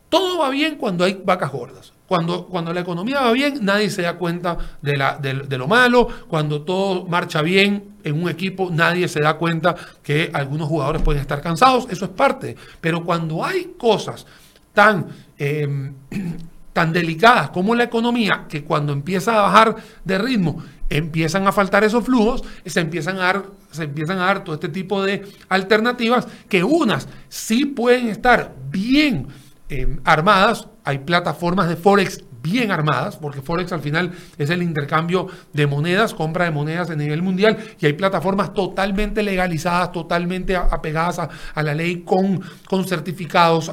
Todo 0.08 0.38
va 0.38 0.48
bien 0.48 0.76
cuando 0.76 1.04
hay 1.04 1.20
vacas 1.22 1.52
gordas. 1.52 1.92
Cuando, 2.06 2.46
cuando 2.46 2.72
la 2.72 2.80
economía 2.80 3.20
va 3.20 3.30
bien, 3.32 3.58
nadie 3.62 3.90
se 3.90 4.00
da 4.02 4.14
cuenta 4.16 4.56
de, 4.80 4.96
la, 4.96 5.18
de, 5.18 5.58
lo 5.58 5.68
malo. 5.68 6.08
Cuando 6.26 6.62
todo 6.62 7.04
marcha 7.04 7.42
bien 7.42 7.98
en 8.02 8.22
un 8.22 8.30
equipo, 8.30 8.70
nadie 8.72 9.06
se 9.06 9.20
da 9.20 9.34
cuenta 9.34 9.76
que 10.02 10.30
algunos 10.32 10.66
jugadores 10.66 11.02
pueden 11.02 11.20
estar 11.20 11.42
cansados. 11.42 11.86
Eso 11.90 12.06
es 12.06 12.10
parte. 12.10 12.56
Pero 12.80 13.04
cuando 13.04 13.44
hay 13.44 13.74
cosas 13.78 14.26
tan 14.72 15.08
eh, 15.38 15.92
tan 16.72 16.92
delicadas 16.92 17.50
como 17.50 17.74
la 17.74 17.84
economía, 17.84 18.46
que 18.48 18.64
cuando 18.64 18.92
empieza 18.92 19.38
a 19.38 19.42
bajar 19.42 19.76
de 20.04 20.18
ritmo, 20.18 20.62
empiezan 20.88 21.46
a 21.46 21.52
faltar 21.52 21.84
esos 21.84 22.04
flujos, 22.04 22.42
se 22.66 22.80
empiezan 22.80 23.16
a 23.16 23.20
dar, 23.20 23.44
se 23.70 23.84
empiezan 23.84 24.18
a 24.18 24.26
dar 24.26 24.44
todo 24.44 24.54
este 24.54 24.68
tipo 24.68 25.02
de 25.02 25.24
alternativas, 25.48 26.26
que 26.48 26.64
unas 26.64 27.08
sí 27.28 27.64
pueden 27.64 28.08
estar 28.08 28.54
bien 28.70 29.28
eh, 29.68 29.98
armadas, 30.04 30.68
hay 30.84 30.98
plataformas 30.98 31.68
de 31.68 31.76
Forex 31.76 32.24
bien 32.42 32.70
armadas, 32.70 33.16
porque 33.16 33.42
Forex 33.42 33.72
al 33.72 33.80
final 33.80 34.12
es 34.38 34.50
el 34.50 34.62
intercambio 34.62 35.28
de 35.52 35.66
monedas, 35.66 36.14
compra 36.14 36.44
de 36.44 36.50
monedas 36.50 36.90
a 36.90 36.96
nivel 36.96 37.22
mundial, 37.22 37.56
y 37.78 37.86
hay 37.86 37.92
plataformas 37.92 38.54
totalmente 38.54 39.22
legalizadas, 39.22 39.92
totalmente 39.92 40.56
apegadas 40.56 41.18
a, 41.18 41.62
la 41.62 41.74
ley 41.74 42.02
con, 42.02 42.40
con 42.68 42.84
certificados, 42.84 43.70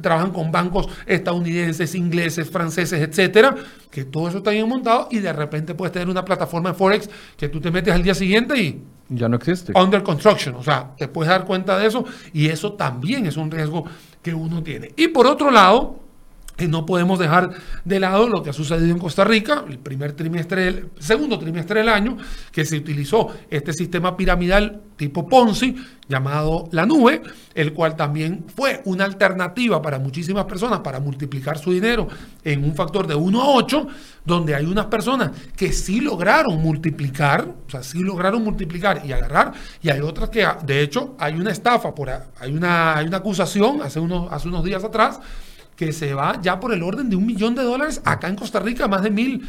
trabajan 0.00 0.32
con 0.32 0.52
bancos 0.52 0.88
estadounidenses, 1.06 1.94
ingleses, 1.94 2.50
franceses, 2.50 3.00
etcétera, 3.00 3.54
que 3.90 4.04
todo 4.04 4.28
eso 4.28 4.38
está 4.38 4.50
bien 4.50 4.68
montado 4.68 5.08
y 5.10 5.18
de 5.18 5.32
repente 5.32 5.74
puedes 5.74 5.92
tener 5.92 6.08
una 6.08 6.24
plataforma 6.24 6.70
de 6.70 6.74
Forex 6.74 7.10
que 7.36 7.48
tú 7.48 7.60
te 7.60 7.70
metes 7.70 7.94
al 7.94 8.02
día 8.02 8.14
siguiente 8.14 8.58
y 8.58 8.82
ya 9.08 9.28
no 9.28 9.36
existe. 9.36 9.72
Under 9.78 10.02
construction, 10.02 10.54
o 10.54 10.62
sea, 10.62 10.92
te 10.96 11.08
puedes 11.08 11.30
dar 11.30 11.44
cuenta 11.44 11.78
de 11.78 11.86
eso 11.86 12.04
y 12.32 12.48
eso 12.48 12.72
también 12.72 13.26
es 13.26 13.36
un 13.36 13.50
riesgo 13.50 13.84
que 14.22 14.32
uno 14.34 14.62
tiene. 14.62 14.92
Y 14.96 15.08
por 15.08 15.26
otro 15.26 15.50
lado, 15.50 16.00
y 16.58 16.66
no 16.66 16.86
podemos 16.86 17.18
dejar 17.18 17.50
de 17.84 18.00
lado 18.00 18.28
lo 18.28 18.42
que 18.42 18.50
ha 18.50 18.52
sucedido 18.52 18.90
en 18.90 18.98
Costa 18.98 19.24
Rica, 19.24 19.64
el 19.68 19.78
primer 19.78 20.12
trimestre, 20.12 20.68
el 20.68 20.90
segundo 20.98 21.38
trimestre 21.38 21.80
del 21.80 21.88
año, 21.88 22.16
que 22.50 22.64
se 22.64 22.76
utilizó 22.76 23.28
este 23.50 23.72
sistema 23.72 24.16
piramidal 24.16 24.82
tipo 24.96 25.28
Ponzi 25.28 25.74
llamado 26.08 26.68
la 26.72 26.84
nube, 26.86 27.22
el 27.54 27.72
cual 27.72 27.96
también 27.96 28.44
fue 28.54 28.82
una 28.84 29.04
alternativa 29.04 29.80
para 29.80 29.98
muchísimas 29.98 30.44
personas 30.44 30.80
para 30.80 31.00
multiplicar 31.00 31.58
su 31.58 31.72
dinero 31.72 32.06
en 32.44 32.62
un 32.62 32.74
factor 32.74 33.06
de 33.06 33.14
1 33.14 33.42
a 33.42 33.48
8, 33.48 33.86
donde 34.24 34.54
hay 34.54 34.66
unas 34.66 34.86
personas 34.86 35.30
que 35.56 35.72
sí 35.72 36.00
lograron 36.00 36.60
multiplicar, 36.60 37.48
o 37.66 37.70
sea, 37.70 37.82
sí 37.82 38.00
lograron 38.00 38.44
multiplicar 38.44 39.02
y 39.04 39.12
agarrar, 39.12 39.52
y 39.82 39.90
hay 39.90 40.00
otras 40.00 40.30
que, 40.30 40.46
de 40.64 40.82
hecho, 40.82 41.16
hay 41.18 41.34
una 41.34 41.50
estafa, 41.50 41.94
por, 41.94 42.10
hay, 42.10 42.52
una, 42.52 42.96
hay 42.96 43.06
una 43.06 43.16
acusación 43.16 43.80
hace 43.82 43.98
unos, 43.98 44.30
hace 44.30 44.48
unos 44.48 44.62
días 44.64 44.84
atrás, 44.84 45.18
que 45.84 45.92
se 45.92 46.14
va 46.14 46.40
ya 46.40 46.60
por 46.60 46.72
el 46.72 46.82
orden 46.82 47.10
de 47.10 47.16
un 47.16 47.26
millón 47.26 47.56
de 47.56 47.62
dólares. 47.64 48.00
Acá 48.04 48.28
en 48.28 48.36
Costa 48.36 48.60
Rica, 48.60 48.86
más 48.86 49.02
de 49.02 49.10
mil. 49.10 49.42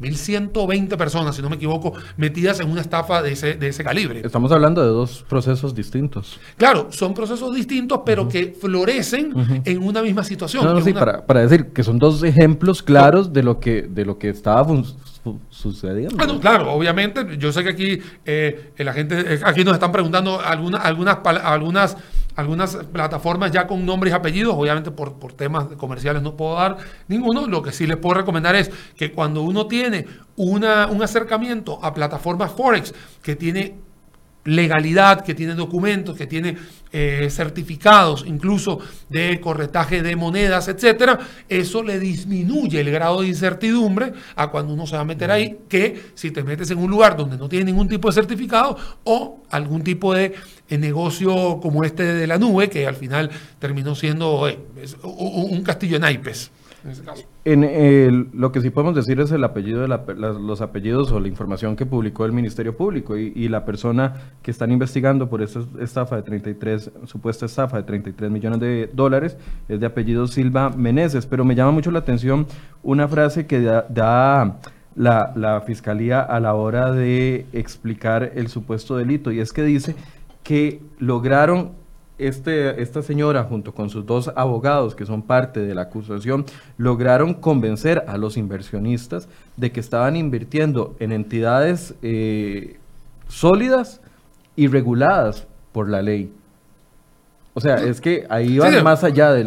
1.120 0.00 0.96
personas, 0.96 1.36
si 1.36 1.42
no 1.42 1.50
me 1.50 1.56
equivoco, 1.56 1.92
metidas 2.16 2.58
en 2.60 2.70
una 2.70 2.80
estafa 2.80 3.20
de 3.20 3.32
ese, 3.32 3.54
de 3.56 3.68
ese 3.68 3.84
calibre. 3.84 4.22
Estamos 4.24 4.50
hablando 4.50 4.80
de 4.80 4.88
dos 4.88 5.26
procesos 5.28 5.74
distintos. 5.74 6.40
Claro, 6.56 6.86
son 6.90 7.12
procesos 7.12 7.54
distintos, 7.54 8.00
pero 8.06 8.26
que 8.26 8.56
florecen 8.58 9.62
en 9.62 9.82
una 9.82 10.00
misma 10.00 10.24
situación. 10.24 10.64
No, 10.64 10.80
sí, 10.80 10.94
para, 10.94 11.26
para, 11.26 11.40
decir 11.40 11.66
que 11.74 11.82
son 11.82 11.98
dos 11.98 12.22
ejemplos 12.22 12.82
claros 12.82 13.34
de 13.34 13.42
lo 13.42 13.60
que, 13.60 13.82
de 13.82 14.06
lo 14.06 14.16
que 14.16 14.30
estaba 14.30 14.66
sucediendo. 15.50 16.16
Bueno, 16.16 16.40
claro, 16.40 16.72
obviamente, 16.72 17.36
yo 17.36 17.52
sé 17.52 17.62
que 17.62 17.68
aquí 17.68 17.98
eh, 18.24 18.72
la 18.78 18.94
gente, 18.94 19.34
eh, 19.34 19.40
aquí 19.44 19.64
nos 19.64 19.74
están 19.74 19.92
preguntando 19.92 20.40
algunas, 20.40 20.82
algunas, 20.82 21.18
algunas 21.44 21.98
algunas 22.40 22.76
plataformas 22.76 23.52
ya 23.52 23.66
con 23.66 23.84
nombres 23.86 24.12
y 24.12 24.16
apellidos, 24.16 24.54
obviamente 24.56 24.90
por, 24.90 25.14
por 25.14 25.32
temas 25.32 25.66
comerciales 25.76 26.22
no 26.22 26.36
puedo 26.36 26.54
dar 26.54 26.78
ninguno, 27.08 27.46
lo 27.46 27.62
que 27.62 27.72
sí 27.72 27.86
les 27.86 27.96
puedo 27.96 28.14
recomendar 28.14 28.54
es 28.54 28.70
que 28.96 29.12
cuando 29.12 29.42
uno 29.42 29.66
tiene 29.66 30.06
una, 30.36 30.86
un 30.86 31.02
acercamiento 31.02 31.78
a 31.84 31.94
plataformas 31.94 32.52
Forex 32.52 32.94
que 33.22 33.36
tiene 33.36 33.76
legalidad, 34.50 35.22
que 35.22 35.34
tiene 35.34 35.54
documentos, 35.54 36.16
que 36.16 36.26
tiene 36.26 36.56
eh, 36.92 37.28
certificados 37.30 38.24
incluso 38.26 38.80
de 39.08 39.40
corretaje 39.40 40.02
de 40.02 40.16
monedas, 40.16 40.66
etcétera, 40.66 41.18
eso 41.48 41.82
le 41.82 42.00
disminuye 42.00 42.80
el 42.80 42.90
grado 42.90 43.20
de 43.20 43.28
incertidumbre 43.28 44.12
a 44.34 44.48
cuando 44.48 44.74
uno 44.74 44.86
se 44.86 44.96
va 44.96 45.02
a 45.02 45.04
meter 45.04 45.30
ahí, 45.30 45.58
que 45.68 46.10
si 46.14 46.32
te 46.32 46.42
metes 46.42 46.70
en 46.72 46.78
un 46.78 46.90
lugar 46.90 47.16
donde 47.16 47.36
no 47.36 47.48
tiene 47.48 47.66
ningún 47.66 47.88
tipo 47.88 48.08
de 48.08 48.14
certificado 48.14 48.76
o 49.04 49.44
algún 49.50 49.82
tipo 49.82 50.12
de 50.14 50.34
eh, 50.68 50.78
negocio 50.78 51.60
como 51.60 51.84
este 51.84 52.02
de 52.02 52.26
la 52.26 52.38
nube, 52.38 52.68
que 52.68 52.86
al 52.86 52.96
final 52.96 53.30
terminó 53.58 53.94
siendo 53.94 54.48
eh, 54.48 54.58
un 55.02 55.62
castillo 55.62 55.96
en 55.96 56.02
naipes 56.02 56.50
en. 57.44 57.64
En 57.64 58.30
lo 58.34 58.52
que 58.52 58.60
sí 58.60 58.70
podemos 58.70 58.94
decir 58.94 59.18
es 59.20 59.30
el 59.32 59.42
apellido 59.44 59.80
de 59.80 59.88
los 59.88 60.60
apellidos 60.60 61.10
o 61.10 61.20
la 61.20 61.28
información 61.28 61.74
que 61.74 61.86
publicó 61.86 62.26
el 62.26 62.32
Ministerio 62.32 62.76
Público 62.76 63.16
y, 63.16 63.48
la 63.48 63.64
persona 63.64 64.14
que 64.42 64.50
están 64.50 64.70
investigando 64.70 65.28
por 65.28 65.42
esta 65.42 65.60
estafa 65.80 66.16
de 66.16 66.22
33, 66.22 66.90
supuesta 67.06 67.46
estafa 67.46 67.78
de 67.78 67.82
33 67.84 68.30
millones 68.30 68.60
de 68.60 68.90
dólares, 68.92 69.36
es 69.68 69.80
de 69.80 69.86
apellido 69.86 70.26
Silva 70.26 70.70
Meneses. 70.70 71.26
Pero 71.26 71.44
me 71.44 71.54
llama 71.54 71.72
mucho 71.72 71.90
la 71.90 72.00
atención 72.00 72.46
una 72.82 73.08
frase 73.08 73.46
que 73.46 73.60
da, 73.60 74.58
la, 74.94 75.32
la 75.34 75.60
Fiscalía 75.62 76.20
a 76.20 76.40
la 76.40 76.54
hora 76.54 76.92
de 76.92 77.46
explicar 77.52 78.32
el 78.34 78.48
supuesto 78.48 78.96
delito 78.96 79.32
y 79.32 79.40
es 79.40 79.52
que 79.52 79.62
dice 79.62 79.94
que 80.42 80.82
lograron 80.98 81.79
este, 82.20 82.82
esta 82.82 83.02
señora, 83.02 83.44
junto 83.44 83.72
con 83.72 83.90
sus 83.90 84.06
dos 84.06 84.30
abogados, 84.36 84.94
que 84.94 85.06
son 85.06 85.22
parte 85.22 85.60
de 85.60 85.74
la 85.74 85.82
acusación, 85.82 86.44
lograron 86.76 87.34
convencer 87.34 88.04
a 88.06 88.16
los 88.16 88.36
inversionistas 88.36 89.28
de 89.56 89.72
que 89.72 89.80
estaban 89.80 90.16
invirtiendo 90.16 90.94
en 90.98 91.12
entidades 91.12 91.94
eh, 92.02 92.78
sólidas 93.28 94.00
y 94.56 94.66
reguladas 94.66 95.46
por 95.72 95.88
la 95.88 96.02
ley. 96.02 96.32
O 97.60 97.62
sea, 97.62 97.76
es 97.76 98.00
que 98.00 98.26
ahí 98.30 98.56
va 98.56 98.70
más 98.82 99.04
allá 99.04 99.32
del, 99.32 99.46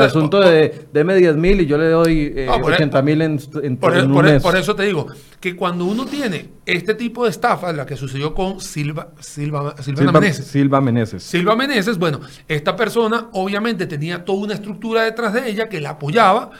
asunto 0.00 0.40
de 0.40 0.86
deme 0.94 1.14
10 1.14 1.36
mil 1.36 1.60
y 1.60 1.66
yo 1.66 1.76
le 1.76 1.90
doy 1.90 2.32
eh, 2.34 2.48
80 2.48 3.02
mil 3.02 3.20
en, 3.20 3.38
en, 3.62 3.76
por, 3.76 3.92
un 3.92 4.22
mes. 4.22 4.42
por, 4.42 4.56
eso 4.56 4.74
te 4.74 4.84
digo 4.84 5.06
que 5.38 5.54
cuando 5.54 5.84
uno 5.84 6.06
tiene 6.06 6.48
este 6.64 6.94
tipo 6.94 7.24
de 7.24 7.30
estafa, 7.30 7.70
la 7.74 7.84
que 7.84 7.96
sucedió 7.96 8.34
con 8.34 8.60
Silva, 8.60 9.10
Silva, 9.20 9.74
Silva, 9.78 10.10
Meneses. 10.12 10.46
Silva 10.46 10.80
Meneses. 10.80 11.22
Silva 11.22 11.54
Meneses, 11.54 11.98
bueno, 11.98 12.20
esta 12.48 12.74
persona 12.74 13.28
obviamente 13.32 13.86
tenía 13.86 14.24
toda 14.24 14.38
una 14.38 14.54
estructura 14.54 15.02
detrás 15.02 15.34
de 15.34 15.50
ella 15.50 15.68
que 15.68 15.82
la 15.82 15.90
apoyaba. 15.90 16.52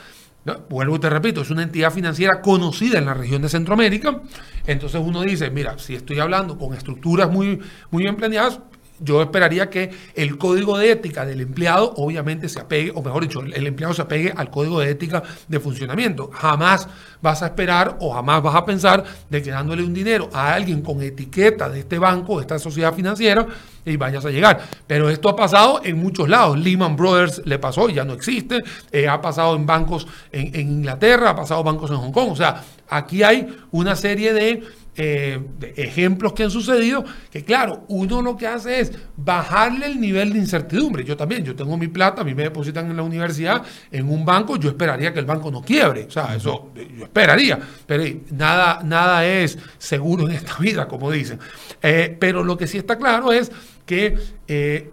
Vuelvo 0.69 0.97
y 0.97 0.99
te 0.99 1.09
repito, 1.09 1.41
es 1.41 1.49
una 1.49 1.63
entidad 1.63 1.91
financiera 1.91 2.41
conocida 2.41 2.99
en 2.99 3.05
la 3.05 3.15
región 3.15 3.41
de 3.41 3.49
Centroamérica. 3.49 4.21
Entonces 4.67 5.01
uno 5.03 5.21
dice, 5.23 5.49
mira, 5.49 5.79
si 5.79 5.95
estoy 5.95 6.19
hablando 6.19 6.59
con 6.59 6.75
estructuras 6.75 7.31
muy, 7.31 7.59
muy 7.89 8.03
bien 8.03 8.15
planeadas, 8.15 8.59
yo 9.01 9.21
esperaría 9.21 9.69
que 9.69 9.91
el 10.15 10.37
código 10.37 10.77
de 10.77 10.91
ética 10.91 11.25
del 11.25 11.41
empleado 11.41 11.93
obviamente 11.97 12.47
se 12.47 12.59
apegue, 12.59 12.91
o 12.95 13.01
mejor 13.01 13.23
dicho, 13.23 13.41
el 13.41 13.67
empleado 13.67 13.93
se 13.93 14.03
apegue 14.03 14.33
al 14.35 14.49
código 14.49 14.79
de 14.79 14.89
ética 14.91 15.23
de 15.47 15.59
funcionamiento. 15.59 16.29
Jamás 16.31 16.87
vas 17.21 17.43
a 17.43 17.47
esperar 17.47 17.97
o 17.99 18.13
jamás 18.13 18.41
vas 18.41 18.55
a 18.55 18.65
pensar 18.65 19.03
de 19.29 19.41
que 19.41 19.51
dándole 19.51 19.83
un 19.83 19.93
dinero 19.93 20.29
a 20.33 20.53
alguien 20.53 20.81
con 20.81 21.01
etiqueta 21.01 21.69
de 21.69 21.79
este 21.79 21.99
banco, 21.99 22.37
de 22.37 22.41
esta 22.41 22.59
sociedad 22.59 22.93
financiera, 22.93 23.47
y 23.85 23.97
vayas 23.97 24.25
a 24.25 24.29
llegar. 24.29 24.61
Pero 24.85 25.09
esto 25.09 25.29
ha 25.29 25.35
pasado 25.35 25.81
en 25.83 25.97
muchos 25.97 26.29
lados. 26.29 26.59
Lehman 26.59 26.95
Brothers 26.95 27.41
le 27.45 27.57
pasó, 27.59 27.89
ya 27.89 28.03
no 28.03 28.13
existe. 28.13 28.59
Eh, 28.91 29.07
ha 29.07 29.21
pasado 29.21 29.55
en 29.55 29.65
bancos 29.65 30.07
en, 30.31 30.53
en 30.55 30.71
Inglaterra, 30.71 31.31
ha 31.31 31.35
pasado 31.35 31.63
bancos 31.63 31.89
en 31.89 31.97
Hong 31.97 32.11
Kong. 32.11 32.29
O 32.31 32.35
sea, 32.35 32.63
aquí 32.89 33.23
hay 33.23 33.47
una 33.71 33.95
serie 33.95 34.33
de 34.33 34.63
eh, 34.97 35.39
ejemplos 35.77 36.33
que 36.33 36.43
han 36.43 36.51
sucedido, 36.51 37.05
que 37.31 37.45
claro, 37.45 37.85
uno 37.87 38.21
lo 38.21 38.35
que 38.35 38.45
hace 38.45 38.81
es 38.81 38.91
bajarle 39.15 39.85
el 39.85 40.01
nivel 40.01 40.33
de 40.33 40.39
incertidumbre. 40.39 41.05
Yo 41.05 41.15
también, 41.15 41.45
yo 41.45 41.55
tengo 41.55 41.77
mi 41.77 41.87
plata, 41.87 42.21
a 42.21 42.25
mí 42.25 42.35
me 42.35 42.43
depositan 42.43 42.89
en 42.89 42.97
la 42.97 43.03
universidad, 43.03 43.63
en 43.89 44.09
un 44.09 44.25
banco, 44.25 44.57
yo 44.57 44.69
esperaría 44.69 45.13
que 45.13 45.19
el 45.19 45.25
banco 45.25 45.49
no 45.49 45.61
quiebre. 45.61 46.05
O 46.05 46.11
sea, 46.11 46.35
eso 46.35 46.71
yo 46.75 47.05
esperaría, 47.05 47.57
pero 47.85 48.03
nada, 48.31 48.81
nada 48.83 49.25
es 49.25 49.57
seguro 49.77 50.27
en 50.27 50.35
esta 50.35 50.57
vida, 50.57 50.87
como 50.87 51.09
dicen. 51.09 51.39
Eh, 51.81 52.15
pero 52.19 52.43
lo 52.43 52.57
que 52.57 52.67
sí 52.67 52.77
está 52.77 52.97
claro 52.97 53.31
es 53.31 53.51
que... 53.85 54.17
Eh, 54.47 54.91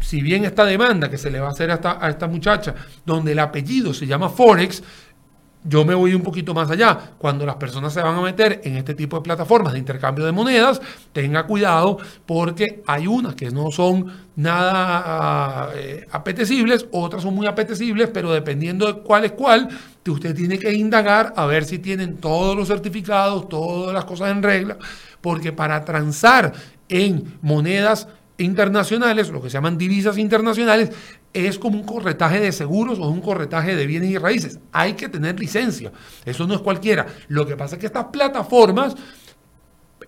si 0.00 0.20
bien 0.20 0.44
esta 0.44 0.66
demanda 0.66 1.08
que 1.08 1.16
se 1.16 1.30
le 1.30 1.40
va 1.40 1.48
a 1.48 1.52
hacer 1.52 1.70
a 1.70 1.74
esta, 1.74 1.98
a 1.98 2.10
esta 2.10 2.26
muchacha, 2.26 2.74
donde 3.06 3.32
el 3.32 3.38
apellido 3.38 3.94
se 3.94 4.06
llama 4.06 4.28
Forex, 4.28 4.82
yo 5.64 5.84
me 5.84 5.94
voy 5.94 6.14
un 6.14 6.22
poquito 6.22 6.54
más 6.54 6.70
allá. 6.70 7.12
Cuando 7.18 7.46
las 7.46 7.56
personas 7.56 7.92
se 7.92 8.02
van 8.02 8.16
a 8.16 8.20
meter 8.20 8.60
en 8.64 8.76
este 8.76 8.94
tipo 8.94 9.16
de 9.16 9.22
plataformas 9.22 9.72
de 9.72 9.78
intercambio 9.78 10.24
de 10.24 10.32
monedas, 10.32 10.80
tenga 11.12 11.46
cuidado 11.46 11.98
porque 12.26 12.82
hay 12.86 13.06
unas 13.06 13.34
que 13.34 13.50
no 13.50 13.70
son 13.70 14.12
nada 14.36 15.70
eh, 15.74 16.06
apetecibles, 16.10 16.86
otras 16.92 17.22
son 17.22 17.34
muy 17.34 17.46
apetecibles, 17.46 18.10
pero 18.12 18.32
dependiendo 18.32 18.86
de 18.86 19.00
cuál 19.00 19.24
es 19.24 19.32
cuál, 19.32 19.68
usted 20.06 20.34
tiene 20.34 20.58
que 20.58 20.72
indagar 20.72 21.32
a 21.36 21.46
ver 21.46 21.64
si 21.64 21.78
tienen 21.78 22.18
todos 22.18 22.56
los 22.56 22.68
certificados, 22.68 23.48
todas 23.48 23.94
las 23.94 24.04
cosas 24.04 24.30
en 24.30 24.42
regla, 24.42 24.76
porque 25.20 25.52
para 25.52 25.84
transar 25.84 26.52
en 26.88 27.38
monedas 27.40 28.06
internacionales, 28.36 29.30
lo 29.30 29.40
que 29.40 29.48
se 29.48 29.54
llaman 29.54 29.78
divisas 29.78 30.18
internacionales, 30.18 30.90
es 31.34 31.58
como 31.58 31.76
un 31.76 31.84
corretaje 31.84 32.40
de 32.40 32.52
seguros 32.52 32.98
o 33.00 33.08
un 33.08 33.20
corretaje 33.20 33.74
de 33.74 33.86
bienes 33.86 34.10
y 34.10 34.18
raíces. 34.18 34.60
Hay 34.72 34.94
que 34.94 35.08
tener 35.08 35.38
licencia. 35.38 35.92
Eso 36.24 36.46
no 36.46 36.54
es 36.54 36.60
cualquiera. 36.60 37.06
Lo 37.28 37.44
que 37.44 37.56
pasa 37.56 37.74
es 37.74 37.80
que 37.80 37.86
estas 37.86 38.06
plataformas 38.06 38.94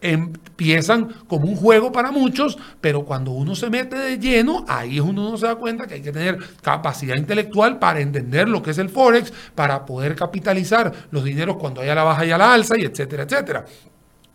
empiezan 0.00 1.08
como 1.26 1.46
un 1.48 1.56
juego 1.56 1.90
para 1.90 2.10
muchos, 2.10 2.58
pero 2.80 3.04
cuando 3.04 3.32
uno 3.32 3.54
se 3.54 3.70
mete 3.70 3.96
de 3.96 4.18
lleno, 4.18 4.64
ahí 4.68 4.96
es 4.96 5.02
uno 5.02 5.30
no 5.30 5.36
se 5.36 5.46
da 5.46 5.56
cuenta 5.56 5.86
que 5.86 5.94
hay 5.94 6.02
que 6.02 6.12
tener 6.12 6.38
capacidad 6.62 7.16
intelectual 7.16 7.78
para 7.78 8.00
entender 8.00 8.48
lo 8.48 8.62
que 8.62 8.70
es 8.70 8.78
el 8.78 8.88
Forex, 8.88 9.32
para 9.54 9.84
poder 9.84 10.14
capitalizar 10.14 10.92
los 11.10 11.24
dineros 11.24 11.56
cuando 11.56 11.80
haya 11.80 11.94
la 11.94 12.04
baja 12.04 12.24
y 12.24 12.30
a 12.30 12.38
la 12.38 12.52
alza, 12.52 12.78
y 12.78 12.84
etcétera, 12.84 13.24
etcétera. 13.24 13.64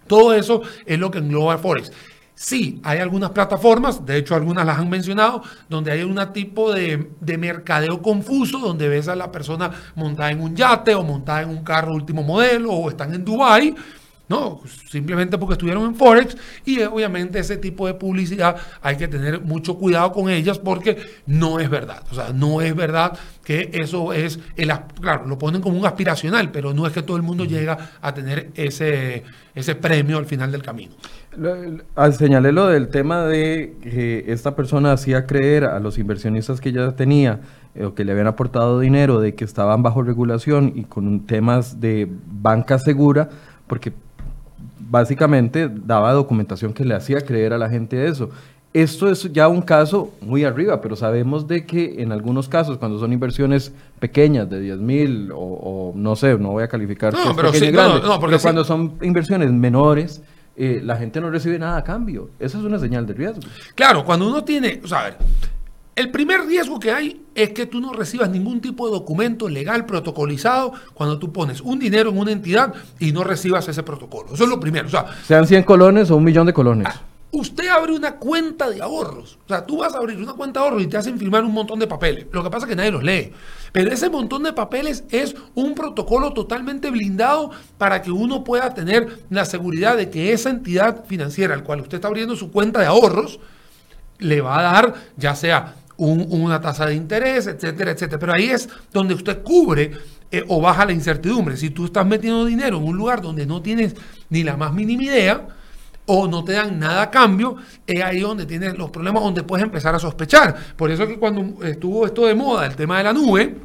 Todo 0.08 0.34
eso 0.34 0.62
es 0.86 0.99
lo 0.99 1.10
que 1.10 1.19
engloba 1.19 1.54
el 1.54 1.60
Forex. 1.60 1.91
Sí, 2.34 2.80
hay 2.84 3.00
algunas 3.00 3.32
plataformas, 3.32 4.06
de 4.06 4.17
hecho 4.17 4.34
algunas 4.36 4.65
las 4.65 4.80
han 4.80 4.89
mencionado, 4.89 5.44
donde 5.70 5.91
hay 5.91 6.02
un 6.02 6.20
tipo 6.34 6.72
de, 6.72 7.12
mercadeo 7.38 8.02
confuso, 8.02 8.58
donde 8.58 8.88
ves 8.88 9.08
a 9.08 9.15
la 9.15 9.32
persona 9.32 9.70
montada 9.96 10.32
en 10.32 10.41
un 10.41 10.56
yate 10.56 10.96
o 10.96 11.04
montada 11.04 11.44
en 11.44 11.50
un 11.50 11.63
carro 11.63 11.94
último 11.94 12.24
modelo 12.24 12.72
o 12.72 12.89
están 12.89 13.13
en 13.13 13.24
Dubai, 13.24 13.76
¿no? 14.32 14.62
Simplemente 14.89 15.38
porque 15.38 15.54
estuvieron 15.54 15.84
en 15.84 15.96
Forex 15.96 16.38
y 16.65 16.80
eh, 16.80 16.88
obviamente 16.88 17.38
ese 17.38 17.58
tipo 17.58 17.86
de 17.86 17.94
publicidad 17.94 18.56
hay 18.82 18.96
que 18.96 19.10
tener 19.10 19.41
mucho 19.41 19.76
cuidado 19.76 20.13
con 20.13 20.30
ellas 20.30 20.58
porque 20.58 20.98
no 21.26 21.60
es 21.60 21.70
verdad. 21.70 22.02
O 22.10 22.15
sea, 22.15 22.32
no 22.34 22.62
es 22.62 22.74
verdad 22.74 23.20
que 23.44 23.70
eso 23.74 24.13
es, 24.13 24.39
el, 24.56 24.72
claro, 25.02 25.28
lo 25.28 25.38
ponen 25.38 25.62
como 25.62 25.78
un 25.78 25.86
aspiracional, 25.86 26.50
pero 26.50 26.74
no 26.74 26.88
es 26.88 26.94
que 26.94 27.02
todo 27.02 27.17
el 27.17 27.24
mundo 27.24 27.44
llega 27.44 27.91
a 28.02 28.13
tener 28.13 28.52
ese, 28.56 29.24
ese 29.54 29.76
premio 29.76 30.17
al 30.17 30.26
final 30.26 30.50
del 30.50 30.63
camino. 30.63 30.94
Al 31.96 32.13
señalé 32.13 32.54
lo 32.54 32.67
del 32.67 32.88
tema 32.88 33.26
de 33.26 33.76
que 33.82 34.26
esta 34.28 34.56
persona 34.56 34.94
hacía 34.94 35.26
creer 35.26 35.65
a 35.65 35.80
los 35.80 35.98
inversionistas 35.98 36.62
que 36.62 36.72
ya 36.72 36.94
tenía 36.94 37.41
eh, 37.76 37.86
o 37.86 37.96
que 37.96 38.06
le 38.06 38.12
habían 38.12 38.28
aportado 38.28 38.80
dinero 38.80 39.20
de 39.20 39.36
que 39.36 39.46
estaban 39.46 39.84
bajo 39.84 40.04
regulación 40.04 40.74
y 40.76 40.84
con 40.84 41.26
temas 41.26 41.80
de 41.80 42.10
banca 42.10 42.80
segura, 42.80 43.30
porque 43.67 43.94
básicamente 44.92 45.70
daba 45.74 46.12
documentación 46.12 46.74
que 46.74 46.84
le 46.84 46.94
hacía 46.94 47.22
creer 47.22 47.54
a 47.54 47.58
la 47.58 47.70
gente 47.70 48.08
eso. 48.08 48.30
Esto 48.74 49.10
es 49.10 49.32
ya 49.32 49.48
un 49.48 49.62
caso 49.62 50.14
muy 50.22 50.44
arriba, 50.44 50.82
pero 50.82 50.98
sabemos 50.98 51.48
de 51.48 51.66
que 51.66 52.02
en 52.02 52.12
algunos 52.12 52.50
casos, 52.50 52.78
cuando 52.78 53.00
son 53.00 53.12
inversiones 53.14 53.74
pequeñas 54.00 54.50
de 54.50 54.60
10 54.60 54.78
mil 54.80 55.30
o, 55.34 55.94
no 55.96 56.16
sé, 56.16 56.38
no 56.38 56.52
voy 56.52 56.64
a 56.64 56.68
calificar, 56.68 57.14
no, 57.14 57.36
pero, 57.36 57.54
sí, 57.54 57.72
no, 57.72 58.20
porque 58.20 58.38
cuando 58.38 58.64
son 58.66 58.94
inversiones 59.02 59.52
menores, 59.52 60.22
eh, 60.58 60.82
la 60.84 60.98
gente 60.98 61.22
no 61.22 61.30
recibe 61.30 61.58
nada 61.58 61.78
a 61.78 61.84
cambio. 61.84 62.30
Esa 62.39 62.58
es 62.60 62.64
una 62.66 62.78
señal 62.78 63.06
de 63.06 63.14
riesgo. 63.14 63.42
Claro, 63.76 64.04
cuando 64.04 64.28
uno 64.28 64.44
tiene, 64.44 64.82
o 64.84 64.88
sea, 64.88 65.00
a 65.00 65.04
ver, 65.06 65.18
el 65.96 66.12
primer 66.12 66.42
riesgo 66.42 66.80
que 66.80 66.92
hay 66.92 67.20
es 67.36 67.51
que 67.51 67.65
tú 67.65 67.79
no 67.79 67.93
recibas 67.93 68.29
ningún 68.29 68.61
tipo 68.61 68.86
de 68.88 68.93
documento 68.93 69.47
legal 69.47 69.86
protocolizado 69.86 70.73
cuando 70.93 71.17
tú 71.17 71.32
pones 71.32 71.61
un 71.61 71.79
dinero 71.79 72.09
en 72.09 72.17
una 72.17 72.32
entidad 72.32 72.73
y 72.99 73.11
no 73.11 73.23
recibas 73.23 73.67
ese 73.67 73.84
protocolo. 73.84 74.34
Eso 74.34 74.43
es 74.43 74.49
lo 74.49 74.59
primero. 74.59 74.88
O 74.88 74.91
sea, 74.91 75.05
Sean 75.25 75.47
100 75.47 75.63
colones 75.63 76.11
o 76.11 76.17
un 76.17 76.23
millón 76.23 76.45
de 76.45 76.53
colones. 76.53 76.88
Ah, 76.89 77.01
usted 77.32 77.67
abre 77.69 77.93
una 77.93 78.15
cuenta 78.15 78.69
de 78.69 78.82
ahorros. 78.82 79.39
O 79.45 79.47
sea, 79.47 79.65
tú 79.65 79.77
vas 79.77 79.95
a 79.95 79.99
abrir 79.99 80.17
una 80.17 80.34
cuenta 80.34 80.59
de 80.59 80.65
ahorros 80.65 80.84
y 80.84 80.88
te 80.88 80.97
hacen 80.97 81.17
firmar 81.17 81.43
un 81.43 81.53
montón 81.53 81.79
de 81.79 81.88
papeles. 81.88 82.27
Lo 82.32 82.43
que 82.43 82.49
pasa 82.49 82.65
es 82.65 82.69
que 82.69 82.75
nadie 82.75 82.91
los 82.91 83.03
lee. 83.03 83.32
Pero 83.71 83.91
ese 83.91 84.09
montón 84.09 84.43
de 84.43 84.53
papeles 84.53 85.05
es 85.09 85.36
un 85.55 85.73
protocolo 85.73 86.34
totalmente 86.34 86.89
blindado 86.91 87.51
para 87.77 88.01
que 88.01 88.11
uno 88.11 88.43
pueda 88.43 88.73
tener 88.73 89.23
la 89.29 89.45
seguridad 89.45 89.95
de 89.95 90.09
que 90.09 90.34
esa 90.34 90.49
entidad 90.49 91.05
financiera 91.05 91.53
al 91.53 91.63
cual 91.63 91.82
usted 91.82 91.95
está 91.95 92.09
abriendo 92.09 92.36
su 92.36 92.51
cuenta 92.51 92.82
de 92.82 92.88
ahorros 92.88 93.39
le 94.19 94.39
va 94.39 94.59
a 94.59 94.61
dar 94.61 94.93
ya 95.17 95.36
sea 95.36 95.75
una 96.06 96.60
tasa 96.60 96.86
de 96.88 96.95
interés, 96.95 97.47
etcétera, 97.47 97.91
etcétera. 97.91 98.20
Pero 98.20 98.34
ahí 98.34 98.49
es 98.49 98.68
donde 98.91 99.14
usted 99.14 99.43
cubre 99.43 99.91
eh, 100.32 100.43
o 100.47 100.60
baja 100.60 100.86
la 100.86 100.93
incertidumbre. 100.93 101.58
Si 101.58 101.70
tú 101.70 101.86
estás 101.86 102.06
metiendo 102.06 102.45
dinero 102.45 102.78
en 102.78 102.84
un 102.84 102.97
lugar 102.97 103.22
donde 103.22 103.45
no 103.45 103.62
tienes 103.62 103.95
ni 104.30 104.43
la 104.43 104.58
más 104.58 104.74
mínima 104.74 105.04
idea, 105.04 105.47
o 106.08 106.28
no 106.28 106.43
te 106.43 106.54
dan 106.54 106.80
nada 106.80 107.04
a 107.04 107.12
cambio, 107.12 107.56
es 107.86 108.04
ahí 108.04 108.20
donde 108.20 108.45
tienes 108.45 108.78
los 108.78 108.89
problemas, 108.89 109.24
donde 109.24 109.43
puedes 109.43 109.64
empezar 109.64 109.93
a 109.93 109.99
sospechar. 109.99 110.56
Por 110.76 110.91
eso 110.91 111.04
es 111.04 111.10
que 111.10 111.20
cuando 111.20 111.64
estuvo 111.64 112.06
esto 112.06 112.26
de 112.26 112.36
moda, 112.36 112.66
el 112.66 112.76
tema 112.76 112.97
de 112.97 113.04
la 113.04 113.14
nube, 113.14 113.56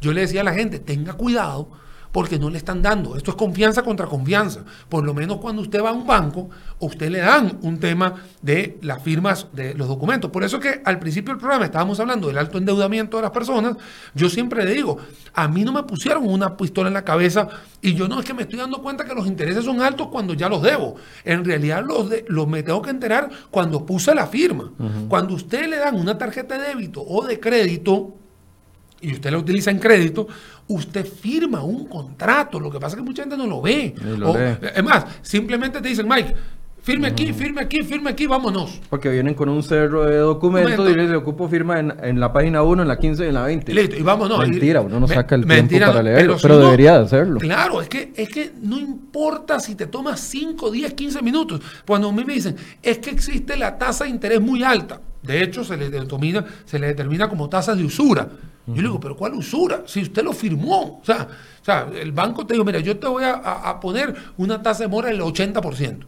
yo 0.00 0.12
le 0.12 0.20
decía 0.22 0.42
a 0.42 0.44
la 0.44 0.52
gente, 0.52 0.78
tenga 0.78 1.14
cuidado 1.14 1.68
porque 2.12 2.38
no 2.38 2.50
le 2.50 2.58
están 2.58 2.82
dando. 2.82 3.16
Esto 3.16 3.30
es 3.30 3.36
confianza 3.36 3.82
contra 3.82 4.06
confianza. 4.06 4.60
Por 4.88 5.04
lo 5.04 5.14
menos 5.14 5.38
cuando 5.38 5.62
usted 5.62 5.82
va 5.82 5.88
a 5.88 5.92
un 5.92 6.06
banco, 6.06 6.50
usted 6.78 7.10
le 7.10 7.18
dan 7.20 7.58
un 7.62 7.80
tema 7.80 8.14
de 8.42 8.78
las 8.82 9.02
firmas 9.02 9.46
de 9.52 9.74
los 9.74 9.88
documentos. 9.88 10.30
Por 10.30 10.44
eso 10.44 10.60
que 10.60 10.82
al 10.84 10.98
principio 10.98 11.32
del 11.32 11.40
programa 11.40 11.64
estábamos 11.64 11.98
hablando 11.98 12.28
del 12.28 12.38
alto 12.38 12.58
endeudamiento 12.58 13.16
de 13.16 13.22
las 13.22 13.32
personas. 13.32 13.76
Yo 14.14 14.28
siempre 14.28 14.64
le 14.64 14.74
digo, 14.74 14.98
a 15.32 15.48
mí 15.48 15.64
no 15.64 15.72
me 15.72 15.82
pusieron 15.84 16.28
una 16.28 16.56
pistola 16.56 16.88
en 16.88 16.94
la 16.94 17.04
cabeza 17.04 17.48
y 17.80 17.94
yo 17.94 18.06
no 18.06 18.20
es 18.20 18.26
que 18.26 18.34
me 18.34 18.42
estoy 18.42 18.58
dando 18.58 18.82
cuenta 18.82 19.04
que 19.04 19.14
los 19.14 19.26
intereses 19.26 19.64
son 19.64 19.80
altos 19.80 20.08
cuando 20.08 20.34
ya 20.34 20.50
los 20.50 20.62
debo. 20.62 20.96
En 21.24 21.44
realidad 21.44 21.82
los, 21.84 22.10
de, 22.10 22.24
los 22.28 22.46
me 22.46 22.62
tengo 22.62 22.82
que 22.82 22.90
enterar 22.90 23.30
cuando 23.50 23.86
puse 23.86 24.14
la 24.14 24.26
firma. 24.26 24.70
Cuando 25.08 25.34
usted 25.34 25.66
le 25.66 25.78
dan 25.78 25.98
una 25.98 26.18
tarjeta 26.18 26.58
de 26.58 26.68
débito 26.68 27.02
o 27.02 27.24
de 27.26 27.40
crédito, 27.40 28.14
y 29.02 29.12
usted 29.12 29.30
la 29.32 29.38
utiliza 29.38 29.70
en 29.70 29.78
crédito, 29.78 30.28
usted 30.74 31.06
firma 31.06 31.62
un 31.62 31.86
contrato. 31.86 32.58
Lo 32.58 32.70
que 32.70 32.78
pasa 32.78 32.96
es 32.96 33.02
que 33.02 33.06
mucha 33.06 33.22
gente 33.22 33.36
no 33.36 33.46
lo 33.46 33.62
ve. 33.62 33.94
Es 34.74 34.82
más, 34.82 35.06
simplemente 35.22 35.80
te 35.80 35.88
dicen, 35.88 36.06
Mike, 36.08 36.34
firme 36.82 37.08
aquí, 37.08 37.32
firme 37.32 37.60
aquí, 37.62 37.82
firme 37.82 38.10
aquí, 38.10 38.26
vámonos. 38.26 38.80
Porque 38.90 39.08
vienen 39.08 39.34
con 39.34 39.48
un 39.48 39.62
cerro 39.62 40.04
de 40.04 40.16
documentos 40.16 40.90
y 40.90 40.94
les 40.94 41.12
ocupo 41.12 41.48
firma 41.48 41.78
en, 41.78 42.20
la 42.20 42.32
página 42.32 42.62
1, 42.62 42.82
en 42.82 42.88
la 42.88 42.98
15 42.98 43.24
y 43.24 43.28
en 43.28 43.34
la 43.34 43.44
20. 43.44 43.74
Listo, 43.74 43.96
y 43.96 44.02
vámonos. 44.02 44.38
Mentira, 44.38 44.80
uno 44.80 45.00
no 45.00 45.08
saca 45.08 45.34
el 45.34 45.46
tiempo 45.46 45.78
para 45.78 46.02
leerlo, 46.02 46.36
pero, 46.40 46.58
debería 46.58 46.98
hacerlo. 46.98 47.38
Claro, 47.38 47.80
es 47.80 47.88
que, 47.88 48.12
es 48.16 48.28
que 48.28 48.52
no 48.60 48.78
importa 48.78 49.60
si 49.60 49.74
te 49.74 49.86
tomas 49.86 50.20
5, 50.20 50.70
10, 50.70 50.94
15 50.94 51.22
minutos. 51.22 51.60
Cuando 51.86 52.08
a 52.08 52.12
mí 52.12 52.24
me 52.24 52.34
dicen, 52.34 52.56
es 52.82 52.98
que 52.98 53.10
existe 53.10 53.56
la 53.56 53.78
tasa 53.78 54.04
de 54.04 54.10
interés 54.10 54.40
muy 54.40 54.62
alta. 54.62 55.00
De 55.22 55.40
hecho, 55.42 55.62
se 55.62 55.76
le 55.76 55.88
determina, 55.88 56.44
se 56.64 56.78
le 56.78 56.88
determina 56.88 57.28
como 57.28 57.48
tasa 57.48 57.74
de 57.74 57.84
usura. 57.84 58.28
Yo 58.66 58.76
le 58.76 58.82
digo, 58.82 59.00
pero 59.00 59.16
¿cuál 59.16 59.34
usura? 59.34 59.82
Si 59.86 60.02
usted 60.02 60.22
lo 60.22 60.32
firmó. 60.32 61.00
O 61.00 61.04
sea, 61.04 61.28
o 61.60 61.64
sea 61.64 61.88
el 62.00 62.12
banco 62.12 62.46
te 62.46 62.54
dijo, 62.54 62.64
mira, 62.64 62.78
yo 62.80 62.98
te 62.98 63.06
voy 63.06 63.24
a, 63.24 63.78
poner 63.80 64.14
una 64.36 64.62
tasa 64.62 64.84
de 64.84 64.88
mora 64.88 65.08
del 65.08 65.20
80%. 65.20 66.06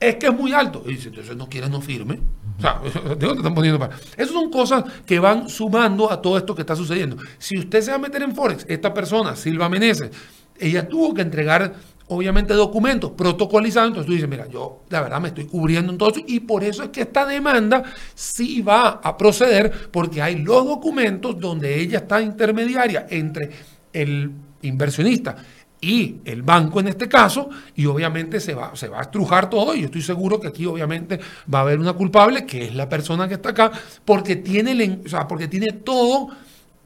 Es 0.00 0.16
que 0.16 0.26
es 0.26 0.34
muy 0.34 0.52
alto. 0.52 0.82
Y 0.86 0.96
si 0.96 1.08
entonces 1.08 1.36
no 1.36 1.48
quiere, 1.48 1.68
no 1.68 1.80
firme. 1.80 2.20
O 2.58 2.60
sea, 2.60 2.80
te 3.18 3.26
están 3.26 3.54
poniendo 3.54 3.78
para? 3.78 3.96
Esas 4.16 4.30
son 4.30 4.50
cosas 4.50 4.84
que 5.06 5.18
van 5.18 5.48
sumando 5.48 6.10
a 6.10 6.20
todo 6.20 6.36
esto 6.36 6.54
que 6.54 6.62
está 6.62 6.74
sucediendo. 6.74 7.16
Si 7.38 7.58
usted 7.58 7.80
se 7.80 7.90
va 7.90 7.96
a 7.96 8.00
meter 8.00 8.22
en 8.22 8.34
Forex, 8.34 8.66
esta 8.68 8.92
persona, 8.92 9.36
Silva 9.36 9.68
Meneses, 9.68 10.10
ella 10.58 10.88
tuvo 10.88 11.14
que 11.14 11.22
entregar 11.22 11.74
obviamente 12.08 12.54
documentos 12.54 13.12
protocolizados, 13.12 13.88
entonces 13.88 14.06
tú 14.06 14.12
dices, 14.12 14.28
mira, 14.28 14.48
yo 14.48 14.82
la 14.88 15.02
verdad 15.02 15.20
me 15.20 15.28
estoy 15.28 15.44
cubriendo 15.44 15.92
en 15.92 15.98
todo 15.98 16.10
eso 16.10 16.20
y 16.26 16.40
por 16.40 16.64
eso 16.64 16.82
es 16.82 16.88
que 16.88 17.02
esta 17.02 17.26
demanda 17.26 17.82
sí 18.14 18.62
va 18.62 19.00
a 19.02 19.16
proceder 19.16 19.90
porque 19.90 20.22
hay 20.22 20.36
los 20.36 20.66
documentos 20.66 21.38
donde 21.38 21.80
ella 21.80 21.98
está 21.98 22.20
intermediaria 22.20 23.06
entre 23.10 23.50
el 23.92 24.30
inversionista 24.62 25.36
y 25.80 26.16
el 26.24 26.42
banco 26.42 26.80
en 26.80 26.88
este 26.88 27.08
caso, 27.08 27.48
y 27.76 27.86
obviamente 27.86 28.40
se 28.40 28.52
va, 28.52 28.74
se 28.74 28.88
va 28.88 28.98
a 28.98 29.02
estrujar 29.02 29.48
todo, 29.48 29.76
y 29.76 29.80
yo 29.80 29.86
estoy 29.86 30.02
seguro 30.02 30.40
que 30.40 30.48
aquí 30.48 30.66
obviamente 30.66 31.20
va 31.52 31.60
a 31.60 31.62
haber 31.62 31.78
una 31.78 31.92
culpable, 31.92 32.44
que 32.44 32.64
es 32.64 32.74
la 32.74 32.88
persona 32.88 33.28
que 33.28 33.34
está 33.34 33.50
acá, 33.50 33.70
porque 34.04 34.34
tiene, 34.34 35.00
o 35.04 35.08
sea, 35.08 35.28
porque 35.28 35.46
tiene 35.46 35.68
todo 35.84 36.30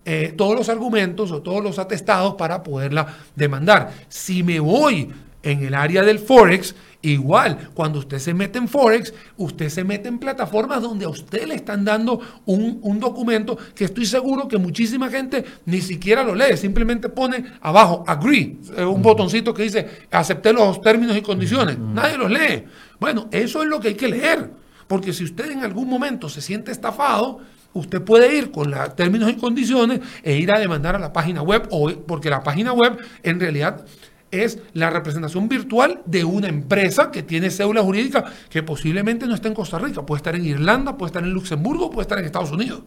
eh, 0.04 0.34
todos 0.36 0.56
los 0.56 0.68
argumentos 0.68 1.30
o 1.30 1.42
todos 1.42 1.62
los 1.62 1.78
atestados 1.78 2.34
para 2.34 2.62
poderla 2.62 3.18
demandar. 3.36 3.92
Si 4.08 4.42
me 4.42 4.58
voy 4.58 5.10
en 5.42 5.64
el 5.64 5.74
área 5.74 6.02
del 6.02 6.18
Forex, 6.18 6.74
igual, 7.02 7.70
cuando 7.74 7.98
usted 7.98 8.18
se 8.18 8.32
mete 8.32 8.58
en 8.58 8.68
Forex, 8.68 9.12
usted 9.36 9.68
se 9.68 9.84
mete 9.84 10.08
en 10.08 10.18
plataformas 10.18 10.82
donde 10.82 11.04
a 11.04 11.08
usted 11.08 11.46
le 11.46 11.54
están 11.54 11.84
dando 11.84 12.20
un, 12.46 12.78
un, 12.82 13.00
documento 13.00 13.58
que 13.74 13.84
estoy 13.84 14.06
seguro 14.06 14.46
que 14.46 14.58
muchísima 14.58 15.08
gente 15.10 15.44
ni 15.66 15.80
siquiera 15.80 16.22
lo 16.22 16.34
lee, 16.34 16.56
simplemente 16.56 17.08
pone 17.08 17.44
abajo, 17.60 18.04
agree, 18.06 18.58
eh, 18.76 18.84
un 18.84 19.02
botoncito 19.02 19.52
que 19.52 19.64
dice, 19.64 20.06
acepté 20.10 20.52
los 20.52 20.80
términos 20.80 21.16
y 21.16 21.22
condiciones. 21.22 21.78
Nadie 21.78 22.16
los 22.16 22.30
lee. 22.30 22.64
Bueno, 23.00 23.28
eso 23.32 23.62
es 23.62 23.68
lo 23.68 23.80
que 23.80 23.88
hay 23.88 23.94
que 23.94 24.08
leer, 24.08 24.50
porque 24.86 25.12
si 25.12 25.24
usted 25.24 25.50
en 25.50 25.64
algún 25.64 25.88
momento 25.88 26.28
se 26.28 26.40
siente 26.40 26.70
estafado, 26.70 27.40
usted 27.74 28.02
puede 28.02 28.36
ir 28.36 28.50
con 28.50 28.70
los 28.70 28.96
términos 28.96 29.30
y 29.30 29.34
condiciones 29.34 30.00
e 30.22 30.36
ir 30.36 30.52
a 30.52 30.58
demandar 30.58 30.96
a 30.96 30.98
la 30.98 31.12
página 31.12 31.42
web, 31.42 31.66
o, 31.70 31.90
porque 32.06 32.30
la 32.30 32.42
página 32.42 32.72
web 32.72 32.98
en 33.22 33.40
realidad 33.40 33.84
es 34.32 34.58
la 34.72 34.90
representación 34.90 35.48
virtual 35.48 36.02
de 36.06 36.24
una 36.24 36.48
empresa 36.48 37.10
que 37.10 37.22
tiene 37.22 37.50
cédula 37.50 37.82
jurídica 37.82 38.24
que 38.48 38.62
posiblemente 38.62 39.26
no 39.26 39.34
está 39.34 39.48
en 39.48 39.54
Costa 39.54 39.78
Rica, 39.78 40.04
puede 40.04 40.18
estar 40.18 40.34
en 40.34 40.44
Irlanda, 40.44 40.96
puede 40.96 41.10
estar 41.10 41.22
en 41.22 41.30
Luxemburgo, 41.30 41.90
puede 41.90 42.02
estar 42.02 42.18
en 42.18 42.24
Estados 42.24 42.50
Unidos. 42.50 42.82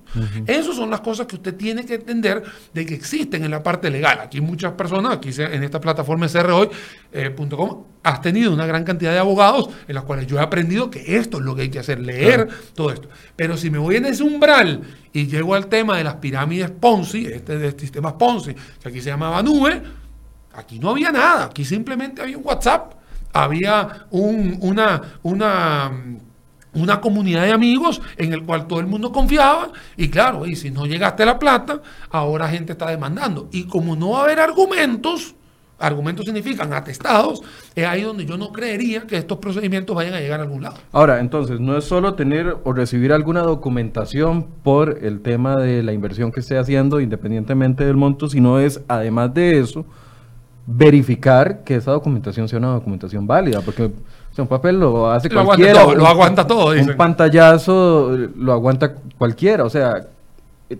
Esas 0.47 0.75
son 0.75 0.89
las 0.89 1.01
cosas 1.01 1.27
que 1.27 1.35
usted 1.35 1.55
tiene 1.55 1.85
que 1.85 1.95
entender 1.95 2.43
de 2.73 2.85
que 2.85 2.95
existen 2.95 3.43
en 3.43 3.51
la 3.51 3.63
parte 3.63 3.89
legal. 3.89 4.19
Aquí 4.21 4.41
muchas 4.41 4.73
personas, 4.73 5.13
aquí 5.13 5.29
en 5.37 5.63
esta 5.63 5.79
plataforma 5.79 6.27
crhoy.com, 6.27 6.69
eh, 7.13 7.95
has 8.03 8.21
tenido 8.21 8.53
una 8.53 8.65
gran 8.65 8.83
cantidad 8.83 9.11
de 9.11 9.19
abogados 9.19 9.69
en 9.87 9.95
las 9.95 10.03
cuales 10.03 10.27
yo 10.27 10.37
he 10.37 10.41
aprendido 10.41 10.89
que 10.89 11.17
esto 11.17 11.37
es 11.37 11.43
lo 11.43 11.55
que 11.55 11.63
hay 11.63 11.69
que 11.69 11.79
hacer, 11.79 11.99
leer 11.99 12.47
todo 12.73 12.91
esto. 12.91 13.09
Pero 13.35 13.57
si 13.57 13.69
me 13.69 13.77
voy 13.77 13.95
en 13.95 14.05
ese 14.05 14.23
umbral 14.23 14.81
y 15.13 15.27
llego 15.27 15.55
al 15.55 15.67
tema 15.67 15.97
de 15.97 16.03
las 16.03 16.15
pirámides 16.15 16.71
Ponzi, 16.71 17.27
este 17.27 17.57
de 17.57 17.71
sistemas 17.79 18.13
Ponzi, 18.13 18.53
que 18.53 18.89
aquí 18.89 19.01
se 19.01 19.09
llamaba 19.09 19.41
nube, 19.41 19.81
Aquí 20.57 20.79
no 20.79 20.89
había 20.89 21.11
nada, 21.11 21.45
aquí 21.45 21.65
simplemente 21.65 22.21
había 22.21 22.37
un 22.37 22.45
WhatsApp, 22.45 22.93
había 23.33 24.05
una, 24.11 25.01
una, 25.23 25.91
una 26.73 27.01
comunidad 27.01 27.43
de 27.43 27.51
amigos 27.51 28.01
en 28.17 28.33
el 28.33 28.43
cual 28.43 28.67
todo 28.67 28.79
el 28.79 28.87
mundo 28.87 29.11
confiaba 29.11 29.71
y 29.97 30.09
claro, 30.09 30.45
y 30.45 30.55
si 30.55 30.71
no 30.71 30.85
llegaste 30.85 31.25
la 31.25 31.37
plata, 31.37 31.81
ahora 32.09 32.47
gente 32.47 32.73
está 32.73 32.89
demandando. 32.89 33.49
Y 33.51 33.65
como 33.65 33.95
no 33.95 34.11
va 34.11 34.21
a 34.21 34.23
haber 34.23 34.39
argumentos, 34.39 35.35
argumentos 35.79 36.25
significan 36.25 36.73
atestados, 36.73 37.41
es 37.75 37.85
ahí 37.85 38.01
donde 38.01 38.25
yo 38.25 38.37
no 38.37 38.51
creería 38.51 39.01
que 39.01 39.17
estos 39.17 39.39
procedimientos 39.39 39.95
vayan 39.95 40.13
a 40.13 40.19
llegar 40.19 40.39
a 40.39 40.43
algún 40.43 40.63
lado. 40.63 40.77
Ahora, 40.91 41.19
entonces, 41.19 41.59
no 41.59 41.77
es 41.77 41.83
solo 41.83 42.13
tener 42.15 42.55
o 42.63 42.73
recibir 42.73 43.11
alguna 43.11 43.41
documentación 43.41 44.47
por 44.63 44.99
el 45.01 45.21
tema 45.21 45.57
de 45.57 45.83
la 45.83 45.93
inversión 45.93 46.31
que 46.31 46.39
esté 46.39 46.57
haciendo, 46.57 46.99
independientemente 47.01 47.85
del 47.85 47.97
monto, 47.97 48.29
sino 48.29 48.59
es, 48.59 48.81
además 48.87 49.33
de 49.33 49.59
eso, 49.59 49.85
verificar 50.65 51.63
que 51.63 51.75
esa 51.75 51.91
documentación 51.91 52.49
sea 52.49 52.59
una 52.59 52.73
documentación 52.73 53.27
válida, 53.27 53.61
porque 53.61 53.91
un 54.37 54.47
papel 54.47 54.79
lo 54.79 55.09
hace 55.09 55.29
cualquiera. 55.29 55.81
Aguanta 55.81 55.85
todo, 55.85 55.95
lo 55.95 56.07
aguanta 56.07 56.47
todo. 56.47 56.67
Un 56.71 56.97
pantallazo 56.97 58.17
lo 58.35 58.51
aguanta 58.51 58.95
cualquiera, 59.17 59.63
o 59.63 59.69
sea, 59.69 60.07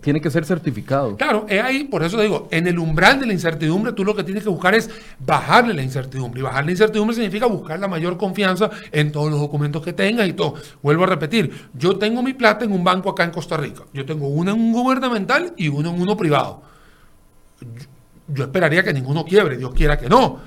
tiene 0.00 0.20
que 0.20 0.30
ser 0.30 0.44
certificado. 0.44 1.16
Claro, 1.16 1.46
es 1.48 1.62
ahí, 1.62 1.84
por 1.84 2.02
eso 2.02 2.20
digo, 2.20 2.48
en 2.50 2.66
el 2.66 2.78
umbral 2.78 3.20
de 3.20 3.26
la 3.26 3.32
incertidumbre, 3.32 3.92
tú 3.92 4.04
lo 4.04 4.14
que 4.14 4.24
tienes 4.24 4.42
que 4.42 4.50
buscar 4.50 4.74
es 4.74 4.90
bajarle 5.20 5.72
la 5.72 5.82
incertidumbre. 5.82 6.40
Y 6.40 6.42
bajar 6.42 6.64
la 6.64 6.72
incertidumbre 6.72 7.14
significa 7.14 7.46
buscar 7.46 7.78
la 7.78 7.86
mayor 7.86 8.16
confianza 8.16 8.68
en 8.90 9.12
todos 9.12 9.30
los 9.30 9.40
documentos 9.40 9.82
que 9.82 9.92
tengas 9.92 10.28
y 10.28 10.32
todo. 10.32 10.54
Vuelvo 10.82 11.04
a 11.04 11.06
repetir, 11.06 11.68
yo 11.72 11.96
tengo 11.96 12.22
mi 12.22 12.34
plata 12.34 12.64
en 12.64 12.72
un 12.72 12.82
banco 12.82 13.10
acá 13.10 13.22
en 13.24 13.30
Costa 13.30 13.56
Rica. 13.56 13.84
Yo 13.94 14.04
tengo 14.04 14.26
uno 14.26 14.50
en 14.50 14.60
un 14.60 14.72
gubernamental 14.72 15.52
y 15.56 15.68
uno 15.68 15.90
en 15.90 16.00
uno 16.00 16.16
privado 16.16 16.62
yo 18.28 18.44
esperaría 18.44 18.82
que 18.82 18.92
ninguno 18.92 19.24
quiebre, 19.24 19.56
Dios 19.56 19.72
quiera 19.74 19.98
que 19.98 20.08
no. 20.08 20.40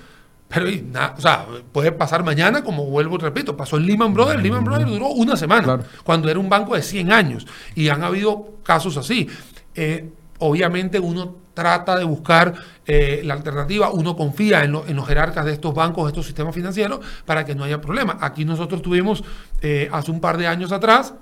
Pero, 0.49 0.65
o 0.67 1.21
sea, 1.21 1.45
puede 1.71 1.91
pasar 1.91 2.23
mañana, 2.23 2.63
como 2.63 2.85
vuelvo 2.85 3.15
y 3.15 3.19
repito, 3.19 3.55
pasó 3.55 3.77
en 3.77 3.85
Lehman 3.85 4.13
Brothers. 4.15 4.41
Lehman 4.41 4.63
Brothers 4.63 4.89
duró 4.89 5.09
una 5.09 5.37
semana, 5.37 5.79
cuando 6.03 6.27
era 6.27 6.39
un 6.39 6.49
banco 6.49 6.75
de 6.75 6.81
100 6.81 7.11
años. 7.11 7.47
Y 7.75 7.89
han 7.89 8.03
habido 8.03 8.55
casos 8.63 8.97
así. 8.97 9.29
Eh, 9.75 10.09
obviamente 10.39 10.99
uno 10.99 11.35
trata 11.53 11.97
de 11.97 12.03
buscar 12.03 12.55
eh, 12.87 13.21
la 13.23 13.35
alternativa, 13.35 13.91
uno 13.91 14.15
confía 14.15 14.63
en, 14.63 14.75
en, 14.87 14.95
los 14.95 15.07
jerarcas 15.07 15.45
de 15.45 15.51
estos 15.51 15.73
bancos, 15.75 16.05
de 16.05 16.09
estos 16.09 16.25
sistemas 16.25 16.55
financieros, 16.55 17.01
para 17.25 17.45
que 17.45 17.53
no 17.53 17.63
haya 17.63 17.79
problema. 17.79 18.17
Aquí 18.19 18.43
nosotros 18.43 18.81
tuvimos 18.81 19.23
eh, 19.61 19.87
hace 19.91 20.09
un 20.09 20.19
par 20.19 20.37
de 20.37 20.47
años 20.47 20.71
atrás, 20.71 21.13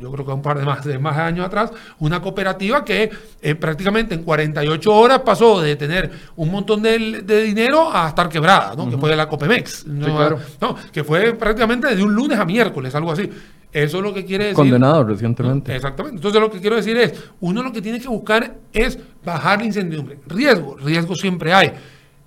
yo 0.00 0.12
creo 0.12 0.24
que 0.24 0.32
un 0.32 0.42
par 0.42 0.58
de 0.58 0.64
más, 0.64 0.84
de 0.84 0.98
más 0.98 1.16
años 1.18 1.46
atrás, 1.46 1.72
una 1.98 2.20
cooperativa 2.20 2.84
que 2.84 3.10
eh, 3.40 3.54
prácticamente 3.54 4.14
en 4.14 4.22
48 4.22 4.94
horas 4.94 5.20
pasó 5.20 5.60
de 5.60 5.76
tener 5.76 6.10
un 6.36 6.50
montón 6.50 6.82
de, 6.82 7.22
dinero 7.44 7.90
a 7.92 8.08
estar 8.08 8.28
quebrada, 8.28 8.74
¿no? 8.76 8.88
que 8.88 8.96
fue 8.96 9.14
la 9.16 9.28
Copemex, 9.28 9.86
¿no? 9.86 10.76
que 10.92 11.04
fue 11.04 11.34
prácticamente 11.34 11.94
de 11.94 12.02
un 12.02 12.14
lunes 12.14 12.38
a 12.38 12.44
miércoles, 12.44 12.94
algo 12.94 13.12
así. 13.12 13.28
Eso 13.72 13.98
es 13.98 14.02
lo 14.02 14.12
que 14.12 14.24
quiere 14.24 14.44
decir. 14.44 14.56
Condenado 14.56 15.02
recientemente. 15.02 15.74
Exactamente. 15.74 16.16
Entonces 16.16 16.40
lo 16.40 16.50
que 16.50 16.60
quiero 16.60 16.76
decir 16.76 16.96
es, 16.98 17.14
uno 17.40 17.62
lo 17.62 17.72
que 17.72 17.80
tiene 17.80 17.98
que 17.98 18.08
buscar 18.08 18.54
es 18.72 18.98
bajar 19.24 19.60
la 19.60 19.64
incertidumbre. 19.64 20.18
Riesgo, 20.26 20.76
riesgo 20.76 21.14
siempre 21.14 21.54
hay. 21.54 21.72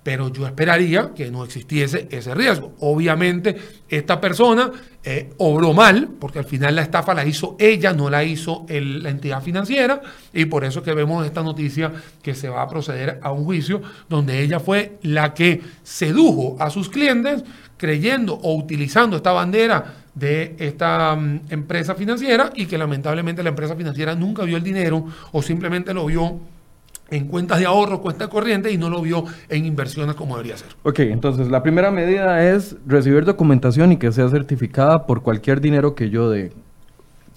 Pero 0.06 0.32
yo 0.32 0.46
esperaría 0.46 1.10
que 1.16 1.32
no 1.32 1.42
existiese 1.42 2.06
ese 2.12 2.32
riesgo. 2.32 2.74
Obviamente, 2.78 3.56
esta 3.88 4.20
persona 4.20 4.70
eh, 5.02 5.32
obró 5.38 5.72
mal, 5.72 6.10
porque 6.20 6.38
al 6.38 6.44
final 6.44 6.76
la 6.76 6.82
estafa 6.82 7.12
la 7.12 7.26
hizo 7.26 7.56
ella, 7.58 7.92
no 7.92 8.08
la 8.08 8.22
hizo 8.22 8.64
la 8.68 9.10
entidad 9.10 9.42
financiera, 9.42 10.00
y 10.32 10.44
por 10.44 10.64
eso 10.64 10.80
que 10.80 10.94
vemos 10.94 11.26
esta 11.26 11.42
noticia 11.42 11.92
que 12.22 12.36
se 12.36 12.48
va 12.48 12.62
a 12.62 12.68
proceder 12.68 13.18
a 13.20 13.32
un 13.32 13.44
juicio 13.44 13.82
donde 14.08 14.40
ella 14.40 14.60
fue 14.60 14.96
la 15.02 15.34
que 15.34 15.60
sedujo 15.82 16.56
a 16.60 16.70
sus 16.70 16.88
clientes 16.88 17.42
creyendo 17.76 18.34
o 18.34 18.54
utilizando 18.54 19.16
esta 19.16 19.32
bandera 19.32 19.92
de 20.14 20.54
esta 20.60 21.16
mm, 21.16 21.46
empresa 21.50 21.96
financiera 21.96 22.52
y 22.54 22.66
que 22.66 22.78
lamentablemente 22.78 23.42
la 23.42 23.48
empresa 23.48 23.74
financiera 23.74 24.14
nunca 24.14 24.44
vio 24.44 24.56
el 24.56 24.62
dinero 24.62 25.04
o 25.32 25.42
simplemente 25.42 25.92
lo 25.92 26.06
vio 26.06 26.38
en 27.10 27.28
cuentas 27.28 27.58
de 27.58 27.66
ahorro, 27.66 28.00
cuentas 28.00 28.28
corrientes 28.28 28.72
y 28.72 28.78
no 28.78 28.90
lo 28.90 29.00
vio 29.00 29.24
en 29.48 29.66
inversiones 29.66 30.16
como 30.16 30.36
debería 30.36 30.56
ser. 30.56 30.68
Ok, 30.82 31.00
entonces 31.00 31.48
la 31.48 31.62
primera 31.62 31.90
medida 31.90 32.44
es 32.44 32.76
recibir 32.86 33.24
documentación 33.24 33.92
y 33.92 33.96
que 33.96 34.12
sea 34.12 34.28
certificada 34.28 35.06
por 35.06 35.22
cualquier 35.22 35.60
dinero 35.60 35.94
que 35.94 36.10
yo 36.10 36.30
dé. 36.30 36.52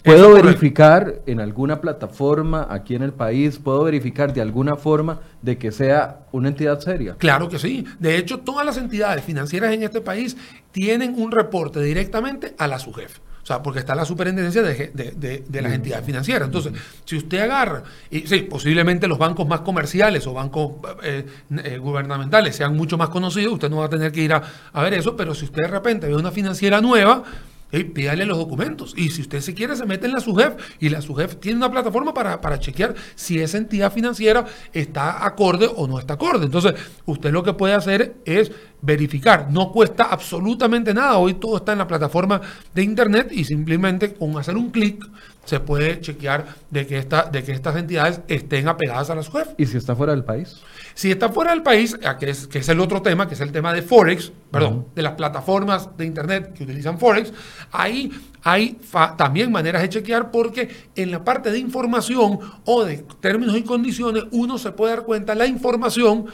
¿Puedo 0.03 0.33
verificar 0.33 1.21
en 1.25 1.41
alguna 1.41 1.81
plataforma 1.81 2.65
aquí 2.69 2.95
en 2.95 3.03
el 3.03 3.11
país, 3.11 3.59
puedo 3.59 3.83
verificar 3.83 4.33
de 4.33 4.41
alguna 4.41 4.77
forma 4.77 5.19
de 5.41 5.57
que 5.57 5.73
sea 5.73 6.21
una 6.31 6.47
entidad 6.47 6.79
seria? 6.79 7.15
Claro 7.15 7.49
que 7.49 7.59
sí. 7.59 7.85
De 7.99 8.17
hecho, 8.17 8.39
todas 8.39 8.65
las 8.65 8.77
entidades 8.77 9.23
financieras 9.25 9.73
en 9.73 9.83
este 9.83 9.99
país 9.99 10.37
tienen 10.71 11.15
un 11.21 11.31
reporte 11.31 11.81
directamente 11.81 12.55
a 12.57 12.67
la 12.67 12.79
SUGEF. 12.79 13.19
O 13.49 13.51
sea, 13.51 13.63
porque 13.63 13.79
está 13.79 13.95
la 13.95 14.05
superintendencia 14.05 14.61
de, 14.61 15.43
las 15.59 15.73
entidades 15.73 16.05
financieras. 16.05 16.45
Entonces, 16.45 16.71
si 17.03 17.17
usted 17.17 17.39
agarra, 17.39 17.81
y 18.11 18.27
sí, 18.27 18.41
posiblemente 18.41 19.07
los 19.07 19.17
bancos 19.17 19.47
más 19.47 19.61
comerciales 19.61 20.27
o 20.27 20.33
bancos 20.33 20.73
eh, 21.01 21.25
eh, 21.63 21.79
gubernamentales 21.79 22.55
sean 22.55 22.77
mucho 22.77 22.95
más 22.95 23.09
conocidos, 23.09 23.53
usted 23.53 23.71
no 23.71 23.77
va 23.77 23.85
a 23.85 23.89
tener 23.89 24.11
que 24.11 24.21
ir 24.21 24.33
a, 24.33 24.43
a 24.71 24.83
ver 24.83 24.93
eso, 24.93 25.17
pero 25.17 25.33
si 25.33 25.45
usted 25.45 25.63
de 25.63 25.67
repente 25.67 26.05
ve 26.05 26.15
una 26.15 26.29
financiera 26.29 26.79
nueva, 26.79 27.23
Hey, 27.71 27.83
pídale 27.83 28.25
los 28.25 28.37
documentos. 28.37 28.93
Y 28.97 29.09
si 29.09 29.21
usted 29.21 29.41
se 29.41 29.53
quiere, 29.53 29.75
se 29.75 29.85
mete 29.85 30.07
en 30.07 30.13
la 30.13 30.19
SUGEF. 30.19 30.53
Y 30.79 30.89
la 30.89 31.01
SUGEF 31.01 31.35
tiene 31.35 31.57
una 31.57 31.69
plataforma 31.69 32.13
para, 32.13 32.41
para, 32.41 32.59
chequear 32.59 32.95
si 33.13 33.39
esa 33.39 33.59
entidad 33.59 33.93
financiera 33.93 34.45
está 34.73 35.23
acorde 35.25 35.69
o 35.75 35.87
no 35.87 35.99
está 35.99 36.15
acorde. 36.15 36.45
Entonces, 36.45 36.73
usted 37.05 37.31
lo 37.31 37.43
que 37.43 37.53
puede 37.53 37.75
hacer 37.75 38.15
es 38.25 38.51
verificar. 38.81 39.51
No 39.51 39.71
cuesta 39.71 40.05
absolutamente 40.05 40.93
nada. 40.93 41.17
Hoy 41.17 41.35
todo 41.35 41.57
está 41.57 41.73
en 41.73 41.77
la 41.77 41.87
plataforma 41.87 42.41
de 42.73 42.81
Internet 42.81 43.29
y 43.31 43.43
simplemente 43.43 44.13
con 44.15 44.37
hacer 44.37 44.57
un 44.57 44.71
clic 44.71 45.05
se 45.49 45.59
puede 45.59 45.99
chequear 45.99 46.45
de 46.69 46.85
que, 46.85 46.99
esta, 46.99 47.23
de 47.23 47.43
que 47.43 47.53
estas 47.53 47.75
entidades 47.75 48.21
estén 48.27 48.67
apegadas 48.67 49.09
a 49.09 49.15
la 49.15 49.23
SUGEF. 49.23 49.47
¿Y 49.57 49.65
si 49.65 49.77
está 49.77 49.95
fuera 49.95 50.13
del 50.13 50.23
país? 50.23 50.61
Si 50.93 51.09
está 51.09 51.29
fuera 51.29 51.49
del 51.49 51.63
país, 51.63 51.97
que 52.19 52.29
es, 52.29 52.45
que 52.45 52.59
es 52.59 52.69
el 52.69 52.79
otro 52.79 53.01
tema, 53.01 53.27
que 53.27 53.33
es 53.33 53.41
el 53.41 53.51
tema 53.51 53.73
de 53.73 53.81
Forex, 53.81 54.31
perdón, 54.51 54.85
de 54.93 55.01
las 55.01 55.13
plataformas 55.13 55.97
de 55.97 56.05
Internet 56.05 56.53
que 56.53 56.65
utilizan 56.65 56.99
Forex, 56.99 57.33
ahí 57.71 58.11
hay 58.43 58.79
también 59.17 59.51
maneras 59.51 59.81
de 59.81 59.89
chequear 59.89 60.29
porque 60.29 60.69
en 60.95 61.09
la 61.09 61.23
parte 61.23 61.51
de 61.51 61.57
información 61.57 62.39
o 62.65 62.85
de 62.85 63.03
términos 63.19 63.57
y 63.57 63.63
condiciones 63.63 64.25
uno 64.31 64.59
se 64.59 64.71
puede 64.71 64.95
dar 64.95 65.03
cuenta 65.03 65.33
la 65.33 65.47
información 65.47 66.27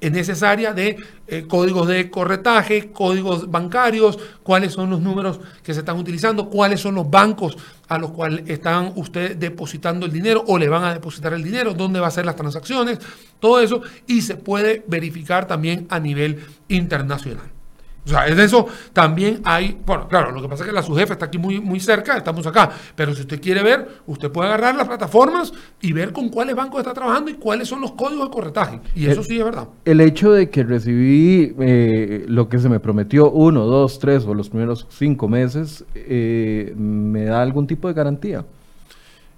es 0.00 0.12
necesaria 0.12 0.72
de 0.72 0.96
eh, 1.26 1.46
códigos 1.46 1.86
de 1.86 2.10
corretaje, 2.10 2.90
códigos 2.90 3.50
bancarios, 3.50 4.18
cuáles 4.42 4.72
son 4.72 4.90
los 4.90 5.00
números 5.00 5.40
que 5.62 5.74
se 5.74 5.80
están 5.80 5.98
utilizando, 5.98 6.48
cuáles 6.48 6.80
son 6.80 6.94
los 6.94 7.10
bancos 7.10 7.56
a 7.88 7.98
los 7.98 8.10
cuales 8.12 8.48
están 8.48 8.92
ustedes 8.96 9.38
depositando 9.38 10.06
el 10.06 10.12
dinero 10.12 10.44
o 10.46 10.58
le 10.58 10.68
van 10.68 10.84
a 10.84 10.94
depositar 10.94 11.32
el 11.34 11.42
dinero, 11.42 11.74
dónde 11.74 12.00
va 12.00 12.06
a 12.06 12.10
ser 12.10 12.24
las 12.24 12.36
transacciones, 12.36 12.98
todo 13.38 13.60
eso, 13.60 13.82
y 14.06 14.22
se 14.22 14.36
puede 14.36 14.84
verificar 14.86 15.46
también 15.46 15.86
a 15.90 16.00
nivel 16.00 16.40
internacional. 16.68 17.59
O 18.04 18.08
sea, 18.08 18.26
es 18.26 18.36
de 18.36 18.44
eso 18.44 18.66
también 18.92 19.40
hay, 19.44 19.78
bueno, 19.84 20.08
claro, 20.08 20.32
lo 20.32 20.40
que 20.40 20.48
pasa 20.48 20.64
es 20.64 20.68
que 20.68 20.74
la 20.74 20.82
subjefa 20.82 21.12
está 21.12 21.26
aquí 21.26 21.38
muy, 21.38 21.60
muy 21.60 21.80
cerca, 21.80 22.16
estamos 22.16 22.46
acá, 22.46 22.70
pero 22.96 23.14
si 23.14 23.22
usted 23.22 23.40
quiere 23.40 23.62
ver, 23.62 23.86
usted 24.06 24.30
puede 24.30 24.48
agarrar 24.48 24.74
las 24.74 24.88
plataformas 24.88 25.52
y 25.80 25.92
ver 25.92 26.12
con 26.12 26.30
cuáles 26.30 26.56
bancos 26.56 26.80
está 26.80 26.94
trabajando 26.94 27.30
y 27.30 27.34
cuáles 27.34 27.68
son 27.68 27.80
los 27.80 27.92
códigos 27.92 28.28
de 28.28 28.34
corretaje. 28.34 28.80
Y 28.94 29.06
eso 29.06 29.22
sí 29.22 29.38
es 29.38 29.44
verdad. 29.44 29.68
El 29.84 30.00
hecho 30.00 30.32
de 30.32 30.48
que 30.48 30.62
recibí 30.62 31.54
eh, 31.60 32.24
lo 32.26 32.48
que 32.48 32.58
se 32.58 32.68
me 32.68 32.80
prometió 32.80 33.30
uno, 33.30 33.66
dos, 33.66 33.98
tres 33.98 34.24
o 34.26 34.34
los 34.34 34.48
primeros 34.48 34.86
cinco 34.90 35.28
meses, 35.28 35.84
eh, 35.94 36.74
¿me 36.76 37.24
da 37.24 37.42
algún 37.42 37.66
tipo 37.66 37.88
de 37.88 37.94
garantía 37.94 38.44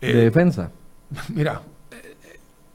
de 0.01 0.11
eh, 0.11 0.17
defensa? 0.25 0.71
Mira, 1.35 1.63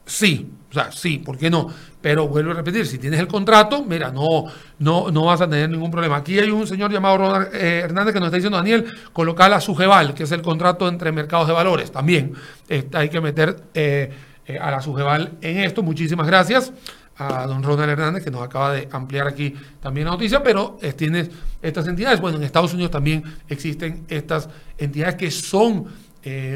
sí, 0.08 0.50
o 0.70 0.74
sea, 0.74 0.92
sí, 0.92 1.18
¿por 1.18 1.38
qué 1.38 1.48
no? 1.48 1.68
Pero 2.00 2.28
vuelvo 2.28 2.50
a 2.50 2.54
repetir, 2.54 2.86
si 2.86 2.98
tienes 2.98 3.18
el 3.20 3.26
contrato, 3.26 3.84
mira, 3.84 4.10
no, 4.10 4.44
no, 4.78 5.10
no 5.10 5.24
vas 5.24 5.40
a 5.40 5.48
tener 5.48 5.70
ningún 5.70 5.90
problema. 5.90 6.16
Aquí 6.16 6.38
hay 6.38 6.50
un 6.50 6.66
señor 6.66 6.92
llamado 6.92 7.18
Ronald 7.18 7.48
eh, 7.54 7.80
Hernández 7.80 8.14
que 8.14 8.20
nos 8.20 8.26
está 8.26 8.36
diciendo, 8.36 8.58
Daniel, 8.58 8.84
colocar 9.12 9.50
la 9.50 9.60
Sugeval, 9.60 10.14
que 10.14 10.24
es 10.24 10.32
el 10.32 10.42
contrato 10.42 10.86
entre 10.86 11.10
mercados 11.10 11.48
de 11.48 11.54
valores. 11.54 11.90
También 11.90 12.34
este, 12.68 12.96
hay 12.96 13.08
que 13.08 13.20
meter 13.20 13.64
eh, 13.74 14.12
eh, 14.46 14.58
a 14.58 14.70
la 14.70 14.80
Sugeval 14.80 15.38
en 15.40 15.58
esto. 15.58 15.82
Muchísimas 15.82 16.26
gracias 16.26 16.72
a 17.16 17.46
don 17.46 17.62
Ronald 17.62 17.90
Hernández, 17.90 18.22
que 18.22 18.30
nos 18.30 18.42
acaba 18.42 18.74
de 18.74 18.88
ampliar 18.92 19.26
aquí 19.26 19.54
también 19.80 20.04
la 20.04 20.12
noticia, 20.12 20.40
pero 20.40 20.78
tienes 20.96 21.30
estas 21.60 21.88
entidades. 21.88 22.20
Bueno, 22.20 22.36
en 22.36 22.44
Estados 22.44 22.72
Unidos 22.74 22.92
también 22.92 23.24
existen 23.48 24.04
estas 24.08 24.48
entidades 24.78 25.16
que 25.16 25.30
son 25.32 25.86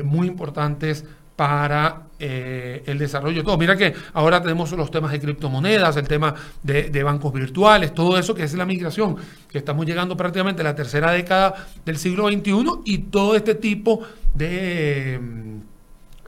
muy 0.05 0.29
importantes 0.29 1.05
para 1.43 2.03
eh, 2.21 2.85
el 2.87 2.99
desarrollo 2.99 3.39
de 3.39 3.43
todo. 3.43 3.59
Mira 3.59 3.77
que 3.77 3.93
ahora 4.13 4.41
tenemos 4.41 4.71
los 4.71 4.93
temas 4.93 5.11
de 5.11 5.19
criptomonedas, 5.19 5.97
el 5.97 6.07
tema 6.07 6.33
de, 6.63 7.03
bancos 7.03 7.33
virtuales, 7.33 7.93
todo 7.93 8.17
eso 8.17 8.33
que 8.33 8.45
es 8.45 8.55
la 8.55 8.65
migración, 8.65 9.17
que 9.51 9.59
estamos 9.59 9.85
llegando 9.85 10.17
prácticamente 10.17 10.61
a 10.61 10.65
la 10.67 10.77
tercera 10.77 11.11
década 11.11 11.67
del 11.85 11.97
siglo 11.97 12.29
XXI 12.29 12.65
y 12.85 12.99
todo 12.99 13.35
este 13.35 13.57
tipo 13.57 14.03
de, 14.33 15.19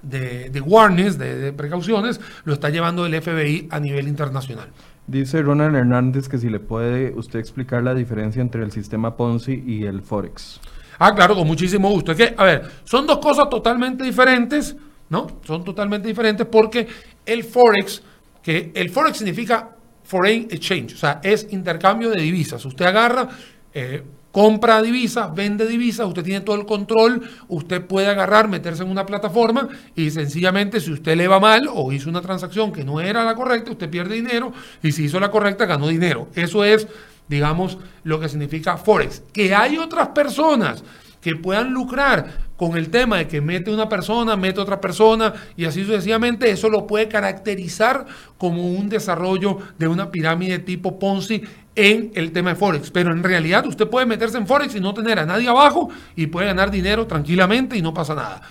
de, 0.03 0.51
de 0.51 0.61
warnings, 0.61 1.17
de, 1.17 1.53
precauciones, 1.53 2.21
lo 2.45 2.55
está 2.55 2.71
llevando 2.71 3.07
el 3.07 3.23
FBI 3.23 3.69
a 3.71 3.79
nivel 3.79 4.09
internacional. 4.09 4.67
Dice 5.07 5.43
Ronald 5.43 5.77
Hernández 5.77 6.29
que 6.29 6.39
si 6.39 6.51
le 6.51 6.59
puede 6.59 7.12
usted 7.15 7.39
explicar 7.39 7.85
la 7.85 7.95
diferencia 7.95 8.43
entre 8.43 8.65
el 8.65 8.73
sistema 8.73 9.17
Ponzi 9.17 9.62
y 9.65 9.85
el 9.85 10.03
Forex. 10.03 10.61
Ah, 10.99 11.15
claro, 11.15 11.37
con 11.37 11.47
muchísimo 11.47 11.89
gusto. 11.91 12.12
Es 12.12 12.19
que, 12.19 12.35
a 12.37 12.45
ver, 12.45 12.69
son 12.83 13.07
dos 13.07 13.19
cosas 13.19 13.49
totalmente 13.49 14.03
diferentes 14.03 14.77
¿no? 15.09 15.40
Son 15.46 15.64
totalmente 15.64 16.09
diferentes 16.09 16.46
porque 16.46 16.86
el 17.26 17.44
Forex, 17.44 18.02
que 18.42 18.72
el 18.74 18.90
Forex 18.90 19.18
significa 19.18 19.70
Foreign 20.05 20.48
Exchange, 20.50 20.94
o 20.94 20.96
sea, 20.96 21.20
es 21.22 21.46
intercambio 21.50 22.11
de 22.11 22.20
divisas. 22.20 22.64
Usted 22.64 22.84
agarra, 22.84 23.28
eh, 23.72 24.02
compra 24.34 24.82
divisas, 24.82 25.32
vende 25.32 25.64
divisas, 25.64 26.09
usted 26.09 26.24
tiene 26.24 26.40
todo 26.40 26.57
el 26.57 26.66
control, 26.66 27.22
usted 27.46 27.86
puede 27.86 28.09
agarrar, 28.09 28.48
meterse 28.48 28.82
en 28.82 28.90
una 28.90 29.07
plataforma 29.07 29.68
y 29.94 30.11
sencillamente 30.11 30.80
si 30.80 30.90
usted 30.90 31.16
le 31.16 31.28
va 31.28 31.38
mal 31.38 31.70
o 31.72 31.92
hizo 31.92 32.11
una 32.11 32.20
transacción 32.20 32.72
que 32.72 32.82
no 32.82 33.00
era 33.00 33.24
la 33.24 33.36
correcta, 33.36 33.70
usted 33.70 33.88
pierde 33.88 34.16
dinero 34.16 34.52
y 34.82 34.90
si 34.90 35.05
hizo 35.05 35.20
la 35.20 35.30
correcta, 35.30 35.66
ganó 35.66 35.86
dinero. 35.86 36.26
Eso 36.34 36.64
es, 36.64 36.88
digamos, 37.28 37.78
lo 38.02 38.18
que 38.18 38.28
significa 38.28 38.76
Forex. 38.76 39.22
Que 39.32 39.55
hay 39.55 39.78
otras 39.78 40.09
personas 40.09 40.82
que 41.20 41.36
puedan 41.36 41.72
lucrar 41.72 42.43
con 42.57 42.76
el 42.76 42.90
tema 42.90 43.18
de 43.18 43.28
que 43.28 43.40
mete 43.40 43.72
una 43.72 43.88
persona, 43.88 44.36
mete 44.36 44.61
otra 44.61 44.80
persona 44.80 45.32
y 45.57 45.64
así 45.64 45.84
sucesivamente, 45.84 46.50
eso 46.50 46.68
lo 46.68 46.86
puede 46.86 47.09
caracterizar 47.09 48.07
como 48.38 48.68
un 48.68 48.88
desarrollo 48.88 49.59
de 49.78 49.88
una 49.88 50.11
pirámide 50.11 50.61
tipo 50.61 50.98
Ponzi 50.98 51.42
en 51.74 52.12
el 52.14 52.32
tema 52.32 52.50
de 52.50 52.57
Forex. 52.57 52.90
Pero 52.90 53.12
en 53.12 53.22
realidad 53.22 53.66
usted 53.66 53.88
puede 53.88 54.07
meterse 54.07 54.38
en 54.38 54.46
Forex 54.46 54.74
y 54.76 54.80
no 54.80 54.94
tener 54.94 55.18
a 55.18 55.26
nadie 55.26 55.48
abajo 55.48 55.88
y 56.14 56.28
puede 56.28 56.46
ganar 56.46 56.70
dinero 56.70 57.07
tranquilamente 57.07 57.76
y 57.76 57.82
no 57.82 57.92
pasa 57.92 58.14
nada. 58.14 58.42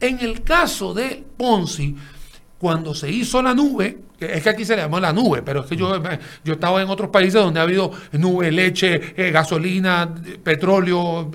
En 0.00 0.18
el 0.18 0.42
caso 0.42 0.92
de 0.92 1.22
Ponzi, 1.36 1.94
cuando 2.58 2.94
se 2.94 3.10
hizo 3.10 3.40
la 3.42 3.54
nube, 3.54 3.98
es 4.18 4.42
que 4.42 4.48
aquí 4.48 4.64
se 4.64 4.76
le 4.76 4.82
llama 4.82 5.00
la 5.00 5.12
nube, 5.12 5.42
pero 5.42 5.60
es 5.60 5.66
que 5.66 5.76
yo, 5.76 6.00
yo 6.44 6.52
estaba 6.54 6.82
en 6.82 6.88
otros 6.88 7.10
países 7.10 7.34
donde 7.34 7.60
ha 7.60 7.64
habido 7.64 7.90
nube, 8.12 8.50
leche, 8.50 9.14
eh, 9.16 9.30
gasolina, 9.30 10.12
petróleo, 10.42 11.30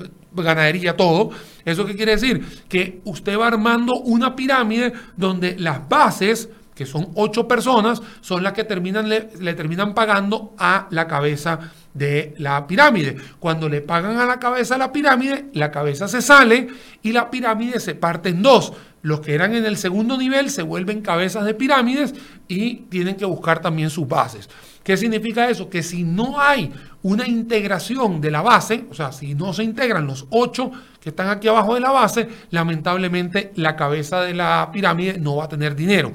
ganadería, 0.45 0.95
todo. 0.95 1.31
¿Eso 1.65 1.85
qué 1.85 1.95
quiere 1.95 2.13
decir? 2.13 2.45
Que 2.69 3.01
usted 3.05 3.37
va 3.37 3.47
armando 3.47 3.95
una 3.95 4.35
pirámide 4.35 4.93
donde 5.15 5.57
las 5.57 5.87
bases, 5.87 6.49
que 6.75 6.85
son 6.85 7.09
ocho 7.15 7.47
personas, 7.47 8.01
son 8.21 8.43
las 8.43 8.53
que 8.53 8.63
terminan, 8.63 9.09
le, 9.09 9.21
terminan 9.53 9.93
pagando 9.93 10.53
a 10.57 10.87
la 10.91 11.07
cabeza 11.07 11.59
de 11.93 12.35
la 12.37 12.67
pirámide. 12.67 13.17
Cuando 13.39 13.67
le 13.67 13.81
pagan 13.81 14.17
a 14.17 14.25
la 14.25 14.39
cabeza 14.39 14.77
la 14.77 14.91
pirámide, 14.91 15.47
la 15.53 15.71
cabeza 15.71 16.07
se 16.07 16.21
sale 16.21 16.67
y 17.01 17.11
la 17.11 17.29
pirámide 17.29 17.79
se 17.79 17.95
parte 17.95 18.29
en 18.29 18.41
dos. 18.41 18.73
Los 19.01 19.21
que 19.21 19.33
eran 19.33 19.55
en 19.55 19.65
el 19.65 19.77
segundo 19.77 20.17
nivel 20.17 20.49
se 20.49 20.63
vuelven 20.63 21.01
cabezas 21.01 21.45
de 21.45 21.53
pirámides 21.53 22.13
y 22.47 22.75
tienen 22.89 23.15
que 23.15 23.25
buscar 23.25 23.61
también 23.61 23.89
sus 23.89 24.07
bases. 24.07 24.49
¿Qué 24.87 24.95
significa 24.95 25.49
eso? 25.49 25.69
Que 25.69 25.83
si 25.83 26.05
no 26.05 26.39
hay 26.39 26.71
una 27.03 27.27
integración 27.27 28.21
de 28.21 28.31
la 28.31 28.41
base, 28.41 28.85
o 28.89 28.93
sea, 28.93 29.11
si 29.11 29.35
no 29.35 29.51
se 29.51 29.65
integran 29.65 30.07
los 30.07 30.27
ocho 30.29 30.71
que 31.01 31.09
están 31.09 31.27
aquí 31.27 31.49
abajo 31.49 31.73
de 31.73 31.81
la 31.81 31.91
base, 31.91 32.29
lamentablemente 32.51 33.51
la 33.55 33.75
cabeza 33.75 34.21
de 34.21 34.33
la 34.33 34.69
pirámide 34.71 35.19
no 35.19 35.35
va 35.35 35.43
a 35.43 35.49
tener 35.49 35.75
dinero. 35.75 36.13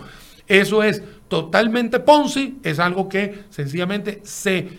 Eso 0.49 0.83
es 0.83 1.03
totalmente 1.29 2.01
Ponzi, 2.01 2.61
es 2.62 2.79
algo 2.79 3.11
que 3.11 3.45
sencillamente 3.51 4.23
se 4.25 4.70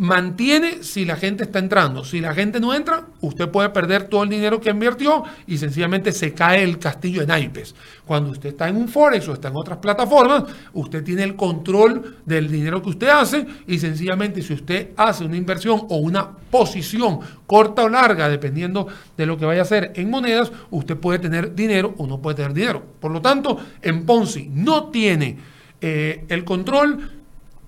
mantiene 0.00 0.82
si 0.82 1.04
la 1.04 1.14
gente 1.14 1.44
está 1.44 1.58
entrando. 1.58 2.04
Si 2.04 2.20
la 2.20 2.32
gente 2.32 2.58
no 2.58 2.72
entra, 2.72 3.08
usted 3.20 3.50
puede 3.50 3.68
perder 3.68 4.04
todo 4.04 4.22
el 4.22 4.30
dinero 4.30 4.58
que 4.58 4.70
invirtió 4.70 5.24
y 5.46 5.58
sencillamente 5.58 6.10
se 6.12 6.32
cae 6.32 6.64
el 6.64 6.78
castillo 6.78 7.20
de 7.20 7.26
naipes. 7.26 7.74
Cuando 8.06 8.30
usted 8.30 8.48
está 8.48 8.66
en 8.68 8.76
un 8.76 8.88
Forex 8.88 9.28
o 9.28 9.34
está 9.34 9.48
en 9.48 9.56
otras 9.56 9.78
plataformas, 9.78 10.44
usted 10.72 11.04
tiene 11.04 11.22
el 11.22 11.36
control 11.36 12.16
del 12.24 12.50
dinero 12.50 12.82
que 12.82 12.88
usted 12.88 13.08
hace 13.08 13.46
y 13.66 13.78
sencillamente 13.78 14.40
si 14.40 14.54
usted 14.54 14.88
hace 14.96 15.22
una 15.22 15.36
inversión 15.36 15.82
o 15.90 15.98
una 15.98 16.30
posición 16.30 17.20
corta 17.46 17.84
o 17.84 17.88
larga, 17.90 18.30
dependiendo 18.30 18.86
de 19.18 19.26
lo 19.26 19.36
que 19.36 19.44
vaya 19.44 19.60
a 19.60 19.64
hacer 19.64 19.92
en 19.96 20.08
monedas, 20.08 20.50
usted 20.70 20.96
puede 20.96 21.18
tener 21.18 21.54
dinero 21.54 21.94
o 21.98 22.06
no 22.06 22.22
puede 22.22 22.36
tener 22.36 22.54
dinero. 22.54 22.82
Por 22.98 23.10
lo 23.10 23.20
tanto, 23.20 23.58
en 23.82 24.06
Ponzi 24.06 24.48
no 24.48 24.88
tiene 24.88 25.36
eh, 25.82 26.24
el 26.28 26.44
control 26.44 27.19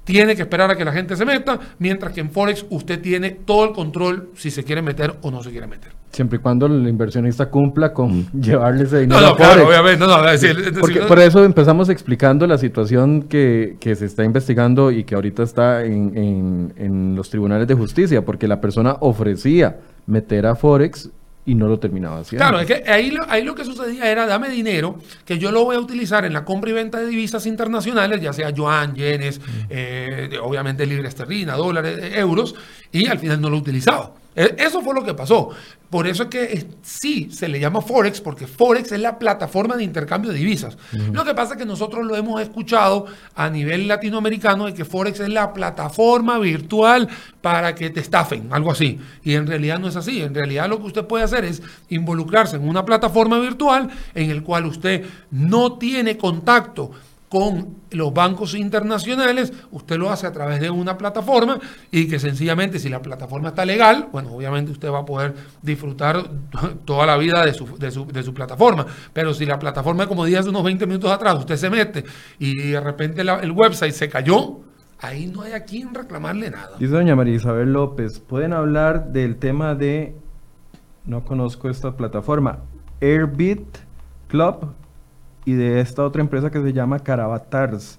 tiene 0.04 0.34
que 0.34 0.42
esperar 0.42 0.70
a 0.70 0.76
que 0.76 0.84
la 0.84 0.92
gente 0.92 1.16
se 1.16 1.24
meta, 1.24 1.58
mientras 1.78 2.12
que 2.12 2.20
en 2.20 2.30
Forex 2.30 2.66
usted 2.70 3.00
tiene 3.00 3.30
todo 3.30 3.64
el 3.64 3.72
control 3.72 4.30
si 4.34 4.50
se 4.50 4.64
quiere 4.64 4.82
meter 4.82 5.16
o 5.22 5.30
no 5.30 5.42
se 5.42 5.50
quiere 5.50 5.66
meter. 5.66 5.92
Siempre 6.10 6.38
y 6.38 6.42
cuando 6.42 6.66
el 6.66 6.86
inversionista 6.86 7.48
cumpla 7.48 7.92
con 7.94 8.26
llevarle 8.40 8.84
ese 8.84 9.00
dinero. 9.00 9.20
No, 9.20 9.28
no, 9.28 9.36
claro, 9.36 9.66
obviamente. 9.66 9.98
No, 9.98 10.08
no, 10.08 10.30
decir, 10.30 10.74
Porque 10.78 11.00
por 11.00 11.18
eso 11.18 11.42
empezamos 11.44 11.88
explicando 11.88 12.46
la 12.46 12.58
situación 12.58 13.22
que, 13.22 13.76
que, 13.80 13.94
se 13.94 14.06
está 14.06 14.24
investigando 14.24 14.90
y 14.90 15.04
que 15.04 15.14
ahorita 15.14 15.42
está 15.42 15.84
en, 15.84 16.16
en, 16.16 16.72
en 16.76 17.16
los 17.16 17.30
tribunales 17.30 17.66
de 17.66 17.74
justicia, 17.74 18.24
porque 18.24 18.46
la 18.46 18.60
persona 18.60 18.96
ofrecía 19.00 19.78
meter 20.06 20.46
a 20.46 20.54
Forex 20.54 21.10
y 21.44 21.54
no 21.54 21.66
lo 21.66 21.78
terminaba 21.78 22.20
haciendo. 22.20 22.44
Claro, 22.44 22.60
es 22.60 22.66
que 22.66 22.90
ahí 22.90 23.10
lo, 23.10 23.28
ahí 23.28 23.42
lo 23.42 23.54
que 23.54 23.64
sucedía 23.64 24.10
era 24.10 24.26
dame 24.26 24.48
dinero 24.48 24.98
que 25.24 25.38
yo 25.38 25.50
lo 25.50 25.64
voy 25.64 25.76
a 25.76 25.80
utilizar 25.80 26.24
en 26.24 26.32
la 26.32 26.44
compra 26.44 26.70
y 26.70 26.72
venta 26.72 27.00
de 27.00 27.06
divisas 27.06 27.46
internacionales, 27.46 28.20
ya 28.20 28.32
sea 28.32 28.50
yuan, 28.50 28.94
yenes, 28.94 29.40
mm. 29.40 29.42
eh, 29.70 30.30
obviamente 30.40 30.86
libras 30.86 31.08
esterlina, 31.08 31.54
dólares, 31.54 32.12
euros, 32.14 32.54
y 32.92 33.06
al 33.06 33.18
final 33.18 33.40
no 33.40 33.50
lo 33.50 33.56
utilizaba. 33.56 34.21
E, 34.34 34.56
eso 34.58 34.82
fue 34.82 34.94
lo 34.94 35.04
que 35.04 35.14
pasó. 35.14 35.50
Por 35.90 36.06
eso 36.06 36.22
es 36.22 36.28
que 36.30 36.66
sí 36.80 37.28
se 37.30 37.48
le 37.48 37.60
llama 37.60 37.82
Forex, 37.82 38.22
porque 38.22 38.46
Forex 38.46 38.92
es 38.92 39.00
la 39.00 39.18
plataforma 39.18 39.76
de 39.76 39.84
intercambio 39.84 40.32
de 40.32 40.38
divisas. 40.38 40.78
Lo 41.12 41.22
que 41.22 41.34
pasa 41.34 41.52
es 41.52 41.58
que 41.58 41.66
nosotros 41.66 42.06
lo 42.06 42.16
hemos 42.16 42.40
escuchado 42.40 43.04
a 43.34 43.50
nivel 43.50 43.86
latinoamericano 43.86 44.64
de 44.64 44.72
que 44.72 44.86
Forex 44.86 45.20
es 45.20 45.28
la 45.28 45.52
plataforma 45.52 46.38
virtual 46.38 47.08
para 47.42 47.74
que 47.74 47.90
te 47.90 48.00
estafen, 48.00 48.48
algo 48.52 48.70
así. 48.70 48.98
Y 49.22 49.34
en 49.34 49.46
realidad 49.46 49.78
no 49.78 49.88
es 49.88 49.96
así. 49.96 50.22
En 50.22 50.34
realidad 50.34 50.66
lo 50.66 50.78
que 50.78 50.86
usted 50.86 51.04
puede 51.04 51.24
hacer 51.24 51.44
es 51.44 51.62
involucrarse 51.90 52.56
en 52.56 52.66
una 52.66 52.86
plataforma 52.86 53.38
virtual 53.38 53.90
en 54.14 54.30
el 54.30 54.42
cual 54.42 54.64
usted 54.64 55.04
no 55.30 55.74
tiene 55.74 56.16
contacto 56.16 56.92
con 57.32 57.76
los 57.92 58.12
bancos 58.12 58.54
internacionales, 58.54 59.54
usted 59.70 59.96
lo 59.96 60.10
hace 60.10 60.26
a 60.26 60.32
través 60.32 60.60
de 60.60 60.68
una 60.68 60.98
plataforma 60.98 61.58
y 61.90 62.06
que 62.06 62.18
sencillamente 62.18 62.78
si 62.78 62.90
la 62.90 63.00
plataforma 63.00 63.48
está 63.48 63.64
legal, 63.64 64.10
bueno, 64.12 64.34
obviamente 64.34 64.70
usted 64.70 64.90
va 64.90 64.98
a 64.98 65.06
poder 65.06 65.34
disfrutar 65.62 66.28
toda 66.84 67.06
la 67.06 67.16
vida 67.16 67.42
de 67.46 67.54
su, 67.54 67.78
de 67.78 67.90
su, 67.90 68.04
de 68.04 68.22
su 68.22 68.34
plataforma. 68.34 68.84
Pero 69.14 69.32
si 69.32 69.46
la 69.46 69.58
plataforma, 69.58 70.06
como 70.06 70.26
dije 70.26 70.40
hace 70.40 70.50
unos 70.50 70.62
20 70.62 70.86
minutos 70.86 71.10
atrás, 71.10 71.38
usted 71.38 71.56
se 71.56 71.70
mete 71.70 72.04
y 72.38 72.72
de 72.72 72.80
repente 72.80 73.22
el 73.22 73.52
website 73.52 73.94
se 73.94 74.10
cayó, 74.10 74.60
ahí 74.98 75.24
no 75.26 75.40
hay 75.40 75.52
a 75.52 75.64
quien 75.64 75.94
reclamarle 75.94 76.50
nada. 76.50 76.76
Dice 76.78 76.92
doña 76.92 77.16
María 77.16 77.36
Isabel 77.36 77.72
López, 77.72 78.20
¿pueden 78.20 78.52
hablar 78.52 79.06
del 79.10 79.36
tema 79.36 79.74
de, 79.74 80.14
no 81.06 81.24
conozco 81.24 81.70
esta 81.70 81.96
plataforma, 81.96 82.58
Airbit 83.00 83.78
Club? 84.28 84.74
Y 85.44 85.52
de 85.54 85.80
esta 85.80 86.04
otra 86.04 86.22
empresa 86.22 86.50
que 86.50 86.62
se 86.62 86.72
llama 86.72 87.00
Caravatars, 87.00 87.98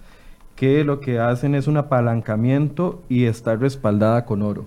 que 0.56 0.84
lo 0.84 1.00
que 1.00 1.20
hacen 1.20 1.56
es 1.56 1.68
un 1.68 1.78
apalancamiento 1.78 3.02
y 3.10 3.26
está 3.26 3.56
respaldada 3.56 4.26
con 4.26 4.41
oro. 4.41 4.66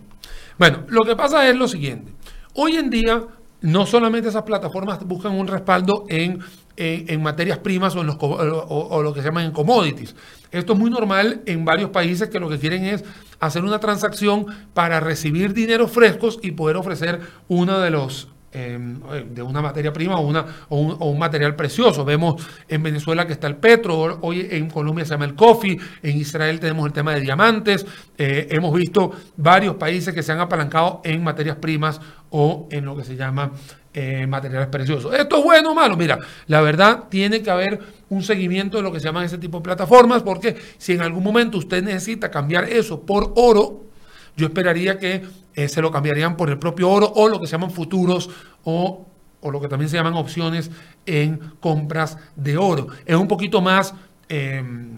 Bueno, 0.58 0.84
lo 0.88 1.04
que 1.04 1.16
pasa 1.16 1.48
es 1.48 1.56
lo 1.56 1.68
siguiente. 1.68 2.12
Hoy 2.54 2.76
en 2.76 2.90
día, 2.90 3.22
no 3.60 3.86
solamente 3.86 4.28
esas 4.28 4.42
plataformas 4.42 5.04
buscan 5.04 5.32
un 5.32 5.46
respaldo 5.46 6.04
en, 6.08 6.40
en, 6.76 7.22
materias 7.22 7.58
primas 7.58 7.94
o, 7.96 8.00
en 8.00 8.08
los, 8.08 8.16
o, 8.20 9.02
lo 9.02 9.12
que 9.12 9.20
se 9.20 9.26
llaman 9.28 9.46
en 9.46 9.52
commodities. 9.52 10.14
Esto 10.50 10.72
es 10.72 10.78
muy 10.78 10.90
normal 10.90 11.42
en 11.46 11.64
varios 11.64 11.90
países 11.90 12.28
que 12.28 12.40
lo 12.40 12.48
que 12.48 12.58
quieren 12.58 12.84
es 12.84 13.04
hacer 13.40 13.64
una 13.64 13.78
transacción 13.78 14.46
para 14.74 15.00
recibir 15.00 15.52
dinero 15.52 15.88
frescos 15.88 16.38
y 16.42 16.52
poder 16.52 16.76
ofrecer 16.76 17.20
uno 17.48 17.78
de 17.78 17.90
los 17.90 18.28
Em, 18.58 18.98
de 19.34 19.42
una 19.42 19.60
materia 19.60 19.92
prima 19.92 20.18
o, 20.18 20.26
una, 20.26 20.46
o 20.70 21.10
un, 21.10 21.18
material 21.18 21.54
precioso. 21.54 22.06
Vemos 22.06 22.42
en 22.66 22.82
Venezuela 22.82 23.26
que 23.26 23.34
está 23.34 23.48
el 23.48 23.56
petro, 23.56 24.18
hoy 24.22 24.48
en 24.50 24.70
Colombia 24.70 25.04
se 25.04 25.10
llama 25.10 25.26
el 25.26 25.34
coffee, 25.34 25.76
en 26.02 26.16
Israel 26.16 26.58
tenemos 26.58 26.86
el 26.86 26.92
tema 26.94 27.12
de 27.12 27.20
diamantes, 27.20 27.84
eh, 28.16 28.48
hemos 28.50 28.72
visto 28.72 29.12
varios 29.36 29.74
países 29.74 30.14
que 30.14 30.22
se 30.22 30.32
han 30.32 30.40
apalancado 30.40 31.02
en 31.04 31.22
materias 31.22 31.56
primas 31.56 32.00
o 32.30 32.66
en 32.70 32.86
lo 32.86 32.96
que 32.96 33.04
se 33.04 33.14
llama 33.14 33.52
eh, 33.92 34.26
materiales 34.26 34.68
preciosos. 34.68 35.12
¿Esto 35.12 35.36
es 35.36 35.44
bueno 35.44 35.72
o 35.72 35.74
malo? 35.74 35.94
Mira, 35.94 36.18
la 36.46 36.62
verdad 36.62 37.04
tiene 37.10 37.42
que 37.42 37.50
haber 37.50 37.78
un 38.08 38.22
seguimiento 38.22 38.78
de 38.78 38.84
lo 38.84 38.90
que 38.90 39.00
se 39.00 39.04
llaman 39.04 39.24
ese 39.24 39.36
tipo 39.36 39.58
de 39.58 39.64
plataformas, 39.64 40.22
porque 40.22 40.56
si 40.78 40.94
en 40.94 41.02
algún 41.02 41.22
momento 41.22 41.58
usted 41.58 41.82
necesita 41.82 42.30
cambiar 42.30 42.64
eso 42.70 43.02
por 43.02 43.34
oro, 43.36 43.84
yo 44.36 44.46
esperaría 44.46 44.98
que 44.98 45.24
eh, 45.54 45.68
se 45.68 45.80
lo 45.80 45.90
cambiarían 45.90 46.36
por 46.36 46.50
el 46.50 46.58
propio 46.58 46.90
oro 46.90 47.12
o 47.14 47.28
lo 47.28 47.40
que 47.40 47.46
se 47.46 47.52
llaman 47.52 47.70
futuros 47.70 48.30
o, 48.64 49.06
lo 49.42 49.60
que 49.60 49.68
también 49.68 49.88
se 49.88 49.96
llaman 49.96 50.14
opciones 50.14 50.72
en 51.06 51.38
compras 51.60 52.18
de 52.34 52.56
oro. 52.56 52.88
Es 53.04 53.16
un 53.16 53.28
poquito 53.28 53.60
más... 53.60 53.94
Em, 54.28 54.96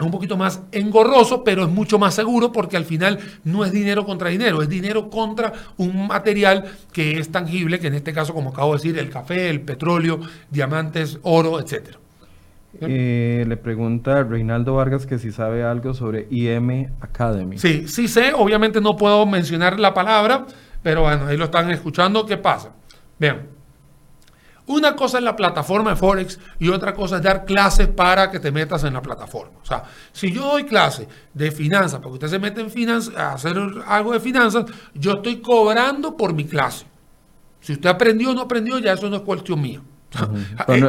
un 0.00 0.10
poquito 0.10 0.36
más 0.36 0.60
engorroso, 0.72 1.44
pero 1.44 1.62
es 1.62 1.70
mucho 1.70 2.00
más 2.00 2.16
seguro 2.16 2.50
porque 2.50 2.76
al 2.76 2.84
final 2.84 3.20
no 3.44 3.64
es 3.64 3.70
dinero 3.70 4.04
contra 4.04 4.28
dinero, 4.28 4.60
es 4.60 4.68
dinero 4.68 5.08
contra 5.08 5.52
un 5.76 6.08
material 6.08 6.64
que 6.92 7.20
es 7.20 7.30
tangible, 7.30 7.78
que 7.78 7.86
en 7.86 7.94
este 7.94 8.12
caso, 8.12 8.34
como 8.34 8.50
acabo 8.50 8.72
de 8.72 8.78
decir, 8.78 8.98
el 8.98 9.08
café, 9.08 9.48
el 9.48 9.60
petróleo, 9.60 10.18
diamantes, 10.50 11.20
oro, 11.22 11.60
etcétera. 11.60 12.00
Eh, 12.80 13.44
le 13.46 13.56
pregunta 13.56 14.22
Reinaldo 14.22 14.74
Vargas 14.74 15.06
que 15.06 15.18
si 15.18 15.32
sabe 15.32 15.64
algo 15.64 15.94
sobre 15.94 16.26
IM 16.30 16.92
Academy. 17.00 17.58
Sí, 17.58 17.88
sí 17.88 18.08
sé, 18.08 18.32
obviamente 18.34 18.80
no 18.80 18.96
puedo 18.96 19.24
mencionar 19.26 19.78
la 19.78 19.94
palabra, 19.94 20.46
pero 20.82 21.02
bueno, 21.02 21.26
ahí 21.26 21.36
lo 21.36 21.44
están 21.44 21.70
escuchando. 21.70 22.26
¿Qué 22.26 22.36
pasa? 22.36 22.72
Vean, 23.18 23.48
una 24.66 24.96
cosa 24.96 25.18
es 25.18 25.24
la 25.24 25.36
plataforma 25.36 25.90
de 25.90 25.96
Forex 25.96 26.38
y 26.58 26.68
otra 26.68 26.94
cosa 26.94 27.16
es 27.16 27.22
dar 27.22 27.44
clases 27.44 27.88
para 27.88 28.30
que 28.30 28.40
te 28.40 28.50
metas 28.50 28.82
en 28.84 28.94
la 28.94 29.02
plataforma. 29.02 29.58
O 29.62 29.66
sea, 29.66 29.84
si 30.12 30.32
yo 30.32 30.42
doy 30.42 30.64
clases 30.64 31.06
de 31.34 31.50
finanzas, 31.50 32.00
porque 32.00 32.14
usted 32.14 32.28
se 32.28 32.38
mete 32.38 32.62
en 32.62 32.70
finanzas, 32.70 33.14
a 33.14 33.32
hacer 33.34 33.56
algo 33.86 34.12
de 34.12 34.20
finanzas, 34.20 34.64
yo 34.94 35.14
estoy 35.14 35.40
cobrando 35.40 36.16
por 36.16 36.32
mi 36.32 36.44
clase. 36.46 36.86
Si 37.60 37.74
usted 37.74 37.90
aprendió 37.90 38.30
o 38.30 38.34
no 38.34 38.42
aprendió, 38.42 38.78
ya 38.78 38.92
eso 38.92 39.10
no 39.10 39.16
es 39.16 39.22
cuestión 39.22 39.60
mía. 39.60 39.82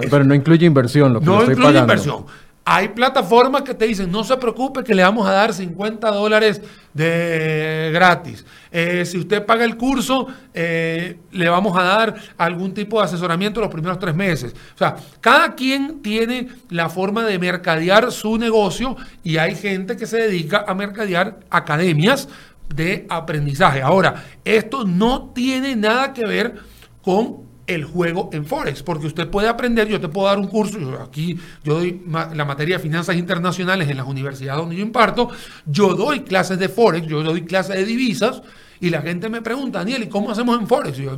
Pero, 0.09 0.23
no, 0.23 0.36
incluye 0.36 0.65
inversión, 0.65 1.13
lo 1.13 1.19
que 1.19 1.26
no 1.26 1.43
incluye 1.43 1.80
inversión. 1.80 2.26
Hay 2.67 2.88
plataformas 2.89 3.61
que 3.61 3.76
te 3.76 3.86
dicen, 3.86 4.11
no 4.11 4.23
se 4.23 4.36
preocupe 4.38 4.84
que 4.84 4.95
le 4.95 5.03
vamos 5.03 5.28
a 5.28 5.32
dar 5.32 5.53
50 5.53 6.09
dólares 6.09 6.63
de 6.95 7.91
gratis. 7.93 8.43
Eh, 8.71 9.05
si 9.05 9.19
usted 9.19 9.45
paga 9.45 9.63
el 9.63 9.78
curso, 9.78 10.26
eh, 10.51 11.19
le 11.32 11.47
vamos 11.47 11.78
a 11.78 11.84
dar 11.84 12.15
algún 12.38 12.73
tipo 12.73 12.97
de 12.97 13.05
asesoramiento 13.05 13.61
los 13.61 13.69
primeros 13.69 13.99
tres 13.99 14.15
meses. 14.15 14.55
O 14.73 14.78
sea, 14.80 14.95
cada 15.21 15.53
quien 15.53 16.01
tiene 16.01 16.47
la 16.71 16.89
forma 16.89 17.23
de 17.23 17.38
mercadear 17.38 18.11
su 18.11 18.36
negocio 18.39 18.97
y 19.23 19.38
hay 19.38 19.53
gente 19.53 19.95
que 19.95 20.07
se 20.07 20.17
dedica 20.17 20.65
a 20.67 20.73
mercadear 20.73 21.41
academias 21.51 22.28
de 22.73 23.05
aprendizaje. 23.09 23.84
Ahora, 23.84 24.23
esto 24.43 24.86
no 24.86 25.32
tiene 25.36 25.76
nada 25.76 26.13
que 26.13 26.26
ver 26.26 26.55
con 27.03 27.45
el 27.68 27.86
juego 27.86 28.30
en 28.34 28.45
Forex, 28.45 28.84
porque 28.84 29.07
usted 29.07 29.30
puede 29.30 29.47
aprender, 29.47 29.88
yo 29.88 29.99
te 29.99 30.07
puedo 30.07 30.28
dar 30.28 30.38
un 30.38 30.47
curso, 30.47 30.78
aquí 31.01 31.38
yo 31.63 31.76
doy 31.76 32.01
la 32.07 32.45
materia 32.45 32.78
de 32.78 32.84
finanzas 32.84 33.16
internacionales 33.16 33.89
en 33.89 33.97
las 33.97 34.07
universidades 34.07 34.59
donde 34.59 34.76
yo 34.76 34.84
imparto, 34.84 35.30
yo 35.66 35.95
doy 35.95 36.22
clases 36.22 36.59
de 36.59 36.70
Forex, 36.70 37.07
yo 37.07 37.24
doy 37.24 37.43
clases 37.43 37.76
de 37.76 37.86
divisas, 37.86 38.41
y 38.80 38.89
la 38.89 39.01
gente 39.01 39.30
me 39.30 39.41
pregunta, 39.41 39.80
Daniel, 39.80 40.03
¿y 40.03 40.07
cómo 40.07 40.32
hacemos 40.32 40.59
en 40.59 40.68
Forex? 40.68 40.97
yo, 40.97 41.18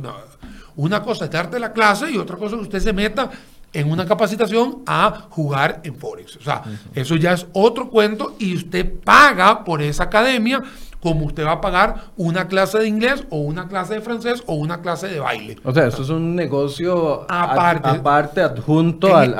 una 0.76 1.02
cosa 1.02 1.24
es 1.24 1.30
darte 1.30 1.58
la 1.58 1.72
clase 1.72 2.10
y 2.10 2.16
otra 2.16 2.36
cosa 2.36 2.54
es 2.54 2.60
que 2.60 2.62
usted 2.62 2.80
se 2.80 2.92
meta 2.92 3.30
en 3.72 3.90
una 3.90 4.06
capacitación 4.06 4.82
a 4.86 5.26
jugar 5.28 5.80
en 5.84 5.96
Forex. 5.96 6.36
O 6.36 6.40
sea, 6.40 6.62
eso 6.94 7.16
ya 7.16 7.32
es 7.32 7.46
otro 7.52 7.90
cuento 7.90 8.36
y 8.38 8.54
usted 8.54 8.94
paga 9.04 9.64
por 9.64 9.82
esa 9.82 10.04
academia 10.04 10.62
como 11.02 11.26
usted 11.26 11.44
va 11.44 11.52
a 11.52 11.60
pagar 11.60 12.10
una 12.16 12.48
clase 12.48 12.78
de 12.78 12.88
inglés 12.88 13.24
o 13.30 13.38
una 13.38 13.68
clase 13.68 13.94
de 13.94 14.00
francés 14.00 14.42
o 14.46 14.54
una 14.54 14.80
clase 14.80 15.08
de 15.08 15.20
baile. 15.20 15.56
O 15.64 15.72
sea, 15.72 15.86
eso 15.86 16.02
es 16.02 16.08
un 16.08 16.34
negocio 16.34 17.26
aparte, 17.30 17.88
aparte 17.88 18.40
adjunto 18.40 19.16
al, 19.16 19.36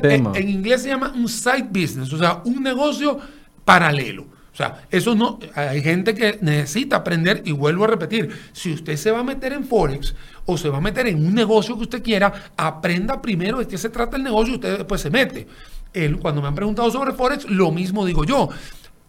tema. 0.00 0.32
En, 0.34 0.48
inglés 0.48 0.82
se 0.82 0.88
llama 0.88 1.12
un 1.14 1.28
side 1.28 1.68
business, 1.70 2.12
o 2.12 2.18
sea, 2.18 2.40
un 2.44 2.62
negocio 2.62 3.18
paralelo. 3.64 4.26
O 4.52 4.54
sea, 4.54 4.82
eso 4.90 5.14
no, 5.14 5.38
hay 5.54 5.80
gente 5.80 6.14
que 6.14 6.38
necesita 6.42 6.96
aprender 6.96 7.42
y 7.46 7.52
vuelvo 7.52 7.84
a 7.84 7.86
repetir, 7.86 8.30
si 8.52 8.74
usted 8.74 8.96
se 8.96 9.10
va 9.10 9.20
a 9.20 9.24
meter 9.24 9.54
en 9.54 9.64
Forex 9.64 10.14
o 10.44 10.58
se 10.58 10.68
va 10.68 10.76
a 10.76 10.80
meter 10.80 11.06
en 11.06 11.24
un 11.26 11.34
negocio 11.34 11.74
que 11.76 11.84
usted 11.84 12.02
quiera, 12.02 12.50
aprenda 12.54 13.22
primero 13.22 13.58
de 13.58 13.66
qué 13.66 13.78
se 13.78 13.88
trata 13.88 14.18
el 14.18 14.22
negocio 14.22 14.52
y 14.52 14.56
usted 14.56 14.76
después 14.76 15.00
se 15.00 15.08
mete. 15.08 15.46
él, 15.94 16.18
cuando 16.18 16.42
me 16.42 16.48
han 16.48 16.54
preguntado 16.54 16.90
sobre 16.90 17.12
Forex, 17.12 17.48
lo 17.48 17.70
mismo 17.72 18.04
digo 18.04 18.24
yo. 18.24 18.50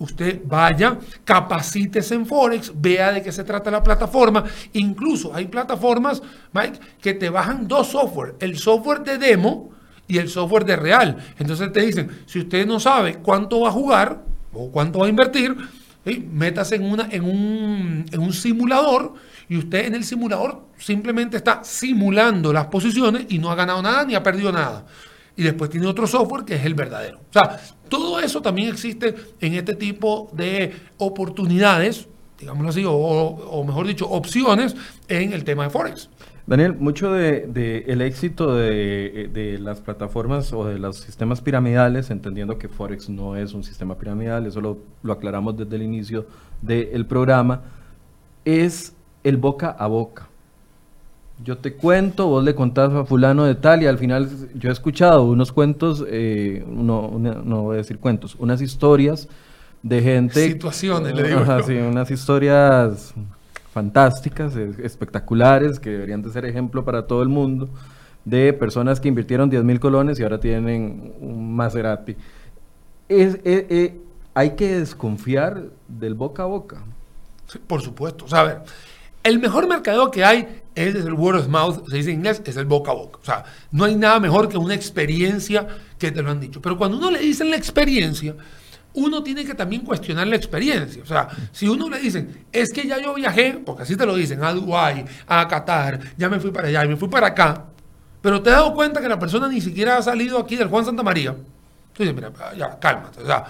Usted 0.04 0.42
vaya, 0.44 0.98
capacítese 1.24 2.14
en 2.14 2.26
Forex, 2.26 2.74
vea 2.76 3.14
de 3.14 3.24
qué 3.24 3.32
se 3.32 3.46
trata 3.46 3.72
la 3.72 3.82
plataforma. 3.82 4.44
Incluso 4.74 5.34
hay 5.34 5.46
plataformas, 5.46 6.22
Mike, 6.52 6.78
que 7.02 7.14
te 7.14 7.30
bajan 7.30 7.70
dos 7.70 7.88
software. 7.88 8.36
El 8.42 8.58
software 8.58 9.00
de 9.00 9.18
demo 9.18 9.70
y 10.06 10.18
el 10.18 10.28
software 10.28 10.66
de 10.66 10.76
real. 10.76 11.18
Entonces 11.40 11.72
te 11.72 11.80
dicen, 11.80 12.10
si 12.26 12.40
usted 12.40 12.68
no 12.68 12.82
sabe 12.82 13.20
cuánto 13.20 13.62
va 13.62 13.70
a 13.70 13.72
jugar 13.72 14.26
o 14.52 14.70
cuánto 14.72 15.00
va 15.00 15.06
a 15.06 15.10
invertir, 15.10 15.56
métase 16.34 16.76
en, 16.76 16.84
una, 16.84 17.08
en, 17.10 17.24
un, 17.24 18.06
en 18.12 18.20
un 18.20 18.34
simulador 18.34 19.14
y 19.48 19.56
usted 19.56 19.86
en 19.86 19.96
el 19.96 20.04
simulador 20.04 20.68
simplemente 20.78 21.38
está 21.38 21.64
simulando 21.64 22.52
las 22.52 22.66
posiciones 22.66 23.28
y 23.30 23.40
no 23.40 23.50
ha 23.52 23.56
ganado 23.56 23.82
nada 23.82 24.04
ni 24.04 24.16
ha 24.16 24.22
perdido 24.22 24.52
nada. 24.52 24.86
Y 25.38 25.44
después 25.44 25.70
tiene 25.70 25.88
otro 25.88 26.06
software 26.08 26.44
que 26.44 26.56
es 26.56 26.66
el 26.66 26.76
verdadero. 26.76 27.20
O 27.20 27.34
sea, 27.34 27.58
todo 27.94 28.20
eso 28.20 28.42
también 28.42 28.70
existe 28.70 29.14
en 29.40 29.54
este 29.54 29.76
tipo 29.76 30.32
de 30.34 30.74
oportunidades, 30.98 32.08
digámoslo 32.40 32.70
así, 32.70 32.84
o, 32.88 33.64
mejor 33.68 33.86
dicho, 33.86 34.10
opciones 34.10 34.76
en 35.08 35.32
el 35.32 35.44
tema 35.44 35.66
de 35.66 35.70
Forex. 35.70 36.10
Daniel, 36.48 36.74
mucho 36.74 37.12
del 37.12 37.54
de, 37.54 37.86
el 37.88 38.02
éxito 38.02 38.56
de, 38.56 39.60
las 39.62 39.80
plataformas 39.80 40.52
o 40.54 40.66
de 40.66 40.80
los 40.80 40.98
sistemas 40.98 41.42
piramidales, 41.42 42.10
entendiendo 42.10 42.58
que 42.58 42.68
Forex 42.68 43.10
no 43.10 43.36
es 43.36 43.54
un 43.54 43.64
sistema 43.64 43.96
piramidal, 43.96 44.48
eso 44.48 44.60
lo, 44.60 44.80
lo 45.04 45.14
aclaramos 45.14 45.56
desde 45.56 45.76
el 45.76 45.84
inicio 45.84 46.26
del 46.64 47.06
programa, 47.06 47.62
es 48.44 48.96
el 49.24 49.38
boca 49.38 49.70
a 49.70 49.86
boca. 49.86 50.30
Yo 51.44 51.58
te 51.58 51.74
cuento, 51.74 52.28
vos 52.28 52.44
le 52.44 52.56
contás 52.56 52.94
a 52.94 53.06
fulano 53.06 53.44
de 53.44 53.56
tal 53.56 53.84
y 53.84 53.88
al 53.88 53.98
final 53.98 54.30
yo 54.56 54.70
he 54.70 54.72
escuchado 54.72 55.24
unos 55.26 55.52
cuentos, 55.52 56.06
eh, 56.08 56.64
no, 56.68 57.20
no 57.20 57.64
voy 57.64 57.76
a 57.76 57.78
decir 57.78 58.00
cuentos, 58.00 58.36
unas 58.40 58.62
historias 58.62 59.28
de 59.82 60.02
gente... 60.02 60.48
Situaciones, 60.48 61.14
le 61.14 61.24
digo. 61.24 61.44
sí, 61.66 61.74
unas 61.74 62.10
historias 62.10 63.14
fantásticas, 63.74 64.56
espectaculares, 64.56 65.80
que 65.80 65.90
deberían 65.90 66.22
de 66.22 66.32
ser 66.32 66.46
ejemplo 66.46 66.86
para 66.86 67.08
todo 67.08 67.22
el 67.22 67.30
mundo, 67.30 67.68
de 68.24 68.54
personas 68.54 69.00
que 69.00 69.10
invirtieron 69.10 69.50
10 69.50 69.64
mil 69.64 69.80
colones 69.80 70.20
y 70.20 70.24
ahora 70.24 70.40
tienen 70.40 71.14
un 71.20 71.56
Maserati. 71.56 72.16
Es, 73.10 73.36
eh, 73.44 73.68
eh, 73.70 74.02
hay 74.34 74.52
que 74.52 74.80
desconfiar 74.80 75.64
del 75.88 76.14
boca 76.14 76.44
a 76.44 76.46
boca. 76.46 76.84
por 77.68 77.82
supuesto. 77.82 78.26
O 78.26 78.28
sea, 78.28 78.42
a 78.42 78.44
ver, 78.44 78.62
el 79.24 79.40
mejor 79.40 79.68
mercadeo 79.68 80.12
que 80.12 80.24
hay 80.24 80.62
es 80.76 80.96
el 80.96 81.14
word 81.14 81.40
of 81.40 81.48
mouth, 81.48 81.88
se 81.90 81.98
dice 81.98 82.12
en 82.12 82.18
inglés, 82.18 82.42
es 82.46 82.58
el 82.58 82.66
boca 82.66 82.92
a 82.92 82.96
boca. 82.96 83.20
O 83.22 83.26
sea, 83.26 83.44
no 83.72 83.86
hay 83.86 83.96
nada 83.96 84.20
mejor 84.20 84.50
que 84.50 84.58
una 84.58 84.74
experiencia 84.74 85.68
que 85.98 86.12
te 86.12 86.22
lo 86.22 86.32
han 86.32 86.40
dicho. 86.40 86.62
Pero 86.62 86.78
cuando 86.78 86.98
uno 86.98 87.12
le 87.12 87.20
dice 87.20 87.44
la 87.46 87.56
experiencia, 87.56 88.36
uno 88.96 89.24
tiene 89.24 89.46
que 89.46 89.54
también 89.54 89.84
cuestionar 89.84 90.28
la 90.28 90.36
experiencia. 90.36 91.02
O 91.02 91.06
sea, 91.06 91.28
si 91.52 91.68
uno 91.68 91.90
le 91.90 92.00
dicen, 92.00 92.46
es 92.52 92.72
que 92.72 92.88
ya 92.88 93.00
yo 93.02 93.14
viajé, 93.14 93.62
porque 93.66 93.84
así 93.84 93.96
te 93.96 94.06
lo 94.06 94.16
dicen, 94.16 94.44
a 94.44 94.54
Dubái, 94.54 95.06
a 95.28 95.48
Qatar, 95.48 96.00
ya 96.18 96.30
me 96.30 96.40
fui 96.40 96.52
para 96.52 96.68
allá 96.68 96.86
y 96.86 96.90
me 96.90 96.98
fui 96.98 97.08
para 97.08 97.28
acá, 97.28 97.66
pero 98.22 98.42
te 98.42 98.50
has 98.50 98.58
dado 98.58 98.74
cuenta 98.74 99.02
que 99.02 99.10
la 99.10 99.20
persona 99.20 99.48
ni 99.48 99.62
siquiera 99.62 99.98
ha 99.98 100.02
salido 100.02 100.40
aquí 100.40 100.56
del 100.56 100.68
Juan 100.68 100.86
Santa 100.86 101.04
María. 101.04 101.36
Entonces, 101.90 102.16
mira, 102.16 102.32
ya, 102.58 102.80
cálmate. 102.80 103.22
O 103.22 103.26
sea, 103.26 103.46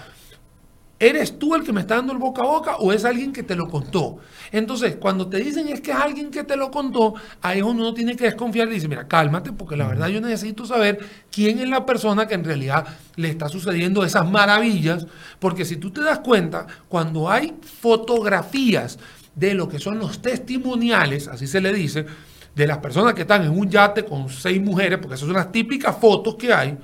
¿Eres 1.00 1.40
tú 1.40 1.56
el 1.56 1.64
que 1.64 1.72
me 1.72 1.80
está 1.80 1.96
dando 1.96 2.12
el 2.12 2.18
boca 2.18 2.42
a 2.42 2.46
boca 2.46 2.76
o 2.76 2.92
es 2.92 3.04
alguien 3.04 3.32
que 3.32 3.42
te 3.42 3.56
lo 3.56 3.68
contó? 3.68 4.18
Entonces, 4.52 4.96
cuando 4.96 5.28
te 5.28 5.38
dicen 5.38 5.68
es 5.68 5.80
que 5.80 5.90
es 5.90 5.96
alguien 5.96 6.30
que 6.30 6.44
te 6.44 6.56
lo 6.56 6.70
contó, 6.70 7.14
ahí 7.42 7.62
uno 7.62 7.92
tiene 7.92 8.14
que 8.14 8.24
desconfiar 8.24 8.68
y 8.68 8.74
dice, 8.74 8.86
mira, 8.86 9.08
cálmate, 9.08 9.52
porque 9.52 9.76
la 9.76 9.88
verdad 9.88 10.06
yo 10.06 10.20
necesito 10.20 10.64
saber 10.64 10.98
quién 11.32 11.58
es 11.58 11.68
la 11.68 11.84
persona 11.84 12.28
que 12.28 12.34
en 12.34 12.44
realidad 12.44 12.86
le 13.16 13.28
está 13.28 13.48
sucediendo 13.48 14.04
esas 14.04 14.30
maravillas, 14.30 15.06
porque 15.40 15.64
si 15.64 15.76
tú 15.76 15.90
te 15.90 16.00
das 16.00 16.20
cuenta, 16.20 16.66
cuando 16.88 17.28
hay 17.28 17.54
fotografías 17.80 18.98
de 19.34 19.54
lo 19.54 19.68
que 19.68 19.80
son 19.80 19.98
los 19.98 20.22
testimoniales, 20.22 21.26
así 21.26 21.48
se 21.48 21.60
le 21.60 21.72
dice, 21.72 22.06
de 22.54 22.66
las 22.68 22.78
personas 22.78 23.14
que 23.14 23.22
están 23.22 23.42
en 23.42 23.50
un 23.50 23.68
yate 23.68 24.04
con 24.04 24.28
seis 24.28 24.62
mujeres, 24.62 25.00
porque 25.00 25.16
esas 25.16 25.26
son 25.26 25.36
las 25.36 25.50
típicas 25.50 25.96
fotos 25.96 26.36
que 26.36 26.52
hay, 26.52 26.78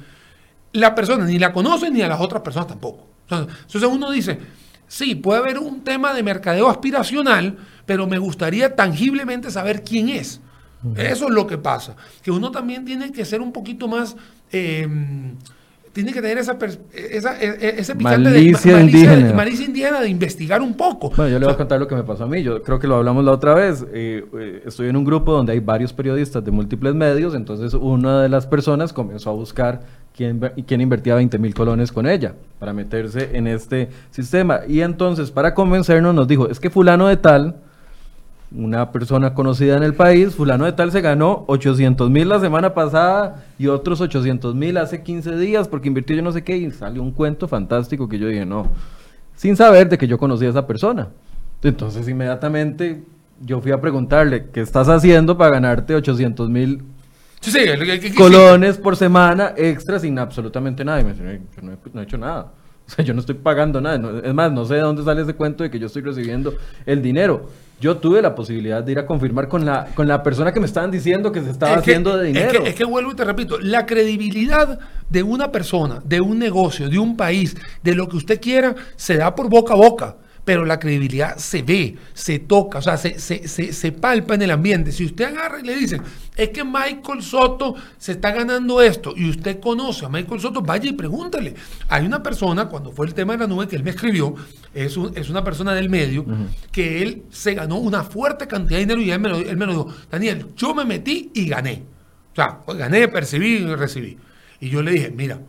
la 0.73 0.95
persona 0.97 1.25
ni 1.25 1.39
la 1.39 1.53
conoce 1.53 1.91
ni 1.91 2.03
a 2.03 2.09
las 2.09 2.21
otras 2.21 2.43
personas 2.43 2.67
tampoco. 2.67 3.10
Entonces 3.31 3.85
uno 3.85 4.11
dice, 4.11 4.39
sí, 4.87 5.15
puede 5.15 5.41
haber 5.41 5.59
un 5.59 5.83
tema 5.83 6.13
de 6.13 6.23
mercadeo 6.23 6.69
aspiracional, 6.69 7.57
pero 7.87 8.07
me 8.07 8.19
gustaría 8.19 8.75
tangiblemente 8.75 9.51
saber 9.51 9.83
quién 9.83 10.09
es. 10.09 10.41
Eso 10.97 11.29
es 11.29 11.35
lo 11.35 11.47
que 11.47 11.59
pasa. 11.59 11.95
Que 12.23 12.31
uno 12.31 12.51
también 12.51 12.85
tiene 12.85 13.13
que 13.13 13.25
ser 13.25 13.41
un 13.41 13.53
poquito 13.53 13.89
más... 13.89 14.17
Em, 14.51 15.37
tiene 15.93 16.13
que 16.13 16.23
tener 16.23 16.39
esa, 16.39 16.57
esa 16.93 17.43
e, 17.43 17.49
e, 17.49 17.81
ese 17.81 17.97
picante 17.97 18.31
malicia 18.31 18.77
de 18.77 18.83
indígena. 18.83 19.33
malicia 19.33 19.67
indígena 19.67 20.01
de 20.01 20.09
investigar 20.09 20.63
un 20.63 20.75
poco. 20.75 21.11
Bueno, 21.11 21.29
yo 21.29 21.39
le 21.41 21.47
voy 21.47 21.55
a 21.55 21.57
contar 21.57 21.81
lo 21.81 21.89
que 21.89 21.97
me 21.97 22.05
pasó 22.05 22.25
a 22.25 22.27
mí. 22.29 22.43
Yo 22.45 22.63
creo 22.63 22.79
que 22.79 22.87
lo 22.87 22.97
hablamos 22.97 23.25
la 23.25 23.33
otra 23.33 23.55
vez. 23.55 23.85
Eh, 23.93 24.25
eh, 24.39 24.63
estoy 24.67 24.89
en 24.89 24.97
un 24.97 25.05
grupo 25.05 25.33
donde 25.33 25.53
hay 25.53 25.59
varios 25.59 25.93
periodistas 25.93 26.45
de 26.45 26.53
múltiples 26.53 26.95
medios. 26.95 27.35
Entonces, 27.35 27.75
una 27.75 28.23
de 28.23 28.29
las 28.29 28.47
personas 28.47 28.93
comenzó 28.93 29.31
a 29.31 29.33
buscar 29.33 29.81
quién, 30.17 30.41
quién 30.67 30.81
invertía 30.81 31.15
20 31.15 31.39
mil 31.39 31.55
colones 31.55 31.93
con 31.93 32.07
ella 32.07 32.35
para 32.59 32.73
meterse 32.73 33.37
en 33.37 33.47
este 33.47 33.89
sistema. 34.11 34.61
Y 34.69 34.81
entonces, 34.81 35.31
para 35.31 35.55
convencernos, 35.55 36.15
nos 36.15 36.29
dijo: 36.29 36.49
es 36.49 36.61
que 36.61 36.71
Fulano 36.71 37.09
de 37.09 37.17
Tal 37.17 37.57
una 38.53 38.91
persona 38.91 39.35
conocida 39.35 39.77
en 39.77 39.85
el 39.85 39.95
país, 39.95 40.35
fulano 40.35 40.65
de 40.65 40.73
tal 40.73 40.91
se 40.91 41.01
ganó 41.01 41.45
800 41.47 42.11
mil 42.11 42.29
la 42.29 42.41
semana 42.41 42.75
pasada 42.75 43.45
y 43.59 43.69
otros 43.69 44.01
800 44.01 44.55
mil 44.55 44.77
hace 44.77 45.03
15 45.03 45.37
días 45.37 45.69
porque 45.69 45.89
invirtió 45.89 46.17
yo 46.17 46.23
no 46.23 46.33
sé 46.33 46.43
qué 46.43 46.57
y 46.57 46.71
salió 46.73 47.03
un 47.03 47.13
cuento 47.13 47.47
fantástico 47.47 48.09
que 48.09 48.19
yo 48.19 48.27
dije, 48.27 48.45
no, 48.45 48.67
sin 49.37 49.57
saber 49.57 49.89
de 49.89 49.99
que 49.99 50.09
yo 50.09 50.19
conocía 50.19 50.49
a 50.49 50.51
esa 50.51 50.67
persona. 50.67 51.09
Entonces 51.63 52.09
inmediatamente 52.09 53.05
yo 53.41 53.61
fui 53.61 53.71
a 53.71 53.81
preguntarle, 53.81 54.47
¿qué 54.53 54.61
estás 54.61 54.89
haciendo 54.89 55.39
para 55.39 55.53
ganarte 55.53 55.95
800 55.95 56.51
mil 56.51 56.83
colones 58.17 58.77
por 58.77 58.97
semana 58.97 59.55
extra 59.57 59.99
sin 59.99 60.19
absolutamente 60.19 60.85
nada? 60.85 61.01
Y 61.01 61.05
me 61.05 61.13
dice, 61.13 61.41
yo 61.57 61.63
no 61.93 62.01
he 62.01 62.05
hecho 62.05 62.19
nada. 62.19 62.53
O 62.91 62.93
sea, 62.93 63.05
yo 63.05 63.15
no 63.15 63.21
estoy 63.21 63.37
pagando 63.37 63.81
nada. 63.81 64.21
es 64.25 64.35
más, 64.35 64.51
no 64.51 64.65
sé 64.65 64.75
de 64.75 64.81
dónde 64.81 65.05
sale 65.05 65.23
ese 65.23 65.35
cuento 65.35 65.63
de 65.63 65.71
que 65.71 65.79
yo 65.79 65.87
estoy 65.87 66.03
recibiendo 66.03 66.55
el 66.85 67.01
dinero. 67.01 67.49
Yo 67.81 67.99
tuve 67.99 68.21
la 68.21 68.35
posibilidad 68.35 68.83
de 68.83 68.91
ir 68.91 68.99
a 68.99 69.07
confirmar 69.07 69.47
con 69.47 69.65
la, 69.65 69.87
con 69.95 70.09
la 70.09 70.25
persona 70.25 70.51
que 70.51 70.59
me 70.59 70.67
estaban 70.67 70.91
diciendo 70.91 71.31
que 71.31 71.41
se 71.41 71.51
estaba 71.51 71.77
haciendo 71.77 72.17
de 72.17 72.27
dinero. 72.27 72.51
Es 72.51 72.59
que, 72.59 72.69
es 72.71 72.75
que 72.75 72.85
vuelvo 72.85 73.13
y 73.13 73.15
te 73.15 73.25
repito, 73.25 73.61
la 73.61 73.87
credibilidad 73.87 74.81
de 75.09 75.23
una 75.23 75.53
persona, 75.53 76.03
de 76.05 76.21
un 76.21 76.41
negocio, 76.41 76.89
de 76.89 76.99
un 76.99 77.17
país, 77.17 77.57
de 77.81 77.95
lo 77.95 78.09
que 78.09 78.17
usted 78.17 78.41
quiera, 78.41 78.75
se 78.97 79.19
da 79.19 79.37
por 79.37 79.49
boca 79.49 79.75
a 79.75 79.77
boca 79.77 80.17
pero 80.45 80.65
la 80.65 80.79
credibilidad 80.79 81.37
se 81.37 81.63
ve, 81.63 81.97
se 82.15 82.39
toca, 82.39 82.79
o 82.79 82.83
sea, 82.83 82.97
se, 82.97 83.19
se, 83.19 83.93
palpa 83.93 84.35
en 84.35 84.43
el 84.43 84.51
ambiente. 84.51 84.93
Si 84.93 85.05
usted 85.05 85.27
agarra 85.27 85.61
y 85.61 85.65
le 85.65 85.77
dice, 85.77 86.01
es 86.37 86.49
que 86.51 86.65
Michael 86.65 87.23
Soto 87.23 87.75
se 87.99 88.13
está 88.13 88.33
ganando 88.33 88.81
esto, 88.81 89.13
y 89.17 89.29
usted 89.29 89.61
conoce 89.61 90.07
a 90.07 90.09
Michael 90.09 90.41
Soto, 90.41 90.63
vaya 90.63 90.89
y 90.89 90.93
pregúntale. 90.93 91.55
Hay 91.89 92.07
una 92.07 92.23
persona, 92.23 92.67
cuando 92.69 92.91
fue 92.93 93.07
el 93.07 93.15
tema 93.15 93.35
de 93.35 93.41
la 93.41 93.47
nube 93.47 93.69
que 93.69 93.77
él 93.77 93.85
me 93.85 93.91
escribió, 93.91 94.35
es, 94.75 94.97
es 95.15 95.31
una 95.31 95.45
persona 95.45 95.75
del 95.75 95.91
medio, 95.91 96.25
que 96.73 97.03
él 97.03 97.25
se 97.31 97.55
ganó 97.55 97.77
una 97.77 98.03
fuerte 98.03 98.47
cantidad 98.47 98.79
de 98.79 98.85
dinero 98.85 99.03
y 99.03 99.11
él 99.11 99.21
me, 99.21 99.29
lo, 99.29 99.37
él 99.37 99.57
me 99.57 99.67
lo 99.67 99.73
dijo, 99.73 99.95
Daniel, 100.11 100.47
yo 100.57 100.75
me 100.75 100.85
metí 100.85 101.31
y 101.35 101.47
gané. 101.49 101.83
O 102.33 102.35
sea, 102.35 102.61
gané, 102.77 103.09
percibí 103.09 103.59
y 103.59 103.75
recibí. 103.75 104.17
Y 104.61 104.69
yo 104.71 104.83
le 104.83 104.93
dije, 104.93 105.11
mira, 105.11 105.41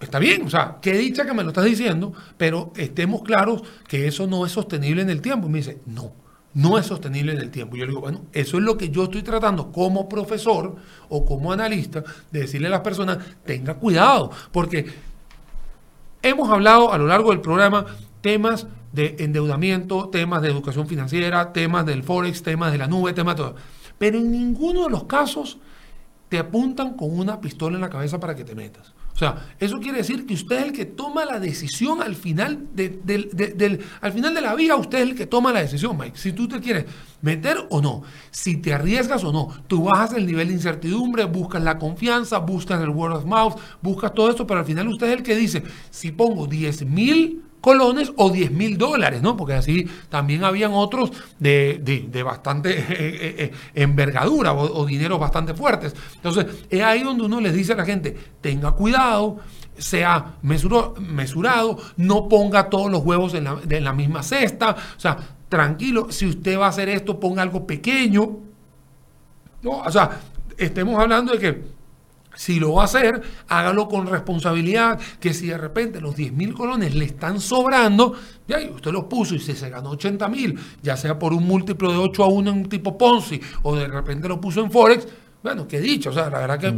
Está 0.00 0.18
bien, 0.18 0.46
o 0.46 0.50
sea, 0.50 0.78
qué 0.80 0.94
dicha 0.94 1.26
que 1.26 1.34
me 1.34 1.42
lo 1.42 1.50
estás 1.50 1.66
diciendo, 1.66 2.14
pero 2.38 2.72
estemos 2.76 3.22
claros 3.22 3.62
que 3.86 4.08
eso 4.08 4.26
no 4.26 4.46
es 4.46 4.52
sostenible 4.52 5.02
en 5.02 5.10
el 5.10 5.20
tiempo. 5.20 5.48
Me 5.48 5.58
dice, 5.58 5.78
no, 5.84 6.12
no 6.54 6.78
es 6.78 6.86
sostenible 6.86 7.32
en 7.32 7.38
el 7.38 7.50
tiempo. 7.50 7.76
Yo 7.76 7.84
le 7.84 7.90
digo, 7.90 8.00
bueno, 8.00 8.22
eso 8.32 8.56
es 8.56 8.62
lo 8.62 8.78
que 8.78 8.88
yo 8.88 9.04
estoy 9.04 9.22
tratando 9.22 9.70
como 9.70 10.08
profesor 10.08 10.76
o 11.10 11.24
como 11.26 11.52
analista, 11.52 12.02
de 12.30 12.40
decirle 12.40 12.68
a 12.68 12.70
las 12.70 12.80
personas, 12.80 13.18
tenga 13.44 13.74
cuidado, 13.74 14.30
porque 14.52 14.86
hemos 16.22 16.48
hablado 16.48 16.92
a 16.92 16.98
lo 16.98 17.06
largo 17.06 17.30
del 17.30 17.42
programa 17.42 17.84
temas 18.22 18.66
de 18.92 19.16
endeudamiento, 19.18 20.08
temas 20.08 20.40
de 20.40 20.48
educación 20.48 20.86
financiera, 20.86 21.52
temas 21.52 21.84
del 21.84 22.02
forex, 22.02 22.42
temas 22.42 22.72
de 22.72 22.78
la 22.78 22.86
nube, 22.86 23.12
temas 23.12 23.36
de 23.36 23.42
todo. 23.42 23.56
Pero 23.98 24.18
en 24.18 24.32
ninguno 24.32 24.84
de 24.84 24.90
los 24.90 25.04
casos 25.04 25.58
te 26.30 26.38
apuntan 26.38 26.94
con 26.94 27.16
una 27.16 27.40
pistola 27.40 27.76
en 27.76 27.82
la 27.82 27.90
cabeza 27.90 28.18
para 28.18 28.34
que 28.34 28.44
te 28.44 28.54
metas. 28.54 28.94
O 29.20 29.22
sea, 29.22 29.50
eso 29.58 29.80
quiere 29.80 29.98
decir 29.98 30.24
que 30.24 30.32
usted 30.32 30.56
es 30.56 30.64
el 30.64 30.72
que 30.72 30.86
toma 30.86 31.26
la 31.26 31.38
decisión 31.38 32.00
al 32.00 32.16
final 32.16 32.68
de, 32.72 32.88
del, 32.88 33.84
al 34.00 34.12
final 34.12 34.32
de 34.32 34.40
la 34.40 34.54
vida, 34.54 34.76
usted 34.76 34.96
es 34.96 35.10
el 35.10 35.14
que 35.14 35.26
toma 35.26 35.52
la 35.52 35.60
decisión, 35.60 35.98
Mike. 35.98 36.16
Si 36.16 36.32
tú 36.32 36.48
te 36.48 36.58
quieres 36.58 36.86
meter 37.20 37.58
o 37.68 37.82
no, 37.82 38.02
si 38.30 38.56
te 38.56 38.72
arriesgas 38.72 39.22
o 39.24 39.30
no, 39.30 39.48
tú 39.66 39.84
bajas 39.84 40.14
el 40.14 40.24
nivel 40.24 40.48
de 40.48 40.54
incertidumbre, 40.54 41.24
buscas 41.26 41.62
la 41.62 41.78
confianza, 41.78 42.38
buscas 42.38 42.80
el 42.80 42.88
word 42.88 43.16
of 43.16 43.26
mouth, 43.26 43.60
buscas 43.82 44.14
todo 44.14 44.30
esto, 44.30 44.46
pero 44.46 44.60
al 44.60 44.66
final 44.66 44.88
usted 44.88 45.08
es 45.08 45.18
el 45.18 45.22
que 45.22 45.36
dice, 45.36 45.64
si 45.90 46.12
pongo 46.12 46.46
10 46.46 46.86
mil 46.86 47.42
colones 47.60 48.12
o 48.16 48.30
10 48.30 48.50
mil 48.52 48.78
dólares, 48.78 49.22
¿no? 49.22 49.36
Porque 49.36 49.54
así 49.54 49.88
también 50.08 50.44
habían 50.44 50.72
otros 50.72 51.12
de, 51.38 51.80
de, 52.10 52.22
bastante 52.22 52.70
eh, 52.78 52.84
eh, 52.88 53.34
eh, 53.38 53.52
envergadura 53.74 54.52
o, 54.52 54.80
o, 54.80 54.86
dineros 54.86 55.18
bastante 55.18 55.54
fuertes. 55.54 55.94
Entonces, 56.16 56.46
es 56.68 56.82
ahí 56.82 57.02
donde 57.02 57.24
uno 57.24 57.40
les 57.40 57.54
dice 57.54 57.72
a 57.72 57.76
la 57.76 57.84
gente, 57.84 58.16
tenga 58.40 58.72
cuidado, 58.72 59.38
sea 59.76 60.34
mesurado, 60.42 61.78
no 61.96 62.28
ponga 62.28 62.68
todos 62.68 62.90
los 62.90 63.04
huevos 63.04 63.34
en 63.34 63.44
la, 63.44 63.58
en 63.68 63.84
la 63.84 63.92
misma 63.92 64.22
cesta, 64.22 64.76
o 64.96 65.00
sea, 65.00 65.16
tranquilo, 65.48 66.10
si 66.10 66.26
usted 66.26 66.58
va 66.58 66.66
a 66.66 66.68
hacer 66.68 66.88
esto, 66.88 67.18
ponga 67.18 67.42
algo 67.42 67.66
pequeño. 67.66 68.38
No, 69.62 69.70
o 69.80 69.90
sea, 69.90 70.20
estemos 70.56 70.98
hablando 70.98 71.32
de 71.32 71.38
que 71.38 71.79
si 72.40 72.58
lo 72.58 72.72
va 72.72 72.82
a 72.82 72.84
hacer, 72.86 73.20
hágalo 73.48 73.86
con 73.86 74.06
responsabilidad, 74.06 74.98
que 75.20 75.34
si 75.34 75.48
de 75.48 75.58
repente 75.58 76.00
los 76.00 76.16
10 76.16 76.32
mil 76.32 76.54
colones 76.54 76.94
le 76.94 77.04
están 77.04 77.38
sobrando, 77.38 78.14
ya 78.48 78.56
usted 78.74 78.92
los 78.92 79.04
puso 79.04 79.34
y 79.34 79.40
si 79.40 79.52
se 79.52 79.68
ganó 79.68 79.90
80 79.90 80.26
mil, 80.28 80.58
ya 80.82 80.96
sea 80.96 81.18
por 81.18 81.34
un 81.34 81.46
múltiplo 81.46 81.92
de 81.92 81.98
8 81.98 82.24
a 82.24 82.28
1 82.28 82.50
en 82.50 82.56
un 82.56 82.68
tipo 82.70 82.96
Ponzi 82.96 83.38
o 83.62 83.76
de 83.76 83.86
repente 83.88 84.26
lo 84.26 84.40
puso 84.40 84.62
en 84.62 84.70
Forex, 84.70 85.06
bueno, 85.42 85.66
qué 85.66 85.80
dicho, 85.80 86.10
o 86.10 86.12
sea, 86.12 86.28
la 86.28 86.40
verdad 86.40 86.58
que 86.58 86.74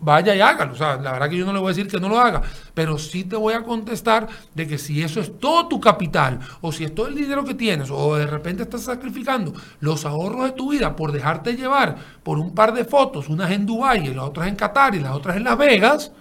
vaya 0.00 0.34
y 0.34 0.40
hágalo, 0.40 0.72
o 0.72 0.76
sea, 0.76 0.96
la 0.96 1.12
verdad 1.12 1.30
que 1.30 1.36
yo 1.36 1.46
no 1.46 1.52
le 1.52 1.60
voy 1.60 1.68
a 1.68 1.74
decir 1.74 1.86
que 1.86 2.00
no 2.00 2.08
lo 2.08 2.18
haga, 2.18 2.42
pero 2.74 2.98
sí 2.98 3.22
te 3.22 3.36
voy 3.36 3.54
a 3.54 3.62
contestar 3.62 4.26
de 4.52 4.66
que 4.66 4.78
si 4.78 5.00
eso 5.00 5.20
es 5.20 5.38
todo 5.38 5.68
tu 5.68 5.80
capital, 5.80 6.40
o 6.60 6.72
si 6.72 6.84
es 6.84 6.94
todo 6.94 7.06
el 7.06 7.14
dinero 7.14 7.44
que 7.44 7.54
tienes, 7.54 7.88
o 7.90 8.16
de 8.16 8.26
repente 8.26 8.64
estás 8.64 8.82
sacrificando 8.82 9.52
los 9.78 10.04
ahorros 10.04 10.44
de 10.46 10.52
tu 10.52 10.72
vida 10.72 10.96
por 10.96 11.12
dejarte 11.12 11.54
llevar 11.54 11.96
por 12.24 12.38
un 12.38 12.52
par 12.52 12.74
de 12.74 12.84
fotos, 12.84 13.28
unas 13.28 13.50
en 13.52 13.64
Dubái 13.64 14.08
y 14.08 14.14
las 14.14 14.24
otras 14.24 14.48
en 14.48 14.56
Qatar 14.56 14.94
y 14.96 15.00
las 15.00 15.12
otras 15.12 15.36
en 15.36 15.44
Las 15.44 15.56
Vegas, 15.56 16.12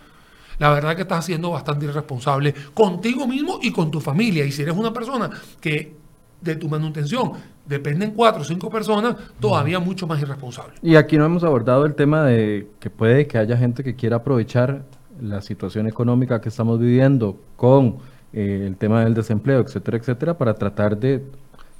la 0.59 0.69
verdad 0.71 0.95
que 0.95 1.03
estás 1.03 1.25
siendo 1.25 1.49
bastante 1.49 1.85
irresponsable 1.85 2.53
contigo 2.73 3.25
mismo 3.25 3.59
y 3.61 3.71
con 3.71 3.89
tu 3.89 3.99
familia. 3.99 4.45
Y 4.45 4.51
si 4.51 4.61
eres 4.61 4.75
una 4.75 4.93
persona 4.93 5.29
que 5.59 5.95
de 6.41 6.55
tu 6.55 6.69
manutención 6.69 7.33
dependen 7.69 8.11
cuatro 8.11 8.41
o 8.41 8.43
cinco 8.43 8.69
personas, 8.69 9.15
todavía 9.39 9.79
mucho 9.79 10.07
más 10.07 10.19
irresponsable. 10.21 10.73
Y 10.81 10.95
aquí 10.95 11.17
no 11.17 11.25
hemos 11.25 11.43
abordado 11.43 11.85
el 11.85 11.93
tema 11.93 12.23
de 12.23 12.67
que 12.79 12.89
puede 12.89 13.27
que 13.27 13.37
haya 13.37 13.55
gente 13.55 13.83
que 13.83 13.95
quiera 13.95 14.17
aprovechar 14.17 14.83
la 15.21 15.41
situación 15.41 15.87
económica 15.87 16.41
que 16.41 16.49
estamos 16.49 16.79
viviendo 16.79 17.37
con 17.55 17.97
eh, 18.33 18.65
el 18.65 18.75
tema 18.75 19.03
del 19.03 19.13
desempleo, 19.13 19.59
etcétera, 19.59 19.97
etcétera, 19.97 20.37
para 20.37 20.55
tratar 20.55 20.97
de 20.97 21.23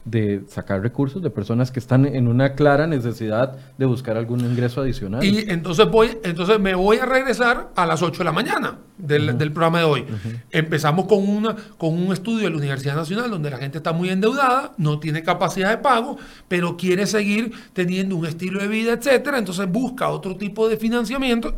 de 0.06 0.44
sacar 0.48 0.82
recursos 0.82 1.22
de 1.22 1.30
personas 1.30 1.72
que 1.72 1.80
están 1.80 2.06
en 2.06 2.28
una 2.28 2.54
clara 2.54 2.88
necesidad 2.88 3.58
de 3.78 3.86
buscar 3.86 4.18
algún 4.18 4.40
ingreso 4.42 4.82
adicional. 4.82 5.24
Y 5.24 5.46
entonces 5.50 5.90
voy, 5.90 6.18
entonces 6.24 6.60
me 6.60 6.74
voy 6.74 6.98
a 6.98 7.06
regresar 7.06 7.70
a 7.76 7.86
las 7.86 8.02
8 8.02 8.18
de 8.18 8.24
la 8.24 8.32
mañana 8.32 8.80
del, 8.98 9.36
programa 9.52 9.80
de 9.80 9.86
hoy. 9.86 10.06
Empezamos 10.52 11.06
con 11.06 11.28
una, 11.28 11.56
con 11.78 11.94
un 11.94 12.14
estudio 12.14 12.46
de 12.46 12.50
la 12.50 12.58
Universidad 12.58 12.96
Nacional 12.96 13.30
donde 13.30 13.50
la 13.50 13.58
gente 13.58 13.78
está 13.78 13.92
muy 13.92 14.10
endeudada, 14.10 14.74
no 14.78 15.00
tiene 15.00 15.22
capacidad 15.22 15.70
de 15.70 15.78
pago, 15.78 16.18
pero 16.48 16.78
quiere 16.78 17.06
seguir 17.06 17.52
teniendo 17.74 18.16
un 18.16 18.26
estilo 18.26 18.62
de 18.62 18.68
vida, 18.68 18.94
etcétera. 18.94 19.38
Entonces 19.38 19.70
busca 19.70 20.10
otro 20.10 20.38
tipo 20.38 20.68
de 20.70 20.78
financiamiento. 20.78 21.58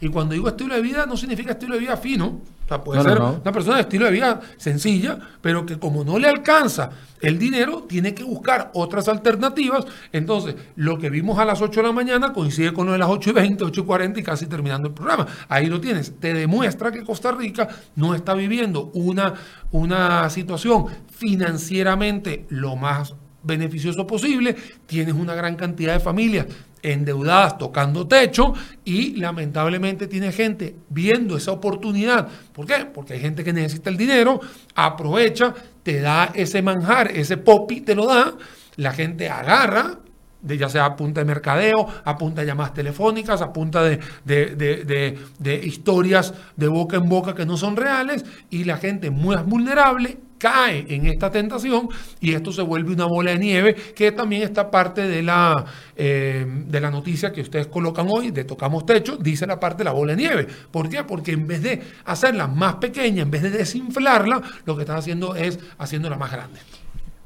y 0.00 0.08
cuando 0.08 0.34
digo 0.34 0.48
estilo 0.48 0.74
de 0.74 0.80
vida, 0.80 1.06
no 1.06 1.16
significa 1.16 1.52
estilo 1.52 1.74
de 1.74 1.80
vida 1.80 1.96
fino 1.96 2.40
sea, 2.70 2.84
puede 2.84 3.02
ser 3.02 3.20
una 3.20 3.52
persona 3.52 3.76
de 3.76 3.82
estilo 3.82 4.06
de 4.06 4.12
vida 4.12 4.40
sencilla, 4.56 5.18
pero 5.40 5.66
que 5.66 5.78
como 5.78 6.04
no 6.04 6.18
le 6.18 6.28
alcanza 6.28 6.90
el 7.20 7.38
dinero, 7.38 7.84
tiene 7.88 8.14
que 8.14 8.24
buscar 8.24 8.70
otras 8.74 9.08
alternativas. 9.08 9.84
Entonces, 10.12 10.54
lo 10.76 10.98
que 10.98 11.10
vimos 11.10 11.38
a 11.38 11.44
las 11.44 11.60
8 11.60 11.80
de 11.80 11.86
la 11.86 11.92
mañana 11.92 12.32
coincide 12.32 12.72
con 12.72 12.86
lo 12.86 12.92
de 12.92 12.98
las 12.98 13.08
8 13.08 13.30
y 13.30 13.32
20, 13.32 13.64
8 13.64 13.80
y 13.80 13.84
40 13.84 14.20
y 14.20 14.22
casi 14.22 14.46
terminando 14.46 14.88
el 14.88 14.94
programa. 14.94 15.26
Ahí 15.48 15.66
lo 15.66 15.80
tienes. 15.80 16.18
Te 16.18 16.32
demuestra 16.32 16.90
que 16.92 17.04
Costa 17.04 17.32
Rica 17.32 17.68
no 17.96 18.14
está 18.14 18.34
viviendo 18.34 18.90
una, 18.94 19.34
una 19.70 20.30
situación 20.30 20.86
financieramente 21.10 22.46
lo 22.48 22.76
más 22.76 23.14
beneficioso 23.42 24.06
posible. 24.06 24.56
Tienes 24.86 25.14
una 25.14 25.34
gran 25.34 25.56
cantidad 25.56 25.94
de 25.94 26.00
familias 26.00 26.46
endeudadas 26.82 27.58
tocando 27.58 28.06
techo 28.06 28.54
y 28.84 29.16
lamentablemente 29.16 30.06
tiene 30.06 30.32
gente 30.32 30.76
viendo 30.88 31.36
esa 31.36 31.52
oportunidad. 31.52 32.28
¿Por 32.52 32.66
qué? 32.66 32.86
Porque 32.92 33.14
hay 33.14 33.20
gente 33.20 33.44
que 33.44 33.52
necesita 33.52 33.90
el 33.90 33.96
dinero, 33.96 34.40
aprovecha, 34.74 35.54
te 35.82 36.00
da 36.00 36.30
ese 36.34 36.62
manjar, 36.62 37.10
ese 37.12 37.36
popi, 37.36 37.80
te 37.80 37.94
lo 37.94 38.06
da, 38.06 38.34
la 38.76 38.92
gente 38.92 39.28
agarra, 39.28 39.98
de, 40.42 40.56
ya 40.56 40.68
sea 40.68 40.86
a 40.86 40.96
punta 40.96 41.20
de 41.20 41.26
mercadeo, 41.26 41.86
a 42.04 42.16
punta 42.16 42.40
de 42.40 42.46
llamadas 42.46 42.72
telefónicas, 42.72 43.42
a 43.42 43.52
punta 43.52 43.82
de, 43.82 43.98
de, 44.24 45.60
historias 45.64 46.32
de 46.56 46.68
boca 46.68 46.96
en 46.96 47.08
boca 47.08 47.34
que 47.34 47.44
no 47.44 47.56
son 47.56 47.76
reales, 47.76 48.24
y 48.48 48.64
la 48.64 48.78
gente 48.78 49.10
muy 49.10 49.36
vulnerable 49.36 50.18
cae 50.40 50.86
en 50.88 51.06
esta 51.06 51.30
tentación 51.30 51.88
y 52.18 52.32
esto 52.32 52.50
se 52.50 52.62
vuelve 52.62 52.94
una 52.94 53.04
bola 53.04 53.32
de 53.32 53.38
nieve, 53.38 53.74
que 53.94 54.10
también 54.10 54.42
está 54.42 54.70
parte 54.70 55.06
de 55.06 55.22
la, 55.22 55.64
eh, 55.94 56.46
de 56.66 56.80
la 56.80 56.90
noticia 56.90 57.30
que 57.30 57.42
ustedes 57.42 57.66
colocan 57.66 58.06
hoy, 58.08 58.30
de 58.30 58.44
Tocamos 58.44 58.86
Techo, 58.86 59.16
dice 59.16 59.46
la 59.46 59.60
parte 59.60 59.78
de 59.78 59.84
la 59.84 59.92
bola 59.92 60.16
de 60.16 60.16
nieve. 60.16 60.46
¿Por 60.70 60.88
qué? 60.88 61.04
Porque 61.04 61.32
en 61.32 61.46
vez 61.46 61.62
de 61.62 61.82
hacerla 62.06 62.48
más 62.48 62.76
pequeña, 62.76 63.22
en 63.22 63.30
vez 63.30 63.42
de 63.42 63.50
desinflarla, 63.50 64.40
lo 64.64 64.74
que 64.74 64.82
están 64.82 64.96
haciendo 64.96 65.36
es 65.36 65.60
haciéndola 65.78 66.16
más 66.16 66.32
grande. 66.32 66.58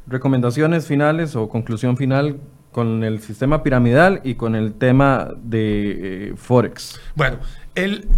Recomendaciones 0.06 0.86
finales 0.86 1.36
o 1.36 1.48
conclusión 1.48 1.96
final 1.96 2.40
con 2.72 3.04
el 3.04 3.20
sistema 3.20 3.62
piramidal 3.62 4.20
y 4.24 4.34
con 4.34 4.56
el 4.56 4.74
tema 4.74 5.28
de 5.40 6.30
eh, 6.30 6.32
Forex. 6.34 7.00
Bueno, 7.14 7.38
el, 7.76 8.08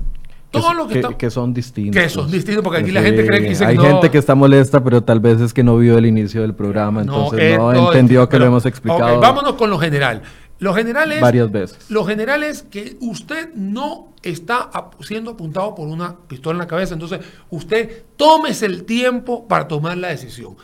todo 0.61 0.74
lo 0.74 0.88
que, 0.88 1.02
que, 1.16 1.30
son 1.30 1.54
distintos. 1.54 2.02
Que 2.02 2.09
son 2.09 2.30
distintos, 2.30 2.62
porque 2.62 2.80
aquí 2.80 2.90
la 2.90 3.02
gente 3.02 3.26
cree 3.26 3.42
que 3.42 3.48
dice 3.50 3.64
Hay 3.64 3.78
gente 3.78 4.11
que 4.11 4.18
está 4.18 4.34
molesta, 4.34 4.82
pero 4.82 5.02
tal 5.02 5.20
vez 5.20 5.40
es 5.40 5.54
que 5.54 5.62
no 5.62 5.76
vio 5.78 5.98
el 5.98 6.07
inicio 6.07 6.42
del 6.42 6.54
programa, 6.54 7.02
entonces 7.02 7.59
no, 7.59 7.72
entendió 7.72 8.28
que 8.28 8.38
lo 8.38 8.46
hemos 8.46 8.66
explicado. 8.66 9.20
vámonos 9.20 9.54
con 9.54 9.70
lo 9.70 9.78
general. 9.78 10.22
Lo 10.59 10.72
general 10.72 11.12
es. 11.12 11.20
Varias 11.20 11.50
veces. 11.52 11.90
Lo 11.90 12.04
general 12.04 12.42
es 12.42 12.62
que 12.62 12.96
usted 13.00 13.52
no 13.54 14.14
está 14.22 14.70
siendo 15.00 15.32
apuntado 15.32 15.74
por 15.74 15.86
una 15.86 16.16
pistola 16.16 16.54
en 16.54 16.59
la 16.61 16.66
cabeza. 16.66 16.94
Entonces, 16.94 17.20
usted 17.50 18.04
tómese 18.16 18.66
el 18.66 18.84
tiempo 18.84 19.46
para 19.46 19.68
tomar 19.68 19.98
la 19.98 20.09
decisión. 20.09 20.57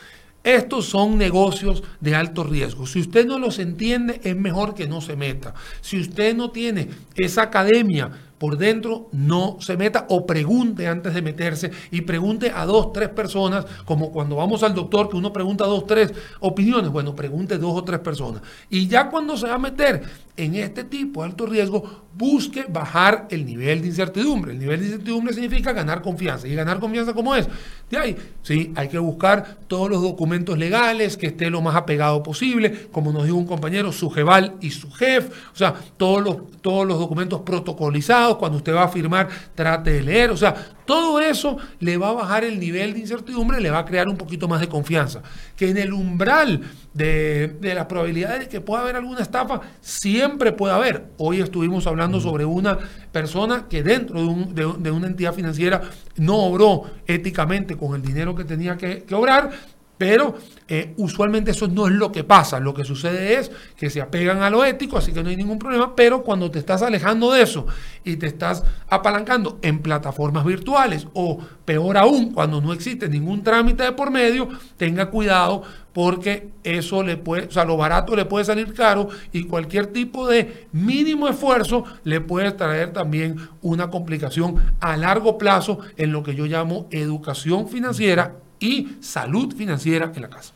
Estos 0.43 0.85
son 0.85 1.17
negocios 1.17 1.83
de 2.01 2.15
alto 2.15 2.43
riesgo. 2.43 2.85
Si 2.85 2.99
usted 2.99 3.25
no 3.25 3.39
los 3.39 3.59
entiende, 3.59 4.19
es 4.23 4.35
mejor 4.35 4.73
que 4.73 4.87
no 4.87 4.99
se 4.99 5.15
meta. 5.15 5.53
Si 5.79 5.99
usted 6.01 6.35
no 6.35 6.51
tiene 6.51 6.89
esa 7.15 7.43
academia 7.43 8.11
por 8.43 8.57
dentro 8.57 9.07
no 9.13 9.55
se 9.61 9.77
meta 9.77 10.05
o 10.09 10.25
pregunte 10.25 10.85
antes 10.85 11.13
de 11.13 11.21
meterse 11.21 11.71
y 11.91 12.01
pregunte 12.01 12.51
a 12.53 12.65
dos, 12.65 12.91
tres 12.91 13.07
personas, 13.07 13.65
como 13.85 14.11
cuando 14.11 14.35
vamos 14.35 14.63
al 14.63 14.75
doctor 14.75 15.07
que 15.07 15.15
uno 15.15 15.31
pregunta 15.31 15.63
dos, 15.63 15.87
tres 15.87 16.13
opiniones, 16.41 16.91
bueno, 16.91 17.15
pregunte 17.15 17.57
dos 17.57 17.71
o 17.73 17.85
tres 17.85 18.01
personas. 18.01 18.41
Y 18.69 18.89
ya 18.89 19.09
cuando 19.09 19.37
se 19.37 19.47
va 19.47 19.53
a 19.53 19.59
meter 19.59 20.03
en 20.35 20.55
este 20.55 20.83
tipo 20.83 21.21
de 21.21 21.29
alto 21.29 21.45
riesgo, 21.45 22.03
busque 22.15 22.65
bajar 22.67 23.27
el 23.29 23.45
nivel 23.45 23.81
de 23.81 23.87
incertidumbre. 23.87 24.51
El 24.51 24.59
nivel 24.59 24.79
de 24.79 24.85
incertidumbre 24.87 25.33
significa 25.33 25.73
ganar 25.73 26.01
confianza. 26.01 26.47
¿Y 26.47 26.55
ganar 26.55 26.79
confianza 26.79 27.13
cómo 27.13 27.35
es? 27.35 27.47
De 27.89 27.97
ahí, 27.97 28.15
sí, 28.41 28.71
hay 28.75 28.87
que 28.87 28.97
buscar 28.97 29.59
todos 29.67 29.89
los 29.89 30.01
documentos 30.01 30.57
legales, 30.57 31.17
que 31.17 31.27
esté 31.27 31.49
lo 31.49 31.61
más 31.61 31.75
apegado 31.75 32.23
posible, 32.23 32.87
como 32.91 33.11
nos 33.11 33.25
dijo 33.25 33.37
un 33.37 33.45
compañero, 33.45 33.91
su 33.91 34.09
jeval 34.09 34.55
y 34.59 34.71
su 34.71 34.91
jefe, 34.91 35.31
o 35.53 35.55
sea, 35.55 35.75
todos 35.97 36.23
los, 36.23 36.37
todos 36.61 36.87
los 36.87 36.99
documentos 36.99 37.41
protocolizados 37.41 38.32
cuando 38.37 38.57
usted 38.57 38.73
va 38.73 38.83
a 38.83 38.87
firmar, 38.87 39.27
trate 39.55 39.91
de 39.91 40.01
leer. 40.01 40.31
O 40.31 40.37
sea, 40.37 40.53
todo 40.85 41.19
eso 41.19 41.57
le 41.79 41.97
va 41.97 42.09
a 42.09 42.13
bajar 42.13 42.43
el 42.43 42.59
nivel 42.59 42.93
de 42.93 42.99
incertidumbre, 42.99 43.61
le 43.61 43.69
va 43.69 43.79
a 43.79 43.85
crear 43.85 44.07
un 44.07 44.17
poquito 44.17 44.47
más 44.47 44.59
de 44.59 44.67
confianza. 44.67 45.21
Que 45.55 45.69
en 45.69 45.77
el 45.77 45.93
umbral 45.93 46.61
de, 46.93 47.55
de 47.59 47.73
las 47.73 47.85
probabilidades 47.85 48.41
de 48.41 48.49
que 48.49 48.61
pueda 48.61 48.83
haber 48.83 48.95
alguna 48.95 49.21
estafa, 49.21 49.61
siempre 49.81 50.51
puede 50.51 50.73
haber. 50.73 51.05
Hoy 51.17 51.41
estuvimos 51.41 51.87
hablando 51.87 52.19
sobre 52.19 52.45
una 52.45 52.77
persona 53.11 53.67
que 53.69 53.83
dentro 53.83 54.19
de, 54.49 54.91
una 54.91 55.07
entidad 55.07 55.33
financiera 55.33 55.81
no 56.17 56.35
obró 56.37 56.83
éticamente 57.07 57.77
con 57.77 57.95
el 57.95 58.01
dinero 58.01 58.35
que 58.35 58.43
tenía 58.43 58.75
que, 58.75 59.03
que 59.03 59.15
obrar 59.15 59.51
pero 60.03 60.35
eh, 60.67 60.93
usualmente 60.97 61.51
eso 61.51 61.69
no 61.69 61.87
es 61.87 61.93
lo 61.93 62.11
que 62.11 62.25
pasa. 62.25 62.59
Lo 62.59 62.73
que 62.73 62.83
sucede 62.83 63.39
es 63.39 63.49
que 63.77 63.89
se 63.89 64.01
apegan 64.01 64.43
a 64.43 64.49
lo 64.49 64.65
ético, 64.65 64.97
así 64.97 65.13
que 65.13 65.23
no 65.23 65.29
hay 65.29 65.37
ningún 65.37 65.57
problema, 65.57 65.95
pero 65.95 66.23
cuando 66.23 66.51
te 66.51 66.59
estás 66.59 66.81
alejando 66.81 67.31
de 67.31 67.41
eso 67.41 67.65
y 68.03 68.17
te 68.17 68.27
estás 68.27 68.65
apalancando 68.89 69.59
en 69.61 69.79
plataformas 69.79 70.43
virtuales 70.43 71.07
o 71.13 71.39
peor 71.63 71.95
aún, 71.95 72.33
cuando 72.33 72.59
no 72.59 72.73
existe 72.73 73.07
ningún 73.07 73.43
trámite 73.43 73.83
de 73.83 73.93
por 73.93 74.11
medio, 74.11 74.49
tenga 74.75 75.09
cuidado 75.09 75.63
porque 75.93 76.49
eso 76.65 77.01
le 77.01 77.15
puede, 77.15 77.47
o 77.47 77.51
sea, 77.51 77.63
lo 77.63 77.77
barato 77.77 78.13
le 78.13 78.25
puede 78.25 78.43
salir 78.43 78.73
caro 78.73 79.07
y 79.31 79.45
cualquier 79.45 79.87
tipo 79.87 80.27
de 80.27 80.67
mínimo 80.73 81.29
esfuerzo 81.29 81.85
le 82.03 82.19
puede 82.19 82.51
traer 82.51 82.91
también 82.91 83.37
una 83.61 83.89
complicación 83.89 84.57
a 84.81 84.97
largo 84.97 85.37
plazo 85.37 85.79
en 85.95 86.11
lo 86.11 86.23
que 86.23 86.35
yo 86.35 86.45
llamo 86.45 86.87
educación 86.91 87.69
financiera 87.69 88.42
y 88.63 88.95
salud 89.01 89.53
financiera 89.53 90.09
en 90.15 90.21
la 90.21 90.29
casa. 90.29 90.53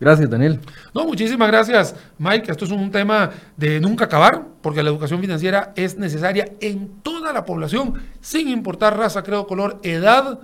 Gracias, 0.00 0.28
Daniel. 0.30 0.58
No, 0.94 1.04
muchísimas 1.04 1.48
gracias, 1.48 1.94
Mike. 2.18 2.50
Esto 2.50 2.64
es 2.64 2.70
un 2.70 2.90
tema 2.90 3.30
de 3.56 3.78
nunca 3.78 4.06
acabar, 4.06 4.46
porque 4.62 4.82
la 4.82 4.88
educación 4.88 5.20
financiera 5.20 5.72
es 5.76 5.98
necesaria 5.98 6.46
en 6.60 6.88
toda 7.02 7.32
la 7.32 7.44
población, 7.44 7.94
sin 8.20 8.48
importar 8.48 8.96
raza, 8.96 9.22
credo, 9.22 9.46
color, 9.46 9.78
edad, 9.82 10.40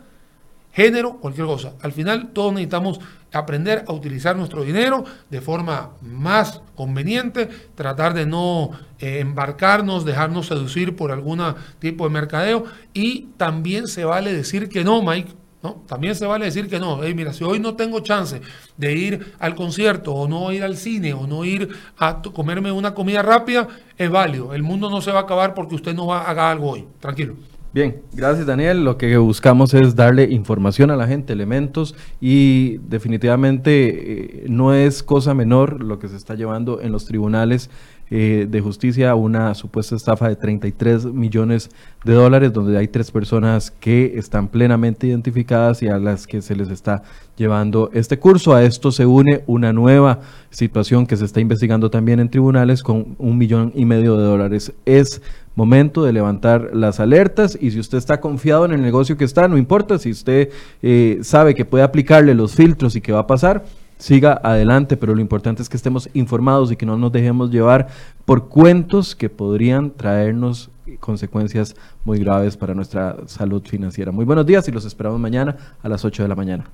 género, 0.73 1.17
cualquier 1.17 1.47
cosa. 1.47 1.73
Al 1.81 1.93
final 1.93 2.29
todos 2.33 2.53
necesitamos 2.53 3.01
aprender 3.33 3.85
a 3.89 3.93
utilizar 3.93 4.37
nuestro 4.37 4.63
dinero 4.63 5.05
de 5.31 5.41
forma 5.41 5.91
más 6.03 6.61
conveniente, 6.77 7.49
tratar 7.75 8.15
de 8.15 8.27
no 8.27 8.71
eh, 9.01 9.19
embarcarnos, 9.21 10.05
dejarnos 10.05 10.47
seducir 10.47 10.95
por 10.95 11.11
algún 11.11 11.43
tipo 11.79 12.05
de 12.05 12.11
mercadeo 12.11 12.65
y 12.93 13.29
también 13.39 13.89
se 13.89 14.05
vale 14.05 14.33
decir 14.33 14.69
que 14.69 14.85
no, 14.85 15.03
Mike. 15.03 15.38
¿No? 15.61 15.83
También 15.89 16.15
se 16.15 16.25
vale 16.25 16.45
decir 16.45 16.69
que 16.69 16.79
no. 16.79 16.99
mira, 16.99 17.33
si 17.33 17.43
hoy 17.43 17.59
no 17.59 17.75
tengo 17.75 17.99
chance 18.01 18.41
de 18.77 18.93
ir 18.95 19.35
al 19.41 19.57
concierto 19.57 20.15
o 20.15 20.29
no 20.29 20.53
ir 20.53 20.63
al 20.63 20.77
cine 20.77 21.15
o 21.15 21.27
no 21.27 21.45
ir 21.45 21.69
a 21.99 22.23
comerme 22.23 22.71
una 22.71 22.95
comida 22.95 23.23
rápida, 23.23 23.67
es 23.97 24.09
válido. 24.09 24.55
El 24.55 24.63
mundo 24.63 24.89
no 24.89 25.01
se 25.01 25.11
va 25.11 25.21
a 25.21 25.23
acabar 25.23 25.55
porque 25.55 25.75
usted 25.75 25.95
no 25.95 26.07
va 26.07 26.23
a 26.23 26.31
haga 26.31 26.51
algo 26.51 26.71
hoy. 26.71 26.87
Tranquilo. 27.01 27.35
Bien, 27.73 28.01
gracias 28.13 28.47
Daniel. 28.47 28.83
Lo 28.83 28.97
que 28.97 29.17
buscamos 29.19 29.75
es 29.75 29.95
darle 29.95 30.25
información 30.25 30.91
a 30.91 30.97
la 30.97 31.07
gente, 31.07 31.33
elementos 31.33 31.95
y 32.21 32.79
definitivamente 32.79 34.43
eh, 34.43 34.47
no 34.49 34.73
es 34.73 35.03
cosa 35.03 35.35
menor 35.35 35.83
lo 35.83 35.99
que 35.99 36.09
se 36.09 36.17
está 36.17 36.35
llevando 36.35 36.81
en 36.81 36.93
los 36.93 37.05
tribunales 37.05 37.69
eh, 38.11 38.47
de 38.49 38.61
justicia, 38.61 39.15
una 39.15 39.55
supuesta 39.55 39.95
estafa 39.95 40.29
de 40.29 40.37
33 40.37 41.07
millones 41.07 41.71
de 42.05 42.15
dólares, 42.15 42.53
donde 42.53 42.79
hay 42.79 42.89
tres 42.89 43.11
personas 43.11 43.71
que 43.71 44.15
están 44.17 44.49
plenamente 44.49 45.07
identificadas 45.07 45.83
y 45.83 45.89
a 45.89 45.99
las 45.99 46.27
que 46.27 46.41
se 46.41 46.57
les 46.57 46.71
está 46.71 47.03
llevando 47.37 47.91
este 47.93 48.19
curso. 48.19 48.55
A 48.55 48.65
esto 48.65 48.93
se 48.93 49.05
une 49.05 49.43
una 49.47 49.73
nueva 49.73 50.21
situación 50.51 51.07
que 51.07 51.17
se 51.17 51.25
está 51.25 51.41
investigando 51.41 51.91
también 51.91 52.21
en 52.21 52.31
tribunales 52.31 52.83
con 52.83 53.17
un 53.19 53.37
millón 53.37 53.73
y 53.75 53.85
medio 53.85 54.17
de 54.17 54.25
dólares. 54.25 54.73
Es 54.87 55.21
momento 55.55 56.05
de 56.05 56.13
levantar 56.13 56.71
las 56.73 57.01
alertas 57.01 57.59
y 57.61 57.73
si 57.73 57.81
usted 57.81 57.99
está 57.99 58.21
confiado 58.21 58.65
en 58.65 58.73
el 58.73 58.81
negocio 58.81 59.17
que 59.17 59.25
está, 59.25 59.49
no 59.49 59.59
importa 59.59 59.99
si 59.99 60.13
usted 60.13 60.51
eh, 60.83 61.19
sabe 61.23 61.55
que 61.57 61.65
puede 61.65 61.83
aplicarle 61.83 62.33
los 62.35 62.55
filtros 62.55 62.95
y 62.95 63.01
que 63.01 63.13
va 63.13 63.21
a 63.21 63.27
pasar, 63.27 63.65
siga 63.99 64.41
adelante, 64.43 64.97
pero 64.97 65.15
lo 65.15 65.21
importante 65.21 65.63
es 65.63 65.69
que 65.69 65.77
estemos 65.77 66.09
informados 66.15 66.73
y 66.73 66.77
que 66.77 66.87
no 66.87 66.97
nos 66.97 67.13
dejemos 67.13 67.51
llevar 67.51 67.89
por 68.25 68.49
cuentos 68.49 69.15
que 69.15 69.29
podrían 69.29 69.91
traernos 69.91 70.71
consecuencias 71.01 71.77
muy 72.05 72.19
graves 72.19 72.57
para 72.57 72.75
nuestra 72.75 73.17
salud 73.27 73.63
financiera. 73.65 74.13
Muy 74.13 74.25
buenos 74.25 74.47
días 74.47 74.67
y 74.69 74.73
los 74.73 74.85
esperamos 74.85 75.21
mañana 75.21 75.57
a 75.83 75.89
las 75.89 76.05
8 76.05 76.23
de 76.23 76.29
la 76.29 76.35
mañana. 76.35 76.71